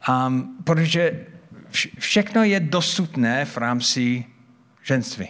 Um, 0.10 0.58
protože 0.64 1.26
všechno 2.00 2.44
je 2.44 2.60
dostupné 2.60 3.46
v 3.46 3.58
rámci 3.58 4.26
ženství. 4.84 5.28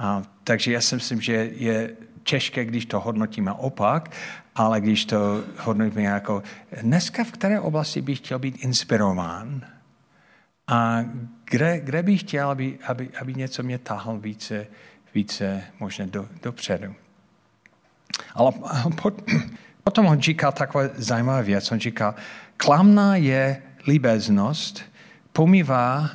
Uh, 0.00 0.22
takže 0.44 0.72
já 0.72 0.80
si 0.80 0.94
myslím, 0.94 1.20
že 1.20 1.32
je 1.54 1.96
těžké, 2.22 2.64
když 2.64 2.86
to 2.86 3.00
hodnotíme 3.00 3.52
opak, 3.52 4.10
ale 4.54 4.80
když 4.80 5.04
to 5.04 5.44
hodnotíme 5.58 6.02
jako 6.02 6.42
dneska 6.82 7.24
v 7.24 7.32
které 7.32 7.60
oblasti 7.60 8.02
bych 8.02 8.18
chtěl 8.18 8.38
být 8.38 8.64
inspirován 8.64 9.66
a 10.66 11.04
kde, 11.44 11.80
kde 11.80 12.02
bych 12.02 12.20
chtěl, 12.20 12.50
aby, 12.50 12.78
aby, 12.86 13.08
aby 13.20 13.34
něco 13.34 13.62
mě 13.62 13.78
tahlo 13.78 14.18
více, 14.18 14.66
více 15.14 15.62
možná 15.80 16.06
do, 16.06 16.28
dopředu. 16.42 16.94
Ale 18.34 18.52
potom 19.84 20.06
on 20.06 20.20
říká 20.20 20.52
taková 20.52 20.84
zajímavá 20.94 21.40
věc. 21.40 21.72
On 21.72 21.80
říká, 21.80 22.14
klamná 22.56 23.16
je 23.16 23.62
líbeznost, 23.86 24.82
pomývá 25.32 26.10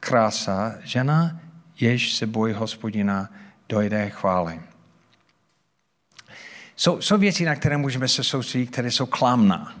krása, 0.00 0.74
žena, 0.84 1.40
jež 1.80 2.12
se 2.12 2.26
bojí 2.26 2.54
hospodina, 2.54 3.30
dojde 3.68 4.10
chvály. 4.10 4.60
Jsou, 6.76 7.00
jsou 7.00 7.18
věci, 7.18 7.44
na 7.44 7.54
které 7.54 7.76
můžeme 7.76 8.08
se 8.08 8.24
soustředit, 8.24 8.66
které 8.66 8.90
jsou 8.90 9.06
klamná. 9.06 9.74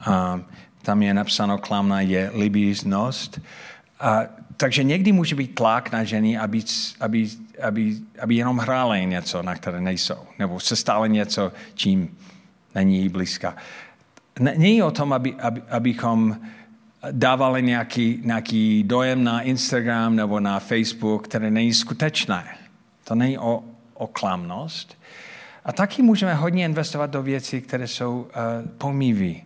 A 0.00 0.40
tam 0.82 1.02
je 1.02 1.14
napsáno, 1.14 1.58
klamná 1.58 2.00
je 2.00 2.30
libíznost. 2.34 3.40
A, 4.00 4.20
takže 4.56 4.82
někdy 4.82 5.12
může 5.12 5.34
být 5.34 5.54
tlak 5.54 5.92
na 5.92 6.04
ženy, 6.04 6.38
aby, 6.38 6.62
aby, 7.00 7.28
aby, 7.62 7.96
aby 8.20 8.34
jenom 8.34 8.58
hrály 8.58 9.06
něco, 9.06 9.42
na 9.42 9.54
které 9.54 9.80
nejsou. 9.80 10.18
Nebo 10.38 10.60
se 10.60 10.76
stále 10.76 11.08
něco, 11.08 11.52
čím 11.74 12.16
není 12.74 13.08
blízka. 13.08 13.56
Není 14.38 14.82
o 14.82 14.90
tom, 14.90 15.12
aby, 15.12 15.34
aby, 15.34 15.62
abychom 15.70 16.36
dávali 17.10 17.62
nějaký, 17.62 18.20
nějaký 18.24 18.82
dojem 18.82 19.24
na 19.24 19.40
Instagram 19.40 20.16
nebo 20.16 20.40
na 20.40 20.58
Facebook, 20.58 21.28
které 21.28 21.50
není 21.50 21.74
skutečné. 21.74 22.44
To 23.04 23.14
není 23.14 23.38
o, 23.38 23.64
o 23.94 24.06
klamnost. 24.06 24.98
A 25.64 25.72
taky 25.72 26.02
můžeme 26.02 26.34
hodně 26.34 26.64
investovat 26.64 27.10
do 27.10 27.22
věcí, 27.22 27.60
které 27.60 27.86
jsou 27.86 28.20
uh, 28.20 28.28
pomíví, 28.78 29.44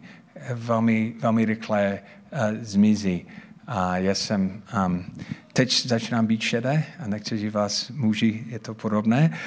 velmi, 0.54 1.14
velmi 1.20 1.44
rychle 1.44 1.98
uh, 2.32 2.38
zmizí. 2.60 3.26
A 3.66 3.96
já 3.96 4.14
jsem, 4.14 4.62
um, 4.86 5.04
teď 5.52 5.86
začínám 5.86 6.26
být 6.26 6.40
šedé 6.40 6.84
a 6.98 7.06
nechci, 7.06 7.38
že 7.38 7.50
vás 7.50 7.90
muži 7.90 8.44
je 8.46 8.58
to 8.58 8.74
podobné. 8.74 9.38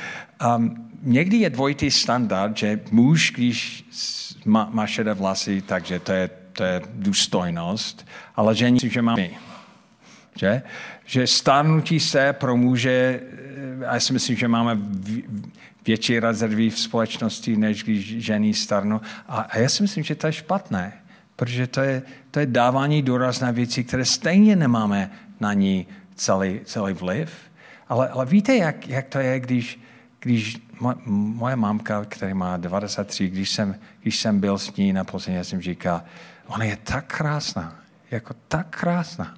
Um, 0.55 0.89
někdy 1.01 1.37
je 1.37 1.49
dvojitý 1.49 1.91
standard, 1.91 2.57
že 2.57 2.79
muž, 2.91 3.31
když 3.35 3.85
má, 4.45 4.69
má 4.73 4.87
šedé 4.87 5.13
vlasy, 5.13 5.61
takže 5.61 5.99
to 5.99 6.11
je, 6.11 6.29
to 6.53 6.63
je 6.63 6.81
důstojnost, 6.93 8.07
ale 8.35 8.55
žení, 8.55 8.79
že 8.83 9.01
má 9.01 9.15
my. 9.15 9.37
Že? 10.35 10.61
že 11.05 11.27
stárnutí 11.27 11.99
se 11.99 12.33
pro 12.33 12.57
muže, 12.57 13.21
a 13.87 13.93
já 13.93 13.99
si 13.99 14.13
myslím, 14.13 14.35
že 14.35 14.47
máme 14.47 14.77
větší 15.85 16.19
rezervy 16.19 16.69
v 16.69 16.79
společnosti, 16.79 17.57
než 17.57 17.83
když 17.83 18.05
ženy 18.05 18.53
starnou. 18.53 19.01
A, 19.27 19.41
a 19.41 19.57
já 19.57 19.69
si 19.69 19.83
myslím, 19.83 20.03
že 20.03 20.15
to 20.15 20.27
je 20.27 20.33
špatné, 20.33 20.93
protože 21.35 21.67
to 21.67 21.81
je, 21.81 22.01
to 22.31 22.39
je 22.39 22.45
dávání 22.45 23.01
důraz 23.01 23.39
na 23.39 23.51
věci, 23.51 23.83
které 23.83 24.05
stejně 24.05 24.55
nemáme 24.55 25.11
na 25.39 25.53
ní 25.53 25.87
celý, 26.15 26.59
celý 26.65 26.93
vliv. 26.93 27.31
Ale, 27.89 28.09
ale 28.09 28.25
víte, 28.25 28.55
jak, 28.55 28.87
jak 28.87 29.07
to 29.07 29.19
je, 29.19 29.39
když, 29.39 29.79
když 30.19 30.57
moje 31.05 31.55
mamka, 31.55 32.05
která 32.05 32.33
má 32.33 32.57
93, 32.57 33.29
když 33.29 33.49
jsem, 33.49 33.75
když 34.01 34.19
jsem 34.19 34.39
byl 34.39 34.57
s 34.57 34.75
ní 34.75 34.93
naposledy, 34.93 35.37
já 35.37 35.43
jsem 35.43 35.61
říkal, 35.61 36.01
ona 36.47 36.65
je 36.65 36.77
tak 36.83 37.05
krásná. 37.17 37.75
jako 38.11 38.33
tak 38.47 38.67
krásná. 38.69 39.37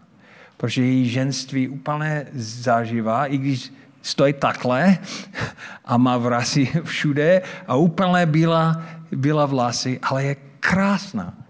Protože 0.58 0.82
její 0.82 1.10
ženství 1.10 1.68
úplně 1.68 2.26
zažívá, 2.34 3.26
i 3.26 3.38
když 3.38 3.74
stojí 4.02 4.34
takhle 4.34 4.98
a 5.86 5.98
má 5.98 6.18
vrasy 6.18 6.66
všude 6.84 7.42
a 7.68 7.76
úplně 7.76 8.26
byla, 8.26 8.82
byla 9.12 9.46
vlasy, 9.46 10.00
ale 10.04 10.24
je 10.24 10.36
krásná. 10.60 11.47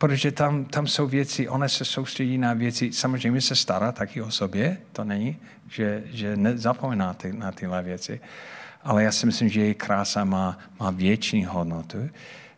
Protože 0.00 0.32
tam, 0.32 0.64
tam 0.64 0.86
jsou 0.86 1.06
věci, 1.06 1.48
ona 1.48 1.68
se 1.68 1.84
soustředí 1.84 2.38
na 2.38 2.52
věci, 2.52 2.92
samozřejmě 2.92 3.40
se 3.40 3.56
stará 3.56 3.92
taky 3.92 4.22
o 4.22 4.30
sobě, 4.30 4.78
to 4.92 5.04
není, 5.04 5.36
že, 5.68 6.02
že 6.06 6.36
nezapomíná 6.36 7.14
ty, 7.14 7.32
na 7.32 7.52
tyhle 7.52 7.82
věci, 7.82 8.20
ale 8.82 9.04
já 9.04 9.12
si 9.12 9.26
myslím, 9.26 9.48
že 9.48 9.60
její 9.60 9.74
krása 9.74 10.24
má, 10.24 10.58
má 10.80 10.90
větší 10.90 11.44
hodnotu. 11.44 12.10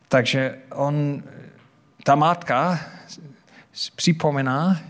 Takže 0.09 0.59
on, 0.71 1.23
ta 2.05 2.15
matka 2.15 2.81
připomíná 3.97 4.81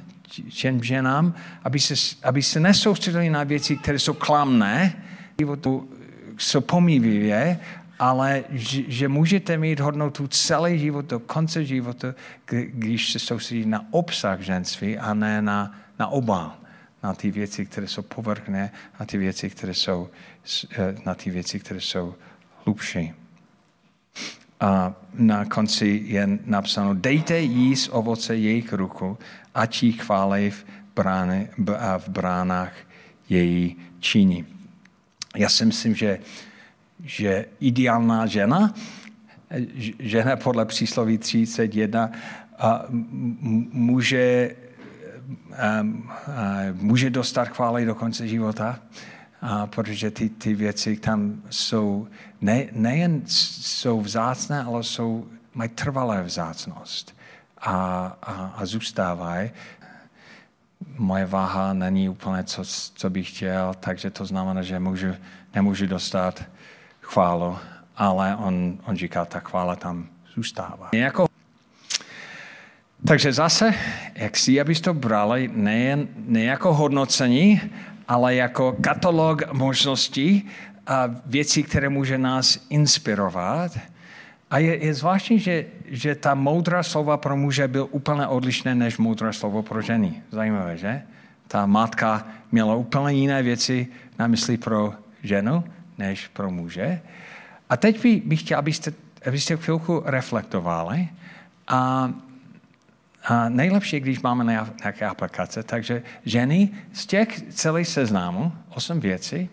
těm 0.61 0.85
ženám, 0.85 1.35
aby 1.65 1.81
se, 1.81 1.95
aby 2.23 2.43
se 2.43 2.61
nesoustředili 2.61 3.31
na 3.31 3.45
věci, 3.45 3.77
které 3.77 3.99
jsou 3.99 4.15
klamné, 4.15 5.03
jsou 6.39 6.61
pomívivé, 6.61 7.59
ale 8.03 8.45
že, 8.51 8.83
že 8.89 9.09
můžete 9.09 9.59
mít 9.59 9.81
hodnotu 9.81 10.27
celý 10.29 10.79
život 10.79 11.07
do 11.07 11.21
konce 11.21 11.65
života, 11.65 12.15
když 12.47 13.13
se 13.13 13.19
soustředí 13.19 13.67
na 13.67 13.87
obsah 13.91 14.41
ženství 14.41 14.99
a 14.99 15.15
ne 15.15 15.43
na, 15.43 15.79
na 15.99 16.07
obal, 16.07 16.53
na 17.03 17.15
ty 17.15 17.31
věci, 17.31 17.67
které 17.67 17.89
jsou 17.89 18.03
povrchné 18.03 18.71
a 18.99 19.07
ty 19.07 19.19
věci, 19.19 19.51
které 19.51 19.75
jsou, 19.75 20.11
eh, 20.79 20.95
na 21.07 21.15
ty 21.15 21.31
věci, 21.31 21.61
které 21.61 21.81
jsou 21.81 22.15
hlubší. 22.65 23.13
A 24.61 24.95
na 25.15 25.45
konci 25.45 26.03
je 26.05 26.39
napsáno, 26.45 26.95
dejte 26.95 27.39
jíst 27.39 27.89
ovoce 27.93 28.37
jejich 28.37 28.73
ruku, 28.73 29.19
ať 29.55 29.83
jí 29.83 29.93
chválej 29.93 30.51
v, 30.51 30.65
brány, 30.95 31.49
v 31.99 32.09
bránách 32.09 32.75
její 33.29 33.77
činí. 34.01 34.47
Já 35.37 35.49
si 35.49 35.65
myslím, 35.65 35.95
že, 35.95 36.19
že 37.05 37.47
ideálná 37.61 38.27
žena, 38.27 38.75
žena 39.99 40.37
podle 40.37 40.65
přísloví 40.67 41.19
31, 41.19 42.11
a 42.59 42.85
může, 43.73 44.55
a, 45.57 45.87
může 46.73 47.11
dostat 47.11 47.45
chvály 47.45 47.85
do 47.85 47.95
konce 47.95 48.29
života, 48.29 48.79
a 49.41 49.67
protože 49.67 50.11
ty, 50.11 50.29
ty 50.29 50.55
věci 50.55 50.97
tam 50.97 51.43
jsou, 51.51 52.09
ne, 52.41 52.67
nejen 52.73 53.23
jsou 53.27 54.01
vzácné, 54.01 54.63
ale 54.63 54.83
jsou, 54.83 55.27
mají 55.55 55.71
trvalé 55.71 56.23
vzácnost 56.23 57.17
a, 57.59 57.73
a, 58.23 58.33
a 58.57 58.67
zůstávají. 58.67 59.51
Moje 60.99 61.27
váha 61.27 61.73
není 61.73 62.09
úplně, 62.09 62.45
co, 62.45 62.63
co 62.95 63.11
bych 63.11 63.29
chtěl, 63.29 63.75
takže 63.81 64.11
to 64.11 64.27
znamená, 64.27 64.63
že 64.63 64.79
můžu, 64.79 65.15
nemůžu 65.55 65.87
dostat 65.87 66.45
chválu, 67.13 67.57
ale 67.97 68.37
on, 68.37 68.79
on 68.87 68.97
říká, 68.97 69.25
ta 69.25 69.41
chvála 69.41 69.77
tam 69.77 70.07
zůstává. 70.35 70.89
Jako 70.93 71.27
takže 73.07 73.33
zase, 73.33 73.75
jak 74.15 74.37
si, 74.37 74.61
abys 74.61 74.81
to 74.81 74.95
brali 74.95 75.51
nejen 75.53 76.09
ne 76.17 76.45
jako 76.45 76.75
hodnocení, 76.75 77.61
ale 78.09 78.35
jako 78.35 78.77
katalog 78.81 79.53
možností 79.53 80.49
a 80.87 81.11
věcí, 81.27 81.63
které 81.63 81.89
může 81.89 82.19
nás 82.19 82.67
inspirovat. 82.71 83.79
A 84.51 84.59
je, 84.59 84.85
je 84.85 84.95
zvláštní, 84.95 85.39
že, 85.39 85.67
že 85.87 86.15
ta 86.15 86.35
moudrá 86.35 86.83
slova 86.83 87.17
pro 87.17 87.37
muže 87.37 87.69
byl 87.69 87.89
úplně 87.91 88.27
odlišné 88.27 88.75
než 88.75 88.99
moudrá 88.99 89.33
slovo 89.33 89.63
pro 89.63 89.83
ženy. 89.83 90.23
Zajímavé, 90.31 90.77
že? 90.77 91.03
Ta 91.49 91.67
matka 91.67 92.27
měla 92.53 92.75
úplně 92.75 93.19
jiné 93.19 93.43
věci 93.43 93.87
na 94.19 94.27
mysli 94.27 94.57
pro 94.57 94.95
ženu 95.23 95.65
než 96.03 96.29
pro 96.29 96.51
muže. 96.51 97.01
A 97.71 97.77
teď 97.77 98.07
bych, 98.25 98.41
chtěl, 98.41 98.59
abyste, 98.59 98.93
abyste 99.27 99.57
chvilku 99.57 100.03
reflektovali 100.07 101.09
a 101.69 102.11
a 103.25 103.49
nejlepší, 103.49 104.01
když 104.01 104.21
máme 104.21 104.45
nějaké 104.83 105.07
aplikace. 105.07 105.63
Takže 105.63 106.03
ženy 106.25 106.71
z 106.93 107.07
těch 107.07 107.43
celých 107.53 107.89
seznamů, 107.89 108.53
osm 108.69 109.01
věcí, 109.01 109.49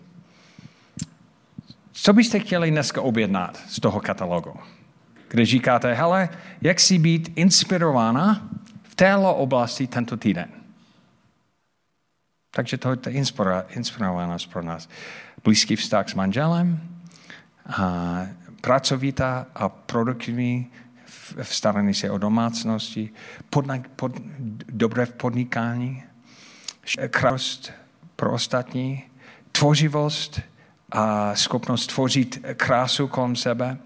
co 1.92 2.12
byste 2.12 2.38
chtěli 2.38 2.70
dneska 2.70 3.00
objednat 3.00 3.62
z 3.68 3.80
toho 3.80 4.00
katalogu? 4.00 4.54
Kde 5.28 5.46
říkáte, 5.46 5.94
hele, 5.94 6.28
jak 6.60 6.80
si 6.80 6.98
být 6.98 7.32
inspirována 7.36 8.48
v 8.82 8.94
této 8.94 9.34
oblasti 9.34 9.86
tento 9.86 10.16
týden? 10.16 10.48
Takže 12.50 12.78
to 12.78 12.90
je 12.90 13.22
inspirovanost 13.68 14.50
pro 14.50 14.62
nás. 14.62 14.88
Blízký 15.44 15.76
vztah 15.76 16.08
s 16.08 16.14
manželem, 16.14 16.80
a 17.66 18.26
pracovitá 18.60 19.46
a 19.54 19.68
produktivní 19.68 20.70
v 21.42 21.54
starání 21.54 21.94
se 21.94 22.10
o 22.10 22.18
domácnosti, 22.18 23.10
podna, 23.50 23.82
pod, 23.96 24.12
dobré 24.68 25.06
v 25.06 25.12
podnikání, 25.12 26.02
krást 27.08 27.72
pro 28.16 28.32
ostatní, 28.32 29.02
tvořivost 29.52 30.40
a 30.92 31.34
schopnost 31.34 31.86
tvořit 31.86 32.46
krásu 32.56 33.08
kolem 33.08 33.36
sebe, 33.36 33.78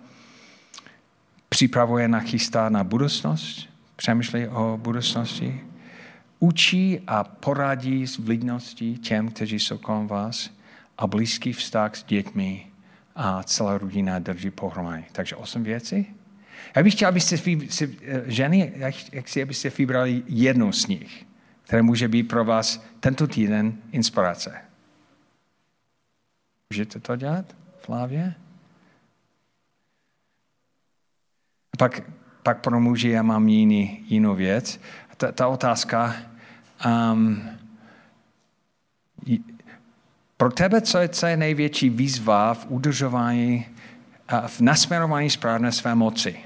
připravuje 1.49 2.09
na 2.09 2.21
chystá 2.21 2.69
na 2.69 2.85
budoucnost, 2.85 3.69
přemýšlí 3.97 4.49
o 4.49 4.79
budoucnosti, 4.83 5.61
učí 6.39 7.01
a 7.07 7.25
poradí 7.25 8.07
s 8.07 8.19
vlídností 8.19 8.99
těm, 8.99 9.29
kteří 9.29 9.59
jsou 9.59 9.79
kolem 9.79 10.07
vás 10.07 10.51
a 10.99 11.07
blízký 11.07 11.53
vztah 11.53 11.97
s 11.97 12.05
dětmi 12.05 12.67
a 13.17 13.43
celá 13.43 13.79
rodina 13.79 14.19
drží 14.19 14.51
pohromadě. 14.51 15.05
Takže 15.13 15.37
osm 15.37 15.63
věcí. 15.63 16.15
Já 16.77 16.83
bych 16.83 16.95
chtěl, 16.95 17.09
abyste 17.09 17.39
si, 17.39 17.99
ženy, 18.27 18.73
jak 19.13 19.29
si, 19.29 19.43
abyste 19.43 19.71
vybrali 19.71 20.23
jednu 20.27 20.73
z 20.73 20.87
nich, 20.87 21.27
která 21.63 21.83
může 21.83 22.09
být 22.09 22.23
pro 22.23 22.45
vás 22.45 22.85
tento 23.01 23.27
týden 23.27 23.73
inspirace. 23.93 24.61
Můžete 26.71 27.01
to 27.01 27.17
dělat, 27.17 27.57
Flávě? 27.79 28.35
Pak, 31.79 32.01
pak 32.43 32.61
pro 32.61 32.81
muži 32.81 33.09
já 33.09 33.23
mám 33.23 33.49
jiný, 33.49 34.05
jinou 34.09 34.35
věc. 34.35 34.81
Ta, 35.17 35.33
ta 35.33 35.49
otázka, 35.49 36.17
um, 36.87 37.54
pro 40.37 40.53
tebe, 40.53 40.81
co 40.81 40.99
je, 40.99 41.09
co 41.09 41.27
je 41.27 41.37
největší 41.37 41.91
výzva 41.91 42.55
v 42.55 42.67
udržování, 42.69 43.67
v 44.47 44.61
nasměrování 44.61 45.31
správné 45.31 45.73
své 45.73 45.95
moci? 45.95 46.37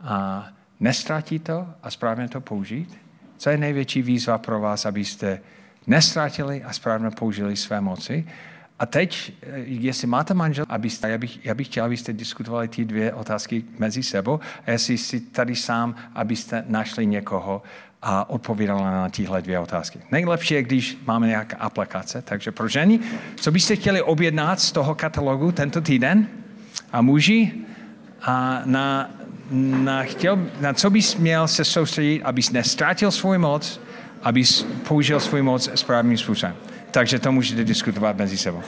a 0.00 0.46
nestratí 0.80 1.38
to 1.38 1.68
a 1.82 1.90
správně 1.90 2.28
to 2.28 2.40
použít? 2.40 2.98
Co 3.36 3.50
je 3.50 3.56
největší 3.56 4.02
výzva 4.02 4.38
pro 4.38 4.60
vás, 4.60 4.86
abyste 4.86 5.40
nestratili 5.86 6.64
a 6.64 6.72
správně 6.72 7.10
použili 7.10 7.56
své 7.56 7.80
moci? 7.80 8.28
A 8.78 8.86
teď, 8.86 9.32
jestli 9.64 10.06
máte 10.06 10.34
manžel, 10.34 10.64
abyste, 10.68 11.10
já, 11.10 11.18
bych, 11.18 11.46
já 11.46 11.54
bych 11.54 11.66
chtěl, 11.66 11.84
abyste 11.84 12.12
diskutovali 12.12 12.68
ty 12.68 12.84
dvě 12.84 13.14
otázky 13.14 13.64
mezi 13.78 14.02
sebou 14.02 14.40
a 14.66 14.70
jestli 14.70 14.98
si 14.98 15.20
tady 15.20 15.56
sám, 15.56 15.94
abyste 16.14 16.64
našli 16.68 17.06
někoho 17.06 17.62
a 18.02 18.30
odpovídali 18.30 18.82
na 18.82 19.08
tyhle 19.08 19.42
dvě 19.42 19.58
otázky. 19.58 19.98
Nejlepší 20.10 20.54
je, 20.54 20.62
když 20.62 20.98
máme 21.06 21.26
nějaká 21.26 21.56
aplikace, 21.56 22.22
takže 22.22 22.52
pro 22.52 22.68
ženy, 22.68 23.00
co 23.36 23.50
byste 23.50 23.76
chtěli 23.76 24.02
objednat 24.02 24.60
z 24.60 24.72
toho 24.72 24.94
katalogu 24.94 25.52
tento 25.52 25.80
týden 25.80 26.26
a 26.92 27.02
muži 27.02 27.52
a 28.22 28.62
na 28.64 29.10
na, 29.50 30.02
chtěl, 30.02 30.38
na 30.60 30.72
co 30.72 30.90
bys 30.90 31.16
měl 31.16 31.48
se 31.48 31.64
soustředit, 31.64 32.22
abys 32.22 32.50
nestrátil 32.50 33.10
svůj 33.10 33.38
moc, 33.38 33.80
abys 34.22 34.66
použil 34.88 35.20
svůj 35.20 35.42
moc 35.42 35.70
správným 35.74 36.18
způsobem. 36.18 36.56
Takže 36.90 37.18
to 37.18 37.32
můžete 37.32 37.64
diskutovat 37.64 38.16
mezi 38.16 38.38
sebou. 38.38 38.62